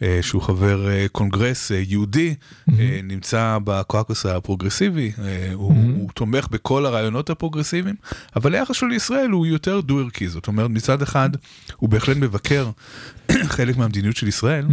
אה, 0.03 0.19
שהוא 0.23 0.43
חבר 0.43 0.89
אה, 0.89 1.07
קונגרס 1.13 1.73
אה, 1.73 1.83
יהודי, 1.87 2.35
אה, 2.79 3.01
נמצא 3.05 3.59
בקואקוס 3.65 4.27
הפרוגרסיבי, 4.27 5.13
אה, 5.19 5.51
הוא, 5.55 5.75
הוא 5.97 6.11
תומך 6.15 6.49
בכל 6.51 6.87
הרעיונות 6.87 7.31
הפרוגרסיביים, 7.31 7.97
אבל 8.37 8.55
היחס 8.55 8.77
שלו 8.77 8.89
לישראל 8.89 9.31
הוא 9.31 9.47
יותר 9.47 9.81
דו-ערכי, 9.81 10.29
זאת 10.29 10.47
אומרת 10.47 10.71
מצד 10.71 11.03
אחד 11.03 11.31
הוא 11.77 11.89
בהחלט 11.89 12.17
מבקר 12.17 12.71
חלק 13.57 13.77
מהמדיניות 13.77 14.17
של 14.17 14.29
ישראל, 14.29 14.67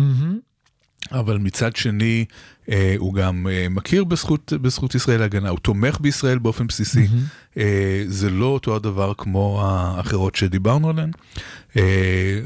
אבל 1.12 1.38
מצד 1.38 1.76
שני 1.76 2.26
אה, 2.72 2.96
הוא 2.98 3.14
גם 3.14 3.48
אה, 3.50 3.68
מכיר 3.70 4.04
בזכות, 4.04 4.54
בזכות 4.62 4.96
ישראל 4.96 5.20
להגנה, 5.20 5.50
הוא 5.50 5.60
תומך 5.60 5.98
בישראל 6.02 6.38
באופן 6.38 6.68
בסיסי, 6.68 7.08
אה, 7.58 8.04
זה 8.08 8.30
לא 8.30 8.46
אותו 8.46 8.76
הדבר 8.76 9.14
כמו 9.18 9.62
האחרות 9.66 10.36
שדיברנו 10.36 10.90
עליהן. 10.90 11.12
אה, 11.78 11.82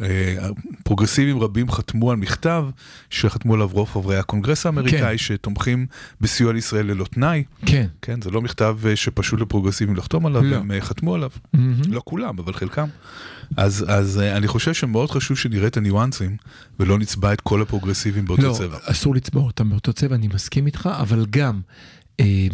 אה, 0.01 0.49
פרוגרסיבים 0.83 1.39
רבים 1.39 1.71
חתמו 1.71 2.11
על 2.11 2.17
מכתב 2.17 2.65
שחתמו 3.09 3.53
עליו 3.53 3.69
רוב 3.71 3.89
חברי 3.89 4.17
הקונגרס 4.17 4.65
האמריקאי 4.65 4.99
כן. 4.99 5.17
שתומכים 5.17 5.85
בסיוע 6.21 6.53
לישראל 6.53 6.85
ללא 6.85 7.05
תנאי. 7.05 7.43
כן. 7.65 7.87
כן, 8.01 8.21
זה 8.21 8.31
לא 8.31 8.41
מכתב 8.41 8.77
אה, 8.85 8.95
שפשוט 8.95 9.39
לפרוגרסיבים 9.39 9.95
לחתום 9.95 10.25
עליו, 10.25 10.43
לא. 10.43 10.55
הם 10.55 10.71
אה, 10.71 10.81
חתמו 10.81 11.15
עליו. 11.15 11.29
מהמם. 11.53 11.75
לא 11.89 12.01
כולם, 12.05 12.39
אבל 12.39 12.53
חלקם. 12.53 12.87
אז, 13.57 13.85
אז 13.87 14.19
אה, 14.19 14.37
אני 14.37 14.47
חושב 14.47 14.73
שמאוד 14.73 15.11
חשוב 15.11 15.37
שנראה 15.37 15.67
את 15.67 15.77
הניואנסים, 15.77 16.37
ולא 16.79 16.99
נצבע 16.99 17.33
את 17.33 17.41
כל 17.41 17.61
הפרוגרסיבים 17.61 18.25
באותו 18.25 18.47
לא, 18.47 18.53
צבע. 18.53 18.77
אסור 18.83 19.15
לצבוע 19.15 19.43
אותם 19.43 19.69
באותו 19.69 19.93
צבע, 19.93 20.15
אני 20.15 20.27
מסכים 20.27 20.65
איתך, 20.65 20.89
אבל 21.01 21.25
גם, 21.29 21.61
אה, 22.19 22.47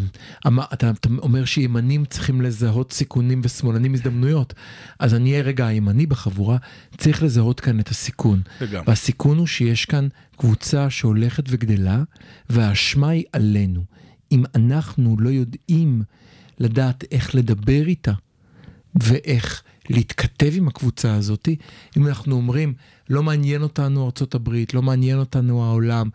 אתה, 0.74 0.90
אתה 0.90 1.10
אומר 1.18 1.46
שימנים 1.46 2.06
צריכים 2.06 2.42
לזהות 2.42 2.94
סיכונים 2.94 3.42
ושמאלנים 3.44 3.94
הזדמנויות, 3.94 4.54
אז 5.00 5.14
אני 5.14 5.32
אהיה 5.32 5.44
רגע 5.44 5.68
הימני 5.68 6.06
בחבורה, 6.06 6.58
צריך 6.98 7.24
לזהות 7.24 7.60
כאן 7.60 7.80
את 7.80 7.90
הסיכון. 7.90 8.42
לגמרי. 8.62 8.84
והסיכון 8.88 9.38
הוא 9.38 9.48
שיש 9.48 9.86
כאן 9.86 10.08
קבוצה 10.38 10.90
שהולכת 10.90 11.44
וגדלה, 11.48 12.04
והאשמה 12.50 13.10
היא 13.10 13.24
עלינו. 13.34 13.84
אם 14.32 14.44
אנחנו 14.56 15.16
לא 15.20 15.30
יודעים 15.30 16.04
לדעת 16.60 17.04
איך 17.12 17.36
לדבר 17.36 17.88
איתה, 17.88 18.14
ואיך 18.96 19.64
להתכתב 19.90 20.52
עם 20.56 20.68
הקבוצה 20.68 21.16
הזאת, 21.16 21.50
אם 21.98 22.08
אנחנו 22.08 22.36
אומרים, 22.36 22.74
לא 23.10 23.24
מעניין 23.24 23.62
אותנו 23.62 24.06
ארצות 24.06 24.36
הברית, 24.36 24.74
לא 24.74 24.82
מעניין 24.82 25.20
אותנו 25.20 25.66
העולם, 25.66 26.10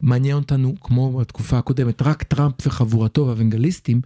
מעניין 0.00 0.36
אותנו, 0.36 0.74
כמו 0.80 1.18
בתקופה 1.18 1.58
הקודמת, 1.58 2.02
רק 2.02 2.22
טראמפ 2.22 2.66
וחבורתו 2.66 3.26
והאוונגליסטים, 3.26 4.00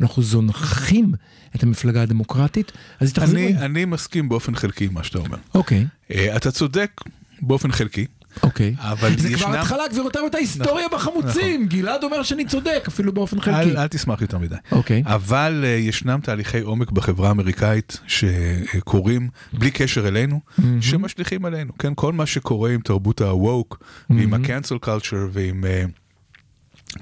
אנחנו 0.00 0.22
זונחים 0.22 1.12
את 1.56 1.62
המפלגה 1.62 2.02
הדמוקרטית, 2.02 2.72
אז 3.00 3.12
תחזרו. 3.12 3.38
אני, 3.38 3.58
אני 3.58 3.84
מסכים 3.84 4.28
באופן 4.28 4.54
חלקי 4.54 4.84
עם 4.84 4.94
מה 4.94 5.04
שאתה 5.04 5.18
אומר. 5.18 5.38
אוקיי, 5.54 5.86
אה, 6.10 6.36
אתה 6.36 6.50
צודק 6.50 7.00
באופן 7.42 7.72
חלקי, 7.72 8.06
אוקיי. 8.42 8.74
אבל 8.78 9.18
זה 9.18 9.28
ישנם... 9.28 9.48
כבר 9.48 9.58
התחלה, 9.58 9.88
גבירותיי 9.88 10.22
את 10.26 10.34
ההיסטוריה 10.34 10.88
בחמוצים, 10.92 11.66
גלעד 11.66 12.04
אומר 12.04 12.22
שאני 12.22 12.44
צודק, 12.44 12.84
אפילו 12.88 13.12
באופן 13.12 13.40
חלקי. 13.40 13.70
אל, 13.70 13.76
אל 13.76 13.88
תשמח 13.88 14.22
יותר 14.22 14.38
מדי. 14.38 14.54
אוקיי. 14.72 15.02
אבל 15.06 15.64
uh, 15.64 15.66
ישנם 15.66 16.20
תהליכי 16.22 16.60
עומק 16.60 16.90
בחברה 16.90 17.28
האמריקאית 17.28 18.00
שקורים 18.06 19.28
בלי 19.52 19.70
קשר 19.70 20.08
אלינו, 20.08 20.40
שמשליכים 20.80 21.44
עלינו. 21.44 21.72
כן, 21.78 21.92
כל 21.94 22.12
מה 22.12 22.26
שקורה 22.26 22.70
עם 22.70 22.80
תרבות 22.80 23.20
ה-woke 23.20 23.76
ועם 24.10 24.34
ה-cancel 24.34 24.86
culture 24.86 25.28
ועם... 25.32 25.64
uh, 25.64 26.03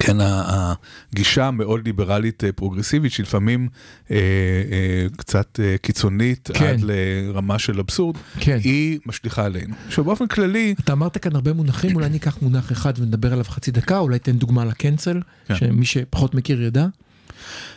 כן, 0.00 0.16
הגישה 0.20 1.46
המאוד 1.46 1.86
ליברלית 1.86 2.44
אה, 2.44 2.52
פרוגרסיבית 2.52 3.12
שלפעמים 3.12 3.68
אה, 4.10 4.16
אה, 4.16 5.06
קצת 5.16 5.60
אה, 5.62 5.76
קיצונית 5.82 6.50
כן. 6.54 6.66
עד 6.66 6.80
לרמה 6.80 7.58
של 7.58 7.80
אבסורד, 7.80 8.16
כן. 8.40 8.58
היא 8.64 8.98
משליכה 9.06 9.44
עלינו. 9.44 9.74
עכשיו 9.86 10.04
באופן 10.04 10.26
כללי, 10.26 10.74
אתה 10.80 10.92
אמרת 10.92 11.18
כאן 11.18 11.34
הרבה 11.34 11.52
מונחים, 11.52 11.96
אולי 11.96 12.08
ניקח 12.08 12.38
מונח 12.42 12.72
אחד 12.72 12.92
ונדבר 12.98 13.32
עליו 13.32 13.44
חצי 13.44 13.70
דקה, 13.70 13.98
אולי 13.98 14.18
תן 14.18 14.32
דוגמה 14.32 14.64
לקנצל, 14.64 15.20
כן. 15.46 15.54
שמי 15.54 15.84
שפחות 15.84 16.34
מכיר 16.34 16.62
ידע. 16.62 16.86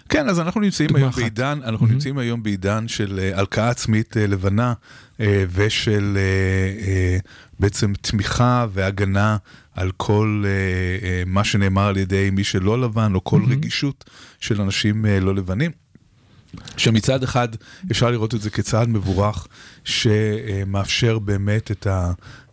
כן, 0.09 0.29
אז 0.29 0.39
אנחנו 0.39 0.61
נמצאים 0.61 0.95
היום 0.95 1.09
אחת. 1.09 1.19
בעידן, 1.19 1.59
אנחנו 1.63 1.87
נמצאים 1.87 2.17
היום 2.17 2.43
בעידן 2.43 2.87
של 2.87 3.19
אה, 3.19 3.39
הלקאה 3.39 3.69
עצמית 3.69 4.17
אה, 4.17 4.27
לבנה 4.27 4.73
ושל 5.53 6.17
בעצם 7.59 7.93
תמיכה 8.01 8.65
והגנה 8.73 9.37
על 9.75 9.91
כל 9.97 10.43
אה, 10.45 10.49
אה, 11.07 11.23
מה 11.25 11.43
שנאמר 11.43 11.87
על 11.87 11.97
ידי 11.97 12.29
מי 12.31 12.43
שלא 12.43 12.81
לבן, 12.81 13.15
או 13.15 13.23
כל 13.23 13.41
רגישות 13.49 14.05
של 14.39 14.61
אנשים 14.61 15.05
אה, 15.05 15.19
לא 15.19 15.35
לבנים. 15.35 15.71
שמצד 16.77 17.23
אחד 17.23 17.47
אפשר 17.91 18.11
לראות 18.11 18.35
את 18.35 18.41
זה 18.41 18.49
כצעד 18.49 18.89
מבורך 18.89 19.47
שמאפשר 19.83 21.19
באמת 21.19 21.71
את 21.71 21.87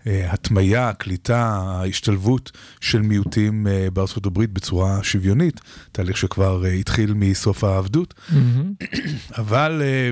ההטמיה, 0.06 0.88
הקליטה, 0.88 1.46
ההשתלבות 1.46 2.50
של 2.80 3.02
מיעוטים 3.02 3.66
אה, 3.66 3.88
בארצות 3.92 4.26
הברית 4.26 4.50
בצורה 4.50 5.02
שוויונית, 5.02 5.60
תהליך 5.92 6.16
שכבר 6.16 6.64
אה, 6.64 6.72
התחיל 6.72 7.14
מסוף 7.14 7.64
העבדות, 7.64 8.14
אבל 9.38 9.82
אה, 9.84 10.10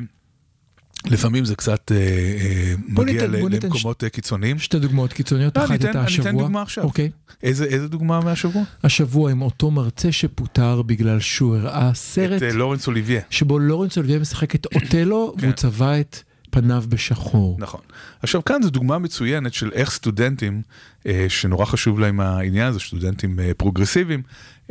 לפעמים 1.06 1.44
זה 1.44 1.56
קצת 1.56 1.92
אה, 1.92 1.96
אה, 1.96 2.74
מגיע 2.88 3.04
ניתן- 3.26 3.48
ניתן 3.48 3.66
למקומות 3.66 4.04
אה, 4.04 4.08
קיצוניים. 4.08 4.58
שתי 4.58 4.78
דוגמאות 4.78 5.12
קיצוניות, 5.12 5.56
לא, 5.56 5.62
אחת 5.62 5.70
אני 5.70 5.76
אתן- 5.78 5.86
הייתה 5.86 5.98
אני 6.00 6.06
אתן 6.14 6.20
השבוע. 6.22 6.42
דוגמה 6.42 6.62
עכשיו. 6.62 6.84
אוקיי. 6.84 7.10
איזה 7.42 7.64
איזה 7.64 7.88
דוגמה 7.88 8.20
מהשבוע? 8.20 8.62
השבוע 8.84 9.30
עם 9.30 9.42
אותו 9.42 9.70
מרצה 9.70 10.12
שפוטר 10.12 10.82
בגלל 10.82 11.20
שהוא 11.20 11.56
הראה 11.56 11.90
סרט 11.94 12.36
את 12.36 12.42
אה, 12.42 12.52
לורנס 12.52 12.86
אוליביה. 12.86 13.20
שבו 13.30 13.58
לורנס 13.58 13.96
אוליביה 13.98 14.18
משחק 14.18 14.54
את 14.54 14.66
אותלו 14.74 15.34
כן. 15.38 15.44
והוא 15.46 15.54
צבע 15.56 16.00
את 16.00 16.16
פניו 16.50 16.84
בשחור. 16.88 17.56
נכון. 17.58 17.80
עכשיו 18.22 18.44
כאן 18.44 18.62
זו 18.62 18.70
דוגמה 18.70 18.98
מצוינת 18.98 19.54
של 19.54 19.70
איך 19.72 19.90
סטודנטים, 19.90 20.62
אה, 21.06 21.26
שנורא 21.28 21.64
חשוב 21.64 22.00
להם 22.00 22.20
העניין 22.20 22.66
הזה, 22.68 22.80
סטודנטים 22.80 23.40
אה, 23.40 23.54
פרוגרסיביים, 23.56 24.22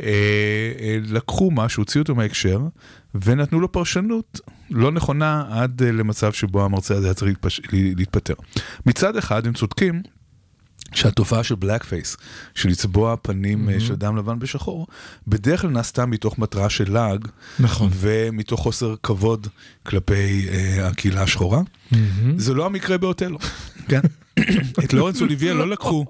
אה, 0.02 0.06
אה, 0.80 0.98
לקחו 1.08 1.50
משהו, 1.50 1.80
הוציאו 1.80 2.02
אותו 2.02 2.14
מההקשר, 2.14 2.60
ונתנו 3.14 3.60
לו 3.60 3.72
פרשנות 3.72 4.40
לא 4.70 4.92
נכונה 4.92 5.44
עד 5.50 5.82
אה, 5.82 5.92
למצב 5.92 6.32
שבו 6.32 6.64
המרצה 6.64 6.94
הזה 6.94 7.06
היה 7.06 7.14
צריך. 7.14 7.38
להתפטר. 7.72 8.34
מצד 8.86 9.16
אחד 9.16 9.46
הם 9.46 9.52
צודקים. 9.52 10.02
שהתופעה 10.94 11.44
של 11.44 11.54
בלק 11.54 11.84
פייס, 11.84 12.16
של 12.54 12.68
לצבוע 12.68 13.16
פנים 13.22 13.68
mm-hmm. 13.68 13.80
של 13.80 13.92
אדם 13.92 14.16
לבן 14.16 14.38
בשחור, 14.38 14.86
בדרך 15.28 15.60
כלל 15.60 15.70
נעשתה 15.70 16.06
מתוך 16.06 16.38
מטרה 16.38 16.70
של 16.70 16.92
לעג, 16.92 17.28
נכון. 17.60 17.90
ומתוך 17.92 18.60
חוסר 18.60 18.94
כבוד 19.02 19.46
כלפי 19.86 20.48
אה, 20.48 20.88
הקהילה 20.88 21.22
השחורה. 21.22 21.60
Mm-hmm. 21.60 21.96
זה 22.36 22.54
לא 22.54 22.66
המקרה 22.66 22.98
באוטלו, 22.98 23.38
כן? 23.88 24.00
את 24.84 24.92
לורנס 24.92 25.20
אוליביה 25.20 25.54
לא 25.54 25.68
לקחו, 25.68 26.04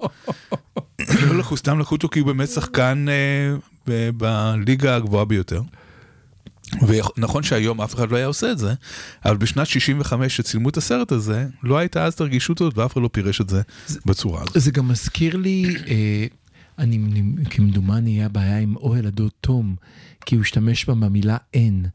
לא 0.99 1.37
לקחו, 1.37 1.57
סתם 1.57 1.79
לקחו 1.79 1.95
אותו 1.95 2.09
כי 2.09 2.19
הוא 2.19 2.27
באמת 2.27 2.49
שחקן 2.49 3.05
אה, 3.09 3.55
ב- 3.87 4.09
בליגה 4.17 4.95
הגבוהה 4.95 5.25
ביותר. 5.25 5.61
ונכון 6.87 7.43
שהיום 7.43 7.81
אף 7.81 7.95
אחד 7.95 8.11
לא 8.11 8.17
היה 8.17 8.25
עושה 8.25 8.51
את 8.51 8.57
זה, 8.57 8.73
אבל 9.25 9.37
בשנת 9.37 9.67
65 9.67 10.37
שצילמו 10.37 10.69
את 10.69 10.77
הסרט 10.77 11.11
הזה, 11.11 11.47
לא 11.63 11.77
הייתה 11.77 12.05
אז 12.05 12.13
את 12.13 12.21
הרגישות 12.21 12.61
הזאת 12.61 12.77
ואף 12.77 12.93
אחד 12.93 13.01
לא 13.01 13.09
פירש 13.11 13.41
את 13.41 13.49
זה 13.49 13.61
בצורה 14.05 14.41
הזאת. 14.41 14.53
זה 14.55 14.71
גם 14.71 14.87
מזכיר 14.87 15.37
לי, 15.37 15.75
אה, 15.87 16.25
אני, 16.79 17.23
כמדומני, 17.49 18.11
היה 18.11 18.29
בעיה 18.29 18.59
עם 18.59 18.75
אוהל 18.75 19.07
הדוד 19.07 19.31
תום, 19.41 19.75
כי 20.25 20.35
הוא 20.35 20.41
השתמש 20.41 20.85
בה 20.85 20.93
במילה 20.93 21.37
אין. 21.53 21.85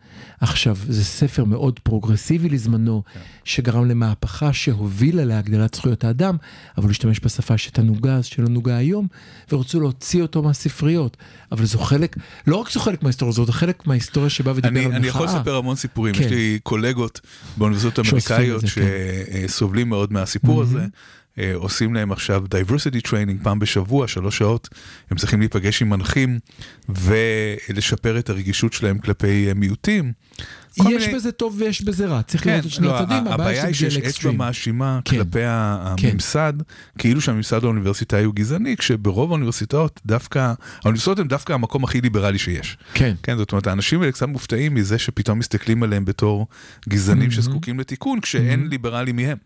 עכשיו, 0.40 0.76
זה 0.88 1.04
ספר 1.04 1.44
מאוד 1.44 1.80
פרוגרסיבי 1.80 2.48
לזמנו, 2.48 3.02
כן. 3.14 3.20
שגרם 3.44 3.88
למהפכה 3.88 4.52
שהובילה 4.52 5.24
להגדלת 5.24 5.74
זכויות 5.74 6.04
האדם, 6.04 6.36
אבל 6.76 6.84
הוא 6.84 6.90
השתמש 6.90 7.20
בשפה 7.24 7.58
שתנוגה 7.58 8.14
אז, 8.14 8.24
שלא 8.24 8.48
נוגה 8.48 8.76
היום, 8.76 9.06
ורצו 9.52 9.80
להוציא 9.80 10.22
אותו 10.22 10.42
מהספריות. 10.42 11.16
אבל 11.52 11.64
זו 11.64 11.78
חלק, 11.78 12.16
לא 12.46 12.56
רק 12.56 12.70
זו 12.70 12.80
חלק 12.80 13.02
מההיסטוריה, 13.02 13.32
זו 13.32 13.46
חלק 13.52 13.86
מההיסטוריה 13.86 14.30
שבא 14.30 14.50
ודיבר 14.50 14.68
אני, 14.68 14.80
על 14.80 14.86
מחאה. 14.86 14.98
אני 14.98 15.06
יכול 15.06 15.26
לספר 15.26 15.56
המון 15.56 15.76
סיפורים, 15.76 16.14
כן. 16.14 16.24
יש 16.24 16.30
לי 16.30 16.58
קולגות 16.62 17.20
באוניברסיטאות 17.56 18.06
שאוספים 18.06 18.18
את 18.18 18.30
אמריקאיות 18.30 18.60
זה, 18.60 18.66
כן. 18.66 18.82
שסובלים 19.48 19.88
מאוד 19.88 20.12
מהסיפור 20.12 20.62
הזה. 20.62 20.86
אה, 21.38 21.52
עושים 21.54 21.94
להם 21.94 22.12
עכשיו 22.12 22.44
diversity 22.44 23.08
training 23.08 23.42
פעם 23.44 23.58
בשבוע, 23.58 24.08
שלוש 24.08 24.38
שעות, 24.38 24.68
הם 25.10 25.16
צריכים 25.16 25.40
להיפגש 25.40 25.82
עם 25.82 25.88
מנחים 25.90 26.38
ולשפר 26.88 28.18
את 28.18 28.30
הרגישות 28.30 28.72
שלהם 28.72 28.98
כלפי 28.98 29.48
אה, 29.48 29.54
מיעוטים. 29.54 30.12
יש 30.76 30.84
מיני- 30.84 31.14
בזה 31.14 31.32
טוב 31.32 31.56
ויש 31.58 31.82
בזה 31.82 32.06
רע, 32.06 32.22
צריך 32.22 32.44
כן, 32.44 32.50
לראות 32.50 32.66
את 32.66 32.70
שני 32.70 32.86
לא, 32.86 32.98
הצדדים, 32.98 33.26
הבעיה 33.26 33.64
היא 33.66 33.74
שיש 33.74 33.96
אצבע. 33.98 34.30
מאשימה 34.30 35.00
כן. 35.04 35.16
כלפי 35.16 35.38
כן. 35.96 36.08
הממסד, 36.08 36.52
כאילו 36.98 37.20
שהממסד 37.20 37.64
האוניברסיטאי 37.64 38.24
הוא 38.24 38.34
גזעני, 38.34 38.76
כשברוב 38.76 39.30
האוניברסיטאות 39.30 40.00
דווקא, 40.06 40.52
האוניברסיטאות 40.82 41.18
הן 41.18 41.28
דווקא 41.28 41.52
המקום 41.52 41.84
הכי 41.84 42.00
ליברלי 42.00 42.38
שיש. 42.38 42.78
כן. 42.94 43.14
כן, 43.22 43.36
זאת 43.36 43.52
אומרת, 43.52 43.66
האנשים 43.66 44.00
האלה 44.00 44.12
קצת 44.12 44.26
מופתעים 44.28 44.74
מזה 44.74 44.98
שפתאום 44.98 45.38
מסתכלים 45.38 45.82
עליהם 45.82 46.04
בתור 46.04 46.46
גזענים 46.88 47.30
שזקוקים 47.30 47.80
לתיקון, 47.80 48.20
כשאין 48.20 48.66
ליברלי 48.68 49.12
מהם. 49.12 49.36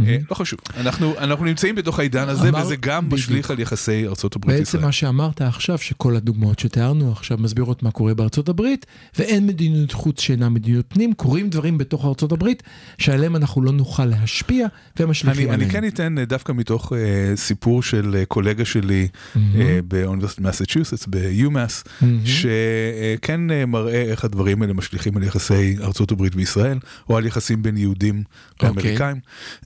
אה, 0.00 0.16
לא 0.30 0.34
חשוב, 0.34 0.58
אנחנו 0.76 1.14
אנחנו 1.18 1.44
נמצאים 1.44 1.74
בתוך 1.74 1.98
העידן 1.98 2.28
הזה, 2.28 2.48
אמר- 2.48 2.58
וזה 2.58 2.76
גם 2.76 3.04
בדיוק. 3.08 3.20
משליך 3.20 3.50
על 3.50 3.60
יחסי 3.60 4.06
ארצות 4.06 4.36
הברית 4.36 4.58
בעצם 4.58 4.68
ישראל. 4.68 4.84
מה 4.84 4.92
שאמרת 4.92 5.42
עכשיו, 5.42 5.78
שכל 5.78 6.16
הדוגמאות 6.16 6.58
שתיארנו 6.58 7.12
עכשיו 7.12 7.38
מסבירות 7.38 7.82
מה 7.82 7.90
קורה 7.90 8.14
בארצות 8.14 8.48
הברית, 8.48 8.86
ואין 9.18 9.46
מדיניות 9.46 9.92
חוץ 9.92 10.20
שאינה 10.20 10.48
מדיניות 10.48 10.84
פנים, 10.88 11.12
קורים 11.14 11.48
דברים 11.50 11.78
בתוך 11.78 12.04
ארצות 12.04 12.32
הברית, 12.32 12.62
שעליהם 12.98 13.36
אנחנו 13.36 13.62
לא 13.62 13.72
נוכל 13.72 14.04
להשפיע, 14.04 14.66
והם 14.96 15.10
משליכים 15.10 15.40
אני, 15.42 15.54
עליהם. 15.54 15.60
אני 15.60 15.70
כן 15.70 15.86
אתן 15.86 16.18
אה, 16.18 16.24
דווקא 16.24 16.52
מתוך 16.52 16.92
אה, 16.92 17.36
סיפור 17.36 17.82
של 17.82 18.16
אה, 18.18 18.24
קולגה 18.24 18.64
שלי 18.64 19.08
אה, 19.36 19.78
באוניברסיטת 19.88 20.40
מסצ'וסטס, 20.40 21.06
ב-UMass, 21.10 21.88
שכן 22.24 23.50
אה, 23.50 23.66
מראה 23.66 24.02
איך 24.02 24.24
הדברים 24.24 24.62
האלה 24.62 24.72
משליכים 24.72 25.16
על 25.16 25.22
יחסי 25.22 25.76
ארצות 25.80 26.12
הברית 26.12 26.32
וישראל, 26.36 26.78
או 27.08 27.16
על 27.16 27.26
יחסים 27.26 27.62
בין 27.62 27.76
יהודים 27.76 28.22
אוקיי. 28.52 28.68
לאמריקאים. 28.68 29.16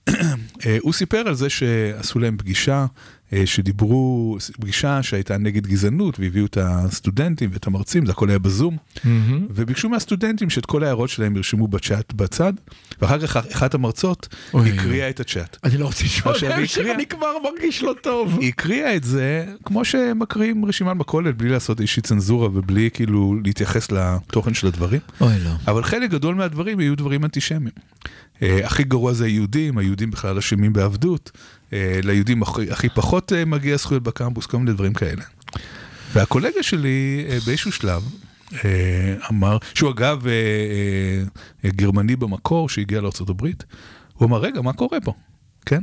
אה, 0.08 0.17
הוא 0.80 0.92
סיפר 0.92 1.18
על 1.18 1.34
זה 1.34 1.50
שעשו 1.50 2.18
להם 2.18 2.36
פגישה. 2.36 2.86
אה, 3.32 3.46
שדיברו, 3.46 4.36
פגישה 4.60 5.02
שהייתה 5.02 5.38
נגד 5.38 5.66
גזענות 5.66 6.20
והביאו 6.20 6.46
את 6.46 6.58
הסטודנטים 6.60 7.50
ואת 7.52 7.66
המרצים, 7.66 8.06
זה 8.06 8.12
הכל 8.12 8.28
היה 8.28 8.38
בזום. 8.38 8.76
וביקשו 9.50 9.88
מהסטודנטים 9.88 10.50
שאת 10.50 10.66
כל 10.66 10.84
ההערות 10.84 11.10
שלהם 11.10 11.36
ירשמו 11.36 11.68
בצ'אט 11.68 12.12
בצד, 12.12 12.52
ואחר 13.02 13.26
כך 13.26 13.36
אחת 13.36 13.74
המרצות 13.74 14.28
הקריאה 14.54 15.10
את 15.10 15.20
הצ'אט. 15.20 15.56
אני 15.64 15.78
לא 15.78 15.86
רוצה 15.86 16.04
לשמוע 16.04 16.34
הקריאה. 16.36 16.94
אני 16.94 17.06
כבר 17.06 17.32
מרגיש 17.44 17.82
לא 17.82 17.94
טוב. 18.02 18.38
היא 18.40 18.48
הקריאה 18.48 18.96
את 18.96 19.04
זה 19.04 19.46
כמו 19.64 19.84
שמקריאים 19.84 20.64
רשימת 20.64 20.96
מכולת 20.96 21.36
בלי 21.36 21.48
לעשות 21.48 21.80
איזושהי 21.80 22.02
צנזורה 22.02 22.46
ובלי 22.46 22.90
כאילו 22.94 23.36
להתייחס 23.44 23.92
לתוכן 23.92 24.54
של 24.54 24.66
הדברים. 24.66 25.00
אוי 25.20 25.38
לא. 25.44 25.50
אבל 25.66 25.82
חלק 25.82 26.10
גדול 26.10 26.34
מהדברים 26.34 26.80
יהיו 26.80 26.96
דברים 26.96 27.24
אנטישמיים. 27.24 27.74
אה, 28.42 28.66
הכי 28.66 28.84
גרוע 28.84 29.12
זה 29.12 29.24
היהודים, 29.24 29.78
היהודים 29.78 30.10
בכלל 30.10 30.38
אשמים 30.38 30.72
בעבדות, 30.72 31.30
אה, 31.72 32.00
ליהודים 32.02 32.42
הכי, 32.42 32.70
הכי 32.70 32.88
פחות 32.88 33.32
אה, 33.32 33.44
מגיע 33.44 33.76
זכויות 33.76 34.02
בקמפוס, 34.02 34.46
כל 34.46 34.58
מיני 34.58 34.72
דברים 34.72 34.94
כאלה. 34.94 35.22
והקולגה 36.12 36.62
שלי 36.62 37.24
אה, 37.28 37.38
באיזשהו 37.46 37.72
שלב 37.72 38.02
אה, 38.64 39.14
אמר, 39.30 39.58
שהוא 39.74 39.90
אגב 39.90 40.26
אה, 40.26 40.32
אה, 41.64 41.70
גרמני 41.70 42.16
במקור 42.16 42.68
שהגיע 42.68 43.00
לארה"ב, 43.00 43.46
הוא 44.14 44.26
אמר, 44.26 44.38
רגע, 44.38 44.60
מה 44.60 44.72
קורה 44.72 45.00
פה? 45.00 45.12
כן? 45.66 45.82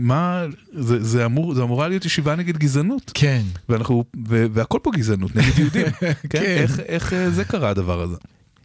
מה, 0.00 0.44
זה, 0.72 1.04
זה, 1.04 1.26
אמור, 1.26 1.54
זה 1.54 1.62
אמורה 1.62 1.88
להיות 1.88 2.04
ישיבה 2.04 2.36
נגד 2.36 2.56
גזענות. 2.56 3.10
כן. 3.14 3.42
ואנחנו, 3.68 4.04
ו, 4.28 4.46
והכל 4.52 4.78
פה 4.82 4.90
גזענות 4.94 5.36
נגד 5.36 5.58
יהודים. 5.58 5.86
כן? 6.00 6.12
כן. 6.30 6.42
איך, 6.42 6.80
איך 6.80 7.14
זה 7.28 7.44
קרה 7.44 7.70
הדבר 7.70 8.00
הזה? 8.00 8.16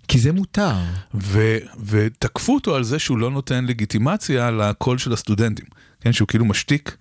כי 0.07 0.19
זה 0.19 0.31
מותר. 0.31 0.75
ו, 1.13 1.57
ותקפו 1.85 2.53
אותו 2.53 2.75
על 2.75 2.83
זה 2.83 2.99
שהוא 2.99 3.17
לא 3.17 3.31
נותן 3.31 3.65
לגיטימציה 3.65 4.51
לקול 4.51 4.97
של 4.97 5.13
הסטודנטים, 5.13 5.65
כן? 6.01 6.13
שהוא 6.13 6.27
כאילו 6.27 6.45
משתיק 6.45 6.97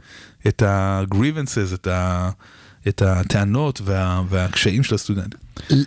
את 0.48 0.62
ה-grievances, 0.62 1.74
את, 1.74 1.86
ה, 1.86 2.30
את 2.88 3.02
הטענות 3.02 3.80
וה, 3.84 4.22
והקשיים 4.28 4.82
של 4.82 4.94
הסטודנטים. 4.94 5.40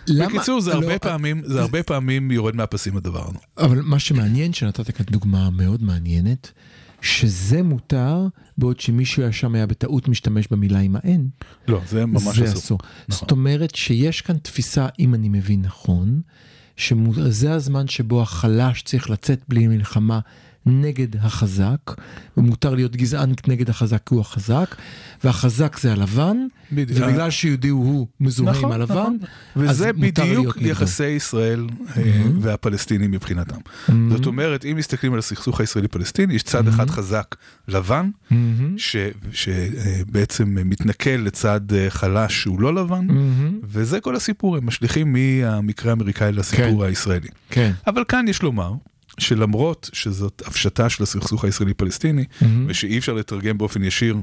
למה... 0.06 0.28
בקיצור, 0.28 0.60
זה 0.60 0.74
לא, 0.74 0.80
הרבה 0.80 0.98
פעמים, 0.98 1.42
זה 1.44 1.60
הרבה 1.60 1.82
פעמים 1.82 2.30
יורד 2.30 2.56
מהפסים 2.56 2.96
הדבר 2.96 3.28
הזה. 3.28 3.38
אבל 3.58 3.80
מה 3.82 3.98
שמעניין, 3.98 4.52
שנתת 4.52 4.90
כאן 4.90 5.06
דוגמה 5.10 5.50
מאוד 5.50 5.82
מעניינת, 5.82 6.52
שזה 7.00 7.62
מותר, 7.62 8.26
בעוד 8.58 8.80
שמישהו 8.80 9.32
שם 9.32 9.54
היה 9.54 9.66
בטעות 9.66 10.08
משתמש 10.08 10.48
במילה 10.50 10.78
עם 10.78 10.96
האין. 10.96 11.28
לא, 11.68 11.80
זה 11.88 12.06
ממש 12.06 12.38
זה 12.38 12.44
אסור. 12.44 12.58
אסור. 12.58 12.78
נכון. 13.08 13.20
זאת 13.20 13.30
אומרת 13.30 13.74
שיש 13.74 14.20
כאן 14.20 14.38
תפיסה, 14.38 14.86
אם 14.98 15.14
אני 15.14 15.28
מבין 15.28 15.62
נכון, 15.62 16.20
שזה 16.78 17.52
הזמן 17.52 17.88
שבו 17.88 18.22
החלש 18.22 18.82
צריך 18.82 19.10
לצאת 19.10 19.40
בלי 19.48 19.66
מלחמה 19.66 20.20
נגד 20.70 21.16
החזק, 21.16 21.94
ומותר 22.36 22.74
להיות 22.74 22.96
גזען 22.96 23.32
נגד 23.48 23.70
החזק 23.70 24.02
כי 24.06 24.14
הוא 24.14 24.20
החזק, 24.20 24.74
והחזק 25.24 25.78
זה 25.80 25.92
הלבן, 25.92 26.36
בדיוק. 26.72 27.00
ובגלל 27.02 27.30
שיהודי 27.30 27.68
הוא 27.68 28.06
מזוהה 28.20 28.58
עם 28.58 28.72
הלבן, 28.72 28.94
נכון. 28.94 29.18
אז 29.68 29.80
וזה 29.80 29.90
מותר 29.92 30.22
בדיוק 30.22 30.26
להיות 30.26 30.56
נגדו. 30.56 30.68
יחסי 30.68 31.06
ישראל 31.06 31.66
אה, 31.96 32.22
והפלסטינים 32.40 33.10
מבחינתם. 33.10 33.58
זאת 34.10 34.26
אומרת, 34.26 34.64
אם 34.64 34.76
מסתכלים 34.76 35.12
על 35.12 35.18
הסכסוך 35.18 35.60
הישראלי-פלסטיני, 35.60 36.34
יש 36.34 36.42
צד 36.42 36.68
אחד 36.68 36.90
חזק 36.90 37.34
לבן, 37.68 38.10
מהמם. 38.30 38.76
שבעצם 39.32 40.56
מתנכל 40.64 41.10
לצד 41.10 41.60
אה, 41.72 41.90
חלש 41.90 42.42
שהוא 42.42 42.60
לא 42.60 42.74
לבן, 42.74 43.06
מהמם. 43.06 43.58
וזה 43.64 44.00
כל 44.00 44.16
הסיפור, 44.16 44.56
הם 44.56 44.66
משליכים 44.66 45.12
מהמקרה 45.12 45.90
האמריקאי 45.90 46.32
לסיפור 46.32 46.84
הישראלי. 46.84 47.28
כן. 47.50 47.72
אבל 47.86 48.04
כאן 48.08 48.28
יש 48.28 48.42
לומר 48.42 48.72
שלמרות 49.18 49.90
שזאת 49.92 50.42
הפשטה 50.46 50.88
של 50.88 51.02
הסכסוך 51.02 51.44
הישראלי-פלסטיני, 51.44 52.24
ושאי 52.66 52.98
אפשר 52.98 53.12
לתרגם 53.12 53.58
באופן 53.58 53.84
ישיר 53.84 54.16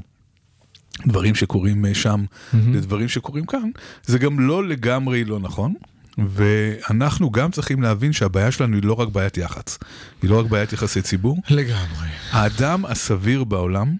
דברים 1.06 1.34
שקורים 1.34 1.86
אה, 1.86 1.94
שם 1.94 2.24
לדברים 2.54 3.08
שקורים 3.08 3.46
כאן, 3.46 3.70
זה 4.04 4.18
גם 4.18 4.40
לא 4.40 4.64
לגמרי 4.68 5.24
לא 5.24 5.38
נכון. 5.38 5.74
ואנחנו 6.18 7.30
גם 7.30 7.50
צריכים 7.50 7.82
להבין 7.82 8.12
שהבעיה 8.12 8.50
שלנו 8.50 8.76
היא 8.76 8.84
לא 8.84 8.92
רק 8.92 9.08
בעיית 9.08 9.36
יח"צ, 9.36 9.78
היא 10.22 10.30
לא 10.30 10.40
רק 10.40 10.46
בעיית 10.46 10.72
יחסי 10.72 11.02
ציבור. 11.02 11.38
לגמרי. 11.50 12.08
האדם 12.30 12.84
הסביר 12.84 13.44
בעולם 13.44 13.96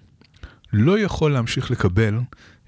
לא 0.73 0.99
יכול 0.99 1.33
להמשיך 1.33 1.71
לקבל 1.71 2.19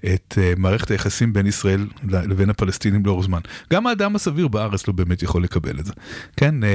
את 0.05 0.37
uh, 0.37 0.59
מערכת 0.59 0.91
היחסים 0.91 1.33
בין 1.33 1.47
ישראל 1.47 1.87
לבין 2.03 2.49
הפלסטינים 2.49 3.05
לאורך 3.05 3.25
זמן. 3.25 3.39
גם 3.73 3.87
האדם 3.87 4.15
הסביר 4.15 4.47
בארץ 4.47 4.87
לא 4.87 4.93
באמת 4.93 5.23
יכול 5.23 5.43
לקבל 5.43 5.79
את 5.79 5.85
זה. 5.85 5.93
כן, 6.37 6.55
uh, 6.63 6.65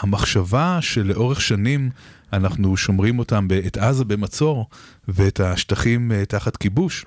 המחשבה 0.00 0.78
שלאורך 0.80 1.40
שנים 1.40 1.90
אנחנו 2.32 2.76
שומרים 2.76 3.18
אותם, 3.18 3.48
את 3.66 3.76
עזה 3.76 4.04
במצור 4.04 4.68
ואת 5.08 5.40
השטחים 5.40 6.12
uh, 6.12 6.26
תחת 6.26 6.56
כיבוש, 6.56 7.04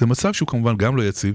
זה 0.00 0.06
מצב 0.06 0.32
שהוא 0.32 0.48
כמובן 0.48 0.76
גם 0.76 0.96
לא 0.96 1.02
יציב, 1.02 1.34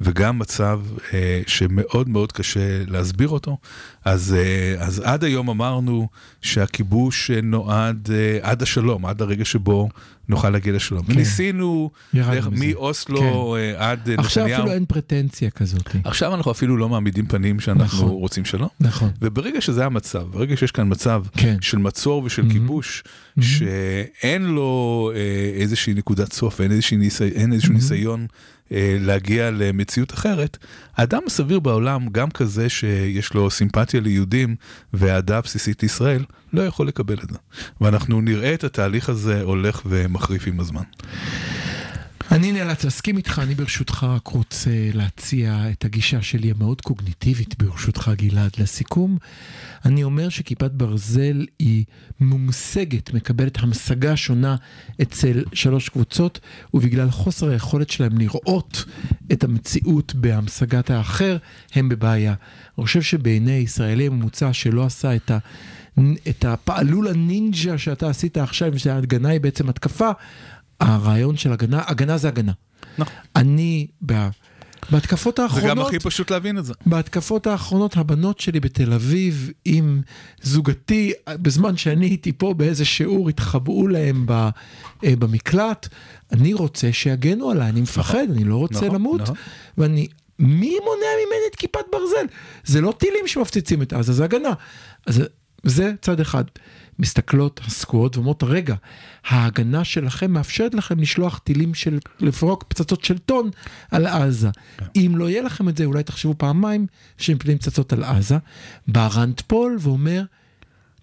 וגם 0.00 0.38
מצב 0.38 0.80
אה, 1.14 1.40
שמאוד 1.46 2.08
מאוד 2.08 2.32
קשה 2.32 2.60
להסביר 2.86 3.28
אותו. 3.28 3.58
אז, 4.04 4.34
אה, 4.38 4.84
אז 4.84 5.02
עד 5.04 5.24
היום 5.24 5.50
אמרנו 5.50 6.08
שהכיבוש 6.42 7.30
נועד 7.30 8.08
אה, 8.12 8.38
עד 8.50 8.62
השלום, 8.62 9.06
עד 9.06 9.22
הרגע 9.22 9.44
שבו 9.44 9.88
נוכל 10.28 10.50
להגיע 10.50 10.72
לשלום. 10.72 11.02
כן. 11.06 11.12
דרך- 12.14 12.48
מזה. 12.48 12.66
מאוסלו 12.66 13.20
כן. 13.20 13.26
אה, 13.76 13.90
עד 13.90 14.08
אה, 14.08 14.14
עכשיו 14.18 14.44
נתניהו. 14.44 14.60
אפילו 14.62 14.74
אין 14.74 14.84
פרטנציה 14.84 15.50
כזאת. 15.50 15.90
עכשיו 16.04 16.34
אנחנו 16.34 16.50
אפילו 16.50 16.76
לא 16.76 16.88
מעמידים 16.88 17.26
פנים 17.26 17.60
שאנחנו 17.60 17.84
נכון. 17.98 18.08
רוצים 18.10 18.44
שלום. 18.44 18.68
נכון. 18.80 19.10
וברגע 19.22 19.60
שזה 19.60 19.84
המצב, 19.86 20.22
ברגע 20.30 20.56
שיש 20.56 20.70
כאן 20.72 20.86
מצב 20.90 21.22
כן. 21.36 21.56
של 21.60 21.78
מצור 21.78 22.22
ושל 22.24 22.50
כיבוש, 22.50 23.02
שאין 23.40 24.42
לו 24.42 25.10
אה, 25.14 25.20
איזושהי 25.60 25.94
נקודת 25.94 26.32
סוף, 26.32 26.60
אין, 26.60 26.72
איזושהי 26.72 26.96
ניסי, 26.96 27.24
אין 27.28 27.52
איזשהו 27.52 27.72
ניסיון 27.74 28.03
אה, 28.72 28.96
להגיע 29.00 29.50
למציאות 29.50 30.14
אחרת, 30.14 30.58
האדם 30.96 31.20
הסביר 31.26 31.60
בעולם, 31.60 32.08
גם 32.12 32.30
כזה 32.30 32.68
שיש 32.68 33.34
לו 33.34 33.50
סימפתיה 33.50 34.00
ליהודים 34.00 34.56
ואהדה 34.92 35.40
בסיסית 35.40 35.82
לישראל, 35.82 36.24
לא 36.52 36.62
יכול 36.62 36.88
לקבל 36.88 37.18
את 37.22 37.30
זה. 37.30 37.38
ואנחנו 37.80 38.20
נראה 38.20 38.54
את 38.54 38.64
התהליך 38.64 39.08
הזה 39.08 39.42
הולך 39.42 39.82
ומחריף 39.86 40.46
עם 40.46 40.60
הזמן. 40.60 40.82
אני 42.32 42.52
נאלץ 42.52 42.84
להסכים 42.84 43.16
איתך, 43.16 43.40
אני 43.42 43.54
ברשותך 43.54 44.06
רק 44.10 44.26
רוצה 44.26 44.70
להציע 44.94 45.70
את 45.72 45.84
הגישה 45.84 46.22
שלי 46.22 46.50
המאוד 46.50 46.80
קוגניטיבית, 46.80 47.62
ברשותך 47.62 48.10
גלעד, 48.16 48.50
לסיכום. 48.58 49.18
אני 49.84 50.04
אומר 50.04 50.28
שכיפת 50.28 50.70
ברזל 50.70 51.46
היא 51.58 51.84
מומשגת, 52.20 53.14
מקבלת 53.14 53.58
המשגה 53.58 54.16
שונה 54.16 54.56
אצל 55.02 55.44
שלוש 55.52 55.88
קבוצות, 55.88 56.40
ובגלל 56.74 57.10
חוסר 57.10 57.48
היכולת 57.48 57.90
שלהם 57.90 58.18
לראות 58.18 58.84
את 59.32 59.44
המציאות 59.44 60.14
בהמשגת 60.14 60.90
האחר, 60.90 61.36
הם 61.74 61.88
בבעיה. 61.88 62.34
אני 62.78 62.84
חושב 62.84 63.02
שבעיני 63.02 63.52
ישראלי 63.52 64.08
ממוצע 64.08 64.52
שלא 64.52 64.84
עשה 64.84 65.16
את 65.16 65.30
ה... 65.30 65.38
את 66.28 66.44
הפעלול 66.44 67.08
הנינג'ה 67.08 67.78
שאתה 67.78 68.08
עשית 68.08 68.36
עכשיו, 68.38 68.78
שההגנה 68.78 69.28
היא 69.28 69.40
בעצם 69.40 69.68
התקפה, 69.68 70.10
הרעיון 70.84 71.36
של 71.36 71.52
הגנה, 71.52 71.82
הגנה 71.86 72.18
זה 72.18 72.28
הגנה. 72.28 72.52
נכון. 72.98 73.14
אני, 73.36 73.86
ב- 74.06 74.28
בהתקפות 74.90 75.36
זה 75.36 75.42
האחרונות, 75.42 75.68
גם 75.70 75.78
הכי 75.78 75.98
פשוט 75.98 76.30
להבין 76.30 76.58
את 76.58 76.64
זה. 76.64 76.72
בהתקפות 76.86 77.46
האחרונות 77.46 77.96
הבנות 77.96 78.40
שלי 78.40 78.60
בתל 78.60 78.92
אביב 78.92 79.50
עם 79.64 80.00
זוגתי, 80.42 81.12
בזמן 81.30 81.76
שאני 81.76 82.06
הייתי 82.06 82.32
פה 82.32 82.54
באיזה 82.54 82.84
שיעור, 82.84 83.28
התחבאו 83.28 83.88
להם 83.88 84.24
ב, 84.26 84.32
אה, 85.04 85.16
במקלט, 85.18 85.88
אני 86.32 86.54
רוצה 86.54 86.92
שיגנו 86.92 87.50
עליי, 87.50 87.68
אני 87.68 87.80
מפחד, 87.80 88.26
אני 88.30 88.44
לא 88.44 88.56
רוצה 88.56 88.76
נכון, 88.76 88.94
למות, 88.94 89.20
נכון. 89.20 89.36
ואני, 89.78 90.08
מי 90.38 90.70
מונע 90.84 91.06
ממני 91.26 91.44
את 91.50 91.56
כיפת 91.56 91.84
ברזל? 91.92 92.26
זה 92.64 92.80
לא 92.80 92.94
טילים 92.98 93.26
שמפציצים 93.26 93.82
את 93.82 93.92
עזה, 93.92 94.12
זה 94.12 94.24
הגנה. 94.24 94.52
אז 95.06 95.22
זה 95.64 95.92
צד 96.00 96.20
אחד. 96.20 96.44
מסתכלות, 96.98 97.60
הסקוואד 97.66 98.16
ואומרות, 98.16 98.42
רגע, 98.42 98.74
ההגנה 99.24 99.84
שלכם 99.84 100.32
מאפשרת 100.32 100.74
לכם 100.74 101.00
לשלוח 101.00 101.38
טילים 101.38 101.74
של, 101.74 101.98
לפרוק 102.20 102.64
פצצות 102.68 103.04
של 103.04 103.18
טון 103.18 103.50
על 103.90 104.06
עזה. 104.06 104.50
אם 104.96 105.14
לא 105.16 105.30
יהיה 105.30 105.42
לכם 105.42 105.68
את 105.68 105.76
זה, 105.76 105.84
אולי 105.84 106.02
תחשבו 106.02 106.34
פעמיים 106.38 106.86
שמפלים 107.18 107.58
פצצות 107.58 107.92
על 107.92 108.04
עזה. 108.04 108.38
בא 108.88 109.08
רנד 109.14 109.40
פול 109.46 109.76
ואומר, 109.80 110.22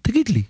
תגיד 0.02 0.28
לי, 0.28 0.42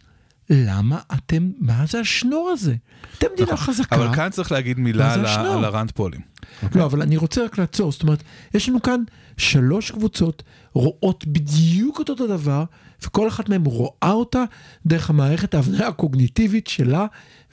למה 0.51 0.99
אתם, 1.15 1.51
מה 1.59 1.85
זה 1.87 2.01
השנור 2.01 2.51
הזה? 2.53 2.75
אתם 3.19 3.27
מדינה 3.35 3.57
חזקה. 3.57 3.97
אבל 3.97 4.15
כאן 4.15 4.31
צריך 4.31 4.53
להגיד 4.53 4.79
מילה 4.79 5.15
על? 5.15 5.27
על 5.27 5.65
הרנד 5.65 5.91
פולים. 5.91 6.21
לא, 6.75 6.85
אבל 6.85 7.03
אני 7.03 7.17
רוצה 7.17 7.45
רק 7.45 7.59
לעצור, 7.59 7.93
זאת 7.93 8.03
אומרת, 8.03 8.23
יש 8.55 8.69
לנו 8.69 8.83
כאן 8.83 9.03
שלוש 9.37 9.91
קבוצות 9.91 10.43
רואות 10.73 11.27
בדיוק 11.27 11.99
אותו 11.99 12.25
הדבר, 12.25 12.65
וכל 13.07 13.29
אחת 13.29 13.49
מהן 13.49 13.67
רואה 13.67 14.11
אותה 14.13 14.45
דרך 14.87 15.11
המערכת 15.11 15.55
ההבניה 15.55 15.89
הקוגניטיבית 15.89 16.67
שלה, 16.67 17.07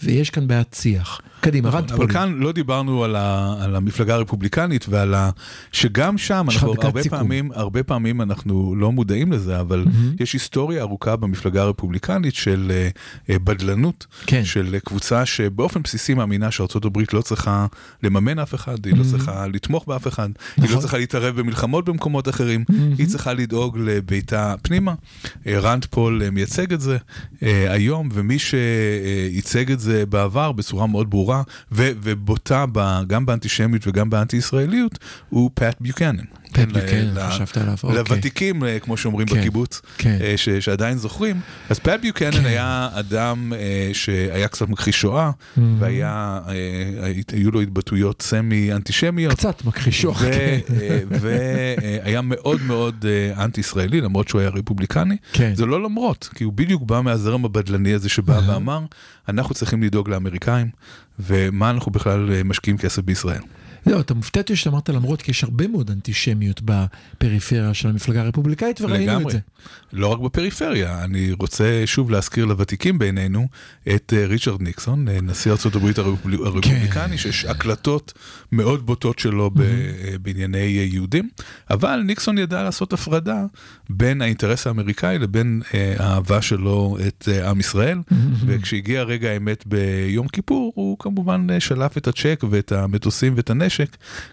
ויש 0.04 0.30
כאן 0.30 0.48
בעיית 0.48 0.76
שיח. 0.80 1.22
קדימה, 1.42 1.70
רנד 1.70 1.86
נכון, 1.86 2.02
אבל. 2.02 2.14
כאן 2.14 2.34
לא 2.40 2.52
דיברנו 2.52 3.04
על, 3.04 3.16
ה, 3.16 3.56
על 3.62 3.76
המפלגה 3.76 4.16
הרפובליקנית 4.16 4.86
ועל 4.90 5.14
ה... 5.14 5.30
שגם 5.72 6.18
שם 6.18 6.46
אנחנו 6.50 6.74
הרבה 6.82 7.04
סיכום. 7.04 7.20
פעמים, 7.20 7.52
הרבה 7.54 7.84
פעמים 7.84 8.22
אנחנו 8.22 8.76
לא 8.76 8.92
מודעים 8.92 9.32
לזה, 9.32 9.60
אבל 9.60 9.86
יש 10.20 10.34
היסטוריה 10.34 10.82
ארוכה 10.82 11.16
במפלגה 11.16 11.62
הרפובליקנית 11.62 12.36
של 12.36 12.72
אה, 12.76 12.90
אה, 13.30 13.40
בדלנות, 13.40 14.08
כן. 14.26 14.46
של 14.46 14.70
אה, 14.74 14.80
קבוצה 14.80 15.26
שבאופן 15.26 15.82
בסיסי 15.82 16.14
מאמינה 16.14 16.52
שארצות 16.52 16.86
הברית 16.86 17.14
לא 17.14 17.22
צריכה 17.22 17.66
לממן 18.04 18.40
אף 18.40 18.56
אחד, 18.56 18.86
היא 18.86 18.98
לא 18.98 19.04
צריכה 19.04 19.48
לתמוך 19.48 19.88
באף 19.88 20.08
אחד, 20.08 20.30
היא 20.58 20.64
נכון. 20.64 20.76
לא 20.76 20.82
צריכה 20.82 20.98
להתערב 20.98 21.40
במלחמות 21.40 21.86
במקומות 21.86 22.30
אחרים, 22.30 22.64
היא 22.98 23.08
צריכה 23.08 23.34
לדאוג 23.34 23.78
לביתה 23.78 24.56
פנימה. 24.62 24.94
אה, 25.48 25.60
רנד 25.60 25.86
פול 25.86 26.22
אה, 26.24 26.32
מייצג 26.32 26.74
את 26.74 26.82
זה 26.82 26.98
אה, 27.44 27.72
היום, 27.72 28.10
ומי 28.14 28.38
שייצג 28.40 29.72
את 29.72 29.80
זה 29.80 29.89
בעבר 30.10 30.52
בצורה 30.52 30.88
מאוד 30.88 31.10
ברורה 31.10 31.44
ובוטה 31.72 32.66
גם 33.08 33.26
באנטישמיות 33.26 33.88
וגם 33.88 34.10
באנטי-ישראליות, 34.10 35.00
הוא 35.30 35.52
פאט 35.54 35.76
ביוקנן. 35.82 36.26
ביוקנן, 36.58 37.14
ל- 37.18 37.30
חשבת 37.30 37.58
עליו, 37.58 37.76
אוקיי. 37.84 37.98
לוותיקים, 37.98 38.64
אה, 38.64 38.80
כמו 38.80 38.98
שאומרים 38.98 39.28
כן, 39.28 39.38
בקיבוץ, 39.40 39.82
כן. 39.98 40.18
אה, 40.22 40.34
שעדיין 40.60 40.98
זוכרים. 40.98 41.40
אז 41.70 41.80
פאט 41.80 42.02
ביוקנן 42.02 42.32
כן. 42.32 42.46
היה 42.46 42.90
אדם 42.94 43.54
אה, 43.54 43.90
שהיה 43.94 44.48
קצת 44.48 44.70
מכחיש 44.70 45.02
שואה, 45.02 45.30
Mm-hmm. 45.30 45.62
והיה, 45.80 46.40
אה, 46.48 46.54
היו 47.32 47.52
לו 47.52 47.62
התבטאויות 47.62 48.22
סמי-אנטישמיות. 48.22 49.34
קצת 49.34 49.66
מכחישו, 49.66 50.14
כן. 50.14 50.60
והיה 51.10 52.22
מאוד 52.22 52.62
מאוד 52.62 53.06
אנטי-ישראלי, 53.38 54.02
למרות 54.02 54.28
שהוא 54.28 54.42
היה 54.42 54.50
רפובליקני. 54.50 55.18
כן. 55.34 55.52
זה 55.56 55.66
לא 55.66 55.84
למרות, 55.84 56.30
כי 56.36 56.44
הוא 56.44 56.54
בדיוק 56.54 56.84
בא 56.84 57.02
מהזרם 57.02 57.46
הבדלני 57.46 57.94
הזה 57.94 58.10
שבא 58.10 58.40
ואמר, 58.48 58.80
אנחנו 59.30 59.56
צריכים 59.56 59.84
לדאוג 59.84 60.10
לאמריקאים, 60.10 60.68
ומה 61.20 61.70
אנחנו 61.70 61.92
בכלל 61.92 62.30
משקיעים 62.46 62.78
כסף 62.78 63.02
בישראל. 63.02 63.42
לא, 63.86 64.00
אתה 64.00 64.14
מופתע 64.14 64.40
אותי 64.40 64.56
שאמרת 64.56 64.90
למרות, 64.90 65.22
כי 65.22 65.32
יש 65.32 65.44
הרבה 65.44 65.68
מאוד 65.68 65.92
אנטישמיות 65.92 66.62
בפריפריה 66.66 67.74
של 67.74 67.90
המפלגה 67.90 68.22
הרפובליקאית, 68.22 68.82
וראינו 68.82 69.04
את 69.04 69.18
לגמרי. 69.18 69.32
זה. 69.34 69.40
לא 69.94 70.08
רק 70.08 70.20
בפריפריה, 70.20 71.04
אני 71.04 71.32
רוצה 71.32 71.82
שוב 71.86 72.12
להזכיר 72.12 72.46
לוותיקים 72.46 73.00
בינינו 73.00 73.48
את 73.96 74.14
אה, 74.18 74.26
ריצ'רד 74.26 74.62
ניקסון, 74.62 75.08
אה, 75.08 75.22
נשיא 75.22 75.52
ארצות 75.52 75.76
הברית 75.76 75.98
הרפובל- 75.98 76.38
כן. 76.38 76.44
הרפובליקני, 76.46 77.18
שיש 77.18 77.46
הקלטות 77.46 78.14
מאוד 78.52 78.86
בוטות 78.86 79.20
שלו 79.20 79.52
אה, 79.62 80.18
בענייני 80.22 80.58
יהודים, 80.92 81.30
אבל 81.70 82.02
ניקסון 82.06 82.38
ידע 82.38 82.64
לעשות 82.64 82.94
הפרדה 82.94 83.46
בין 83.90 84.22
האינטרס 84.22 84.68
האמריקאי 84.68 85.20
לבין 85.20 85.62
אה, 85.74 85.96
האהבה 86.00 86.42
שלו 86.42 86.98
את 87.08 87.28
עם 87.50 87.60
ישראל, 87.60 88.00
וכשהגיע 88.46 89.04
רגע 89.04 89.30
האמת 89.30 89.64
ביום 89.68 90.28
כיפור, 90.28 90.72
הוא 90.76 90.98
כמובן 91.00 91.48
שלף 91.60 91.98
את 91.98 92.08
הצ'ק 92.08 92.44
ואת 92.50 92.72
המטוסים 92.72 93.34
ואת 93.36 93.50
הנשק, 93.50 93.69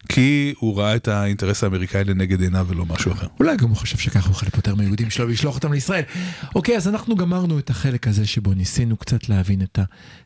כי 0.09 0.55
הוא 0.59 0.78
ראה 0.78 0.97
את 0.97 1.09
האינטרס 1.09 1.64
האמריקאי 1.64 2.05
לנגד 2.05 2.41
עיניו 2.41 2.66
ולא 2.68 2.87
משהו 2.87 3.12
אחר. 3.12 3.26
אולי 3.41 3.57
גם 3.57 3.68
הוא 3.68 3.76
חושב 3.76 3.99
שככה 3.99 4.28
הוא 4.28 4.37
יכול 4.37 4.47
להיפטר 4.47 4.74
מהיהודים 4.74 5.11
שלו 5.11 5.28
ולשלוח 5.28 5.55
אותם 5.55 5.72
לישראל. 5.72 6.03
אוקיי, 6.55 6.76
אז 6.76 6.89
אנחנו 6.89 7.16
גמרנו 7.16 7.59
את 7.59 7.70
החלק 7.70 8.09
הזה 8.09 8.26
שבו 8.26 8.55
ניסינו 8.55 8.97
קצת 8.97 9.28
להבין 9.28 9.62
את 9.62 9.78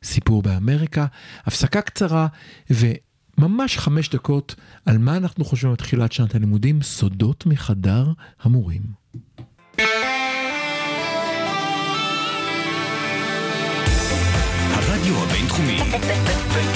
הסיפור 0.03 0.43
באמריקה. 0.43 1.07
הפסקה 1.47 1.81
קצרה 1.81 2.27
וממש 2.71 3.79
חמש 3.79 4.09
דקות 4.09 4.55
על 4.87 4.99
מה 4.99 5.17
אנחנו 5.17 5.45
חושבים 5.45 5.71
על 5.71 5.77
תחילת 5.77 6.13
שנת 6.13 6.35
הלימודים, 6.35 6.83
סודות 6.83 7.47
מחדר 7.47 8.13
המורים. 8.43 8.83
הרדיו 14.75 15.23
הבינתחומי, 15.23 15.79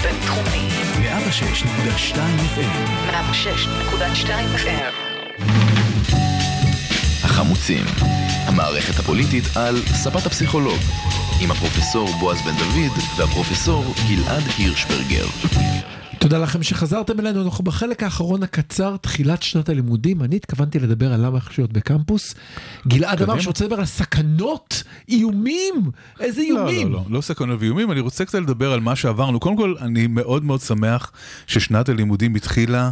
בינתחומי. 0.03 0.94
106.2 1.15 2.17
FM, 2.57 2.75
106.2 3.11 4.29
FM. 4.57 4.93
החמוצים, 7.25 7.85
המערכת 8.47 8.99
הפוליטית 8.99 9.45
על 9.57 9.77
ספת 9.77 10.27
הפסיכולוג, 10.27 10.79
עם 11.41 11.51
הפרופסור 11.51 12.09
בועז 12.21 12.43
בן 12.43 12.57
דוד 12.57 12.99
והפרופסור 13.17 13.85
גלעד 14.09 14.43
הירשברגר. 14.59 15.27
תודה 16.19 16.39
לכם 16.39 16.63
שחזרתם 16.63 17.21
אלינו, 17.21 17.43
אנחנו 17.43 17.65
בחלק 17.65 18.03
האחרון 18.03 18.43
הקצר, 18.43 18.97
תחילת 18.97 19.43
שנת 19.43 19.69
הלימודים. 19.69 20.23
אני 20.23 20.37
התכוונתי 20.37 20.79
לדבר 20.79 21.13
על 21.13 21.27
למה 21.27 21.41
חשוב 21.41 21.59
להיות 21.59 21.73
בקמפוס. 21.73 22.35
גלעד 22.89 23.23
אמר. 23.23 23.41
שרוצה 23.41 23.65
לדבר 23.65 23.79
על 23.79 23.85
סכנות, 23.85 24.83
איומים, 25.09 25.91
איזה 26.21 26.43
לא, 26.51 26.69
איומים. 26.69 26.93
לא, 26.93 26.99
לא, 26.99 27.17
לא 27.17 27.21
סכנות 27.21 27.61
ואיומים, 27.61 27.93
אני 27.93 28.01
רוצה 28.01 28.25
קצת 28.25 28.39
לדבר 28.39 28.73
על 28.73 28.81
מה 28.81 28.97
שעברנו. 28.97 29.41
קודם 29.41 29.57
כל, 29.57 29.75
אני 29.81 30.07
מאוד 30.07 30.45
מאוד 30.45 30.61
שמח 30.61 31.13
ששנת 31.47 31.89
הלימודים 31.89 32.35
התחילה 32.35 32.91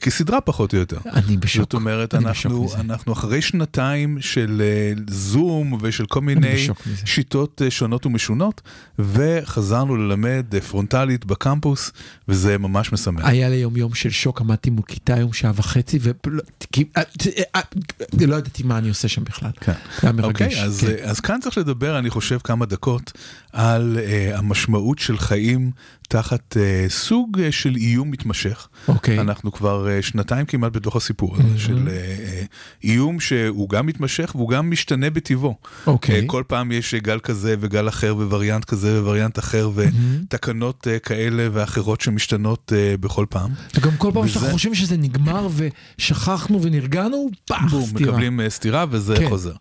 כסדרה 0.00 0.40
פחות 0.40 0.74
או 0.74 0.78
יותר. 0.78 0.96
אני 1.06 1.36
בשוק. 1.36 1.62
זאת 1.62 1.74
אומרת, 1.74 2.14
אנחנו. 2.14 2.68
אנחנו 2.74 3.12
אחרי 3.12 3.42
שנתיים 3.42 4.20
של 4.20 4.62
אה, 4.64 4.92
זום 5.10 5.78
ושל 5.82 6.06
כל 6.06 6.20
מיני. 6.20 6.66
שיטות 7.04 7.62
אה, 7.64 7.70
שונות 7.70 8.06
ומשונות, 8.06 8.60
וחזרנו 8.98 9.96
ללמד 9.96 10.46
אה, 10.54 10.60
פרונטלית 10.60 11.24
בקמפוס, 11.24 11.92
וזה 12.28 12.58
ממש 12.58 12.92
משמח. 12.92 13.24
היה 13.24 13.48
לי 13.48 13.56
יום 13.56 13.76
יום 13.76 13.94
של 13.94 14.10
שוק, 14.10 14.40
עמדתי 14.40 14.70
מול 14.70 14.84
כיתה 14.88 15.14
היום 15.14 15.32
שעה 15.32 15.52
וחצי, 15.54 15.98
ולא 18.12 18.36
ידעתי 18.36 18.62
מה 18.62 18.78
אני 18.78 18.88
עושה 18.88 19.08
שם 19.08 19.24
בכלל. 19.24 19.50
כן. 19.60 19.72
זה 19.72 19.98
היה 20.02 20.12
מרגש. 20.12 20.28
אוקיי, 20.28 20.62
אז, 20.62 20.80
כן. 20.80 20.86
אה, 20.86 21.10
אז 21.10 21.20
כאן 21.20 21.40
צריך 21.40 21.58
לדבר, 21.58 21.98
אני 21.98 22.10
חושב, 22.10 22.38
כמה 22.44 22.66
דקות 22.66 23.12
על 23.52 23.98
uh, 23.98 24.38
המשמעות 24.38 24.98
של 24.98 25.18
חיים 25.18 25.70
תחת 26.14 26.56
uh, 26.56 26.90
סוג 26.92 27.38
uh, 27.38 27.52
של 27.52 27.76
איום 27.76 28.10
מתמשך. 28.10 28.68
אוקיי. 28.88 29.20
אנחנו 29.20 29.52
כבר 29.52 29.86
uh, 29.86 30.02
שנתיים 30.02 30.46
כמעט 30.46 30.72
בתוך 30.76 30.96
הסיפור 30.96 31.36
הזה, 31.36 31.58
של 31.58 31.88
uh, 31.88 32.84
איום 32.84 33.20
שהוא 33.20 33.68
גם 33.68 33.86
מתמשך 33.86 34.32
והוא 34.34 34.48
גם 34.48 34.70
משתנה 34.70 35.10
בטיבו. 35.10 35.54
אוקיי. 35.86 36.20
Uh, 36.20 36.26
כל 36.26 36.42
פעם 36.46 36.72
יש 36.72 36.94
uh, 36.94 36.98
גל 36.98 37.18
כזה 37.18 37.54
וגל 37.60 37.88
אחר 37.88 38.14
ווריאנט 38.16 38.64
כזה 38.64 39.02
ווריאנט 39.02 39.38
אחר 39.38 39.70
ותקנות 39.74 40.86
uh, 40.86 40.98
כאלה 40.98 41.48
ואחרות 41.52 42.00
שמשתנות 42.00 42.72
uh, 42.74 43.00
בכל 43.00 43.26
פעם. 43.30 43.50
וגם 43.74 43.96
כל 43.96 44.10
פעם 44.14 44.22
וזה- 44.22 44.32
שאנחנו 44.32 44.52
חושבים 44.52 44.74
שזה 44.74 44.96
נגמר 44.96 45.48
ושכחנו 45.98 46.62
ונרגענו, 46.62 47.30
פח, 47.44 47.56
סטירה. 47.84 48.10
מקבלים 48.10 48.40
uh, 48.40 48.48
סטירה 48.48 48.84
וזה 48.90 49.16
כן. 49.16 49.28
חוזר. 49.28 49.54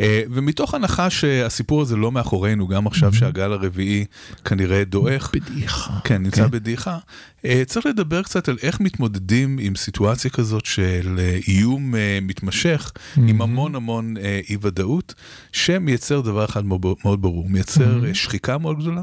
אה, 0.00 0.22
ומתוך 0.30 0.74
הנחה 0.74 1.10
שהסיפור 1.10 1.82
הזה 1.82 1.96
לא 1.96 2.12
מאחורינו, 2.12 2.68
גם 2.68 2.86
עכשיו 2.86 3.14
שהגל 3.14 3.52
הרביעי 3.52 4.04
כנראה 4.44 4.84
דועך, 4.84 5.30
בדיחה. 5.34 5.98
כן, 6.04 6.22
נמצא 6.22 6.44
כן. 6.44 6.50
בדעיכה, 6.50 6.98
אה, 7.44 7.62
צריך 7.66 7.86
לדבר 7.86 8.22
קצת 8.22 8.48
על 8.48 8.58
איך 8.62 8.80
מתמודדים 8.80 9.58
עם 9.60 9.76
סיטואציה 9.76 10.30
כזאת 10.30 10.66
של 10.66 11.16
אה, 11.18 11.38
איום 11.48 11.94
מתמשך, 12.22 12.92
עם 13.16 13.42
המון 13.42 13.74
המון 13.74 14.16
אה, 14.16 14.40
אי 14.50 14.56
ודאות, 14.60 15.14
שמייצר 15.52 16.20
דבר 16.20 16.44
אחד 16.44 16.64
מאוד 16.64 17.22
ברור, 17.22 17.48
מייצר 17.48 18.06
אה, 18.06 18.14
שחיקה 18.14 18.58
מאוד 18.58 18.78
גדולה. 18.78 19.02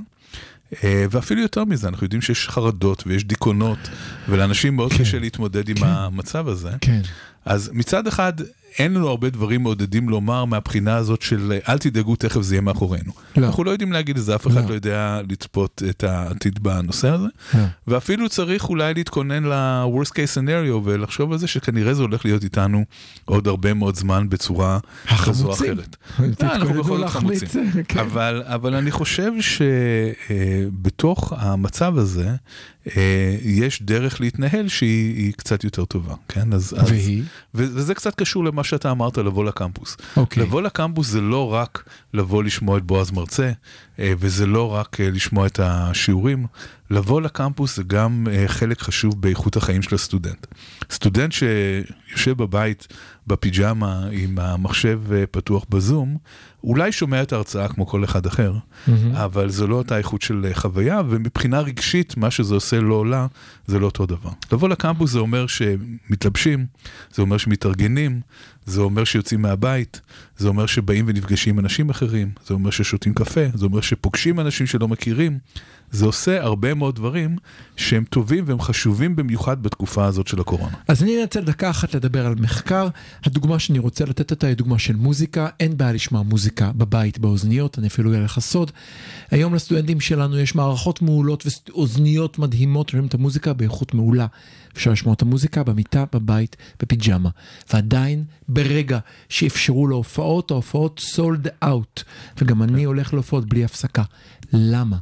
ואפילו 0.84 1.42
יותר 1.42 1.66
מזה, 1.66 1.88
אנחנו 1.88 2.06
יודעים 2.06 2.22
שיש 2.22 2.50
חרדות 2.50 3.04
ויש 3.08 3.24
דיכאונות, 3.24 3.78
ולאנשים 4.30 4.76
מאוד 4.76 4.94
כן. 4.94 5.00
קשה 5.00 5.20
להתמודד 5.20 5.70
עם 5.70 5.76
כן. 5.76 5.86
המצב 5.86 6.48
הזה. 6.48 6.70
כן. 6.82 7.02
אז 7.46 7.70
מצד 7.74 8.08
אחד, 8.08 8.34
אין 8.80 8.94
לנו 8.94 9.08
הרבה 9.08 9.30
דברים 9.30 9.64
מעודדים 9.64 10.10
לומר 10.10 10.46
מהבחינה 10.46 10.96
הזאת 10.96 11.22
של 11.22 11.60
אל 11.70 11.78
תדאגו, 11.78 12.16
תכף 12.16 12.42
זה 12.42 12.56
יהיה 12.56 12.62
מאחורינו. 12.62 13.12
לא. 13.38 13.48
אנחנו 13.48 13.64
לא 13.64 13.72
יודעים 13.72 13.92
להגיד 13.92 14.18
את 14.18 14.24
זה, 14.24 14.36
אף 14.36 14.48
אחד 14.48 14.64
לא. 14.64 14.70
לא 14.70 14.74
יודע 14.74 15.22
לצפות 15.30 15.84
את 15.90 16.04
העתיד 16.04 16.64
בנושא 16.64 17.10
הזה. 17.10 17.28
לא. 17.54 17.60
ואפילו 17.88 18.30
צריך 18.30 18.70
אולי 18.70 18.94
להתכונן 18.94 19.44
ל-worst 19.44 20.10
case 20.10 20.38
scenario 20.38 20.82
ולחשוב 20.84 21.32
על 21.32 21.38
זה 21.38 21.48
שכנראה 21.48 21.94
זה 21.94 22.02
הולך 22.02 22.26
להיות 22.26 22.44
איתנו 22.44 22.86
עוד 23.26 23.48
הרבה 23.48 23.74
מאוד 23.74 23.96
זמן 23.96 24.30
בצורה 24.30 24.80
כזו 25.26 25.48
או. 25.48 25.54
אחרת. 25.54 25.96
אה, 26.20 26.56
אנחנו 26.56 26.84
בכל 26.84 26.98
זאת 26.98 27.10
חמוצים. 27.10 27.48
כן. 27.88 28.00
אבל, 28.00 28.44
אבל 28.46 28.76
אני 28.76 28.92
חושב 28.92 29.32
שבתוך 30.30 31.34
המצב 31.38 31.98
הזה 31.98 32.30
אה, 32.98 33.38
יש 33.42 33.82
דרך 33.82 34.22
להתנהל 34.22 34.68
שהיא 34.68 35.16
היא 35.18 35.34
קצת 35.34 35.64
יותר 35.64 35.86
טובה, 35.86 36.14
כן? 36.28 36.54
אז, 36.54 36.76
אז, 36.78 36.92
והיא? 36.92 37.24
ו- 37.56 37.68
וזה 37.74 37.94
קצת 37.94 38.16
קשור 38.16 38.44
למה 38.46 38.64
שאתה 38.68 38.92
אמרת, 38.92 39.18
לבוא 39.18 39.46
לקמפוס. 39.46 39.98
אוקיי. 40.18 40.44
לבוא 40.44 40.62
לקמפוס 40.62 41.08
זה 41.08 41.22
לא 41.22 41.54
רק 41.54 41.84
לבוא 42.14 42.44
לשמוע 42.44 42.78
את 42.78 42.84
בועז 42.84 43.12
מרצה, 43.12 43.52
וזה 44.00 44.46
לא 44.46 44.74
רק 44.74 45.02
אה, 45.02 45.10
לשמוע 45.10 45.48
את 45.48 45.60
השיעורים, 45.64 46.46
לבוא 46.90 47.22
לקמפוס 47.22 47.76
זה 47.76 47.84
גם 47.84 48.28
אה, 48.32 48.48
חלק 48.48 48.82
חשוב 48.82 49.22
באיכות 49.22 49.56
החיים 49.56 49.82
של 49.82 49.96
הסטודנט. 49.96 50.48
סטודנט 50.92 51.32
שיושב 51.32 52.38
בבית 52.38 52.88
בפיג'מה 53.28 54.08
עם 54.12 54.40
המחשב 54.40 55.02
אה, 55.12 55.24
פתוח 55.32 55.66
בזום, 55.70 56.18
אולי 56.64 56.92
שומע 56.92 57.22
את 57.22 57.34
ההרצאה 57.34 57.68
כמו 57.68 57.88
כל 57.88 58.04
אחד 58.04 58.26
אחר, 58.26 58.54
אבל 59.14 59.50
זו 59.50 59.68
לא 59.68 59.76
אותה 59.76 59.98
איכות 59.98 60.22
של 60.22 60.46
אה, 60.46 60.56
חוויה, 60.56 61.02
ומבחינה 61.10 61.60
רגשית, 61.60 62.18
מה 62.18 62.32
שזה 62.32 62.56
עושה 62.56 62.80
לא 62.80 62.96
עולה, 62.96 63.28
זה 63.68 63.80
לא 63.80 63.86
אותו 63.86 64.06
דבר. 64.06 64.30
לבוא 64.52 64.70
לקמפוס 64.70 65.12
זה 65.12 65.20
אומר 65.20 65.46
שמתלבשים, 65.48 66.66
זה 67.14 67.22
אומר 67.22 67.38
שמתארגנים, 67.38 68.22
זה 68.66 68.82
אומר 68.82 69.04
שיוצאים 69.04 69.42
מהבית, 69.42 70.02
זה 70.38 70.48
אומר 70.48 70.66
שבאים 70.66 71.06
ונפגשים 71.08 71.56
עם 71.56 71.60
אנשים 71.60 71.90
אחרים, 71.90 72.32
זה 72.46 72.54
אומר 72.54 72.70
ששותים 72.70 73.14
קפה, 73.14 73.42
זה 73.54 73.66
אומר 73.66 73.82
שפוגשים 73.88 74.40
אנשים 74.40 74.68
שלא 74.68 74.88
מכירים. 74.88 75.40
זה 75.92 76.06
עושה 76.06 76.44
הרבה 76.44 76.74
מאוד 76.74 76.96
דברים 76.96 77.38
שהם 77.76 78.04
טובים 78.04 78.44
והם 78.48 78.60
חשובים 78.62 79.16
במיוחד 79.16 79.64
בתקופה 79.64 80.06
הזאת 80.06 80.28
של 80.28 80.40
הקורונה. 80.40 80.78
אז 80.88 81.04
אני 81.04 81.22
אנצל 81.22 81.42
דקה 81.42 81.70
אחת 81.70 81.96
לדבר 81.96 82.26
על 82.26 82.36
מחקר. 82.36 82.88
הדוגמה 83.24 83.60
שאני 83.60 83.80
רוצה 83.80 84.06
לתת 84.06 84.32
אותה 84.32 84.48
היא 84.48 84.56
דוגמה 84.56 84.80
של 84.80 84.96
מוזיקה. 84.96 85.48
אין 85.60 85.78
בעיה 85.78 85.92
לשמוע 85.92 86.22
מוזיקה 86.22 86.72
בבית 86.76 87.20
באוזניות, 87.20 87.80
אני 87.80 87.88
אפילו 87.88 88.12
אגלה 88.12 88.24
לך 88.24 88.40
סוד. 88.40 88.72
היום 89.32 89.56
לסטודנטים 89.56 90.00
שלנו 90.00 90.40
יש 90.40 90.56
מערכות 90.56 91.02
מעולות 91.02 91.46
ואוזניות 91.70 92.40
מדהימות, 92.40 92.90
שומעים 92.90 93.08
את 93.08 93.14
המוזיקה 93.14 93.54
באיכות 93.54 93.94
מעולה. 93.94 94.28
אפשר 94.78 94.92
לשמוע 94.92 95.14
את 95.14 95.22
המוזיקה 95.22 95.64
במיטה, 95.64 96.04
בבית, 96.14 96.56
בפיג'מה. 96.80 97.30
ועדיין, 97.74 98.24
ברגע 98.48 99.00
שאפשרו 99.30 99.88
להופעות, 99.88 100.52
ההופעות 100.52 101.00
סולד 101.04 101.48
אאוט. 101.64 102.04
וגם 102.38 102.64
אני 102.64 102.84
הולך 102.84 103.14
להופעות 103.14 103.50
בלי 103.50 103.64
הפסקה. 103.64 104.04
למה? 104.54 104.98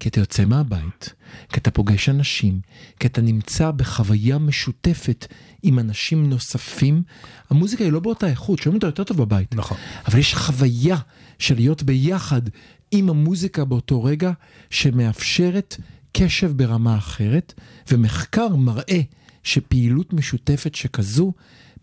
כי 0.00 0.08
אתה 0.08 0.20
יוצא 0.30 0.44
מהבית, 0.44 1.14
כי 1.52 1.60
אתה 1.60 1.70
פוגש 1.70 2.08
אנשים, 2.08 2.60
כי 3.00 3.06
אתה 3.06 3.20
נמצא 3.20 3.70
בחוויה 3.70 4.38
משותפת 4.38 5.26
עם 5.62 5.78
אנשים 5.78 6.30
נוספים. 6.30 7.02
המוזיקה 7.50 7.84
היא 7.84 7.92
לא 7.92 8.00
באותה 8.00 8.26
איכות, 8.26 8.58
שומעים 8.58 8.76
אותה 8.76 8.86
יותר 8.86 9.04
טוב 9.04 9.16
בבית. 9.16 9.54
נכון. 9.54 9.76
אבל 10.06 10.18
יש 10.18 10.34
חוויה 10.34 10.96
של 11.38 11.54
להיות 11.54 11.82
ביחד 11.82 12.42
עם 12.90 13.10
המוזיקה 13.10 13.64
באותו 13.64 14.04
רגע, 14.04 14.32
שמאפשרת 14.70 15.76
קשב 16.12 16.52
ברמה 16.56 16.98
אחרת, 16.98 17.54
ומחקר 17.90 18.56
מראה 18.56 19.00
שפעילות 19.42 20.12
משותפת 20.12 20.74
שכזו 20.74 21.32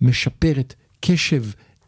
משפרת 0.02 0.74
קשב 1.02 1.44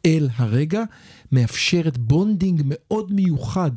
אל 0.06 0.30
הרגע, 0.36 0.84
מאפשרת 1.32 1.98
bonding 1.98 2.62
מאוד 2.66 3.14
מיוחד 3.14 3.72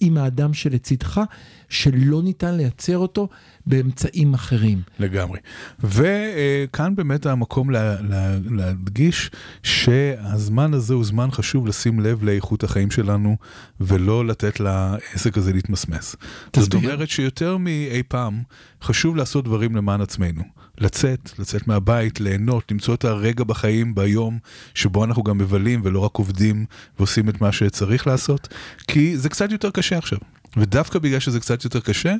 עם 0.00 0.16
האדם 0.16 0.54
שלצידך, 0.54 1.20
שלא 1.68 2.22
ניתן 2.22 2.54
לייצר 2.54 2.98
אותו 2.98 3.28
באמצעים 3.66 4.34
אחרים. 4.34 4.82
לגמרי. 4.98 5.38
וכאן 5.84 6.94
באמת 6.94 7.26
המקום 7.26 7.70
לה, 7.70 8.00
לה, 8.00 8.36
להדגיש 8.50 9.30
שהזמן 9.62 10.74
הזה 10.74 10.94
הוא 10.94 11.04
זמן 11.04 11.30
חשוב 11.30 11.66
לשים 11.66 12.00
לב 12.00 12.24
לאיכות 12.24 12.64
החיים 12.64 12.90
שלנו 12.90 13.36
ולא 13.80 14.26
לתת 14.26 14.60
לעסק 14.60 15.38
הזה 15.38 15.52
להתמסמס. 15.52 16.16
זאת 16.46 16.68
תסביר. 16.68 16.80
אומרת 16.80 17.08
שיותר 17.08 17.56
מאי 17.56 18.02
פעם 18.08 18.42
חשוב 18.82 19.16
לעשות 19.16 19.44
דברים 19.44 19.76
למען 19.76 20.00
עצמנו. 20.00 20.42
לצאת, 20.78 21.30
לצאת 21.38 21.68
מהבית, 21.68 22.20
ליהנות, 22.20 22.72
למצוא 22.72 22.94
את 22.94 23.04
הרגע 23.04 23.44
בחיים, 23.44 23.94
ביום, 23.94 24.38
שבו 24.74 25.04
אנחנו 25.04 25.22
גם 25.22 25.38
מבלים 25.38 25.80
ולא 25.84 26.00
רק 26.00 26.16
עובדים 26.16 26.66
ועושים 26.98 27.28
את 27.28 27.40
מה 27.40 27.52
שצריך 27.52 28.06
לעשות, 28.06 28.48
כי 28.88 29.16
זה 29.16 29.28
קצת 29.28 29.52
יותר 29.52 29.70
קשה 29.70 29.98
עכשיו. 29.98 30.18
ודווקא 30.56 30.98
בגלל 30.98 31.20
שזה 31.20 31.40
קצת 31.40 31.64
יותר 31.64 31.80
קשה, 31.80 32.14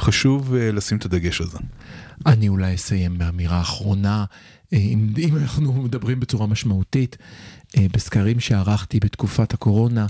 חשוב 0.00 0.54
uh, 0.54 0.56
לשים 0.72 0.98
את 0.98 1.04
הדגש 1.04 1.40
הזה. 1.40 1.58
אני 2.26 2.48
אולי 2.48 2.74
אסיים 2.74 3.18
באמירה 3.18 3.60
אחרונה, 3.60 4.24
אה, 4.72 4.78
אם, 4.78 5.12
אם 5.18 5.36
אנחנו 5.36 5.72
מדברים 5.72 6.20
בצורה 6.20 6.46
משמעותית, 6.46 7.16
אה, 7.76 7.86
בסקרים 7.92 8.40
שערכתי 8.40 9.00
בתקופת 9.00 9.54
הקורונה, 9.54 10.06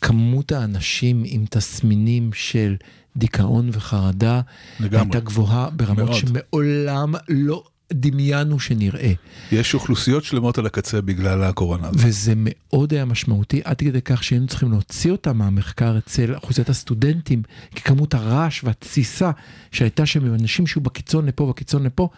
כמות 0.00 0.52
האנשים 0.52 1.22
עם 1.26 1.44
תסמינים 1.50 2.30
של 2.32 2.76
דיכאון 3.16 3.70
וחרדה 3.72 4.40
לגמרי. 4.80 4.98
הייתה 4.98 5.20
גבוהה 5.20 5.70
ברמות 5.70 5.98
מאוד. 5.98 6.14
שמעולם 6.14 7.14
לא 7.28 7.64
דמיינו 7.92 8.60
שנראה. 8.60 9.12
יש 9.52 9.74
אוכלוסיות 9.74 10.24
שלמות 10.24 10.58
על 10.58 10.66
הקצה 10.66 11.00
בגלל 11.00 11.42
הקורונה. 11.42 11.90
וזה 11.94 12.32
מאוד 12.36 12.92
היה 12.94 13.04
משמעותי, 13.04 13.60
עד 13.64 13.78
כדי 13.78 14.02
כך 14.02 14.24
שהיינו 14.24 14.46
צריכים 14.46 14.70
להוציא 14.70 15.12
אותם 15.12 15.38
מהמחקר 15.38 15.98
אצל 15.98 16.34
אוכלוסיית 16.34 16.68
הסטודנטים, 16.68 17.42
כי 17.74 17.80
כמות 17.80 18.14
הרעש 18.14 18.64
והתסיסה 18.64 19.30
שהייתה 19.72 20.06
שם 20.06 20.24
עם 20.26 20.34
אנשים 20.34 20.66
שהיו 20.66 20.82
בקיצון 20.82 21.26
לפה 21.26 21.44
ובקיצון 21.44 21.82
לפה, 21.82 22.08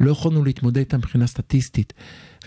לא 0.00 0.10
יכולנו 0.10 0.44
להתמודד 0.44 0.78
איתם 0.78 0.98
מבחינה 0.98 1.26
סטטיסטית. 1.26 1.92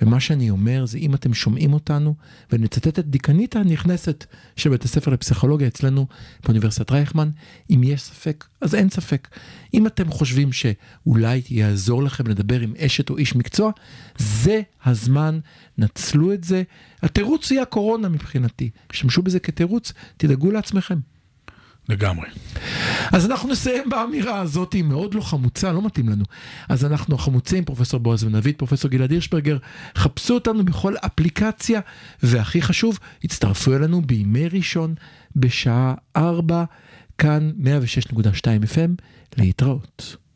ומה 0.03 0.19
שאני 0.19 0.49
אומר 0.49 0.85
זה 0.85 0.97
אם 0.97 1.15
אתם 1.15 1.33
שומעים 1.33 1.73
אותנו, 1.73 2.15
ונצטט 2.51 2.99
את 2.99 3.09
דיקנית 3.09 3.55
הנכנסת 3.55 4.25
של 4.55 4.69
בית 4.69 4.83
הספר 4.83 5.11
לפסיכולוגיה 5.11 5.67
אצלנו 5.67 6.07
באוניברסיטת 6.43 6.91
רייכמן, 6.91 7.29
אם 7.69 7.81
יש 7.83 8.01
ספק, 8.01 8.45
אז 8.61 8.75
אין 8.75 8.89
ספק. 8.89 9.27
אם 9.73 9.87
אתם 9.87 10.11
חושבים 10.11 10.49
שאולי 10.51 11.41
יעזור 11.49 12.03
לכם 12.03 12.27
לדבר 12.27 12.59
עם 12.59 12.73
אשת 12.77 13.09
או 13.09 13.17
איש 13.17 13.35
מקצוע, 13.35 13.71
זה 14.17 14.61
הזמן, 14.85 15.39
נצלו 15.77 16.33
את 16.33 16.43
זה. 16.43 16.63
התירוץ 17.01 17.51
יהיה 17.51 17.61
הקורונה 17.61 18.09
מבחינתי. 18.09 18.69
השתמשו 18.91 19.21
בזה 19.21 19.39
כתירוץ, 19.39 19.93
תדאגו 20.17 20.51
לעצמכם. 20.51 20.99
לגמרי. 21.89 22.27
אז 23.13 23.25
אנחנו 23.25 23.49
נסיים 23.49 23.89
באמירה 23.89 24.39
הזאת, 24.39 24.73
היא 24.73 24.84
מאוד 24.84 25.13
לא 25.13 25.21
חמוצה, 25.21 25.71
לא 25.71 25.86
מתאים 25.86 26.09
לנו. 26.09 26.23
אז 26.69 26.86
אנחנו 26.86 27.15
החמוצים, 27.15 27.65
פרופסור 27.65 27.99
בועז 27.99 28.23
בן 28.23 28.31
דוד, 28.31 28.55
פרופסור 28.57 28.91
גלעד 28.91 29.11
הירשברגר, 29.11 29.57
חפשו 29.95 30.34
אותנו 30.34 30.65
בכל 30.65 30.95
אפליקציה, 31.05 31.81
והכי 32.23 32.61
חשוב, 32.61 32.99
הצטרפו 33.23 33.75
אלינו 33.75 34.01
בימי 34.01 34.47
ראשון 34.47 34.95
בשעה 35.36 35.93
4, 36.17 36.63
כאן 37.17 37.51
106.2 37.59 38.13
FM, 38.73 39.03
להתראות. 39.38 40.22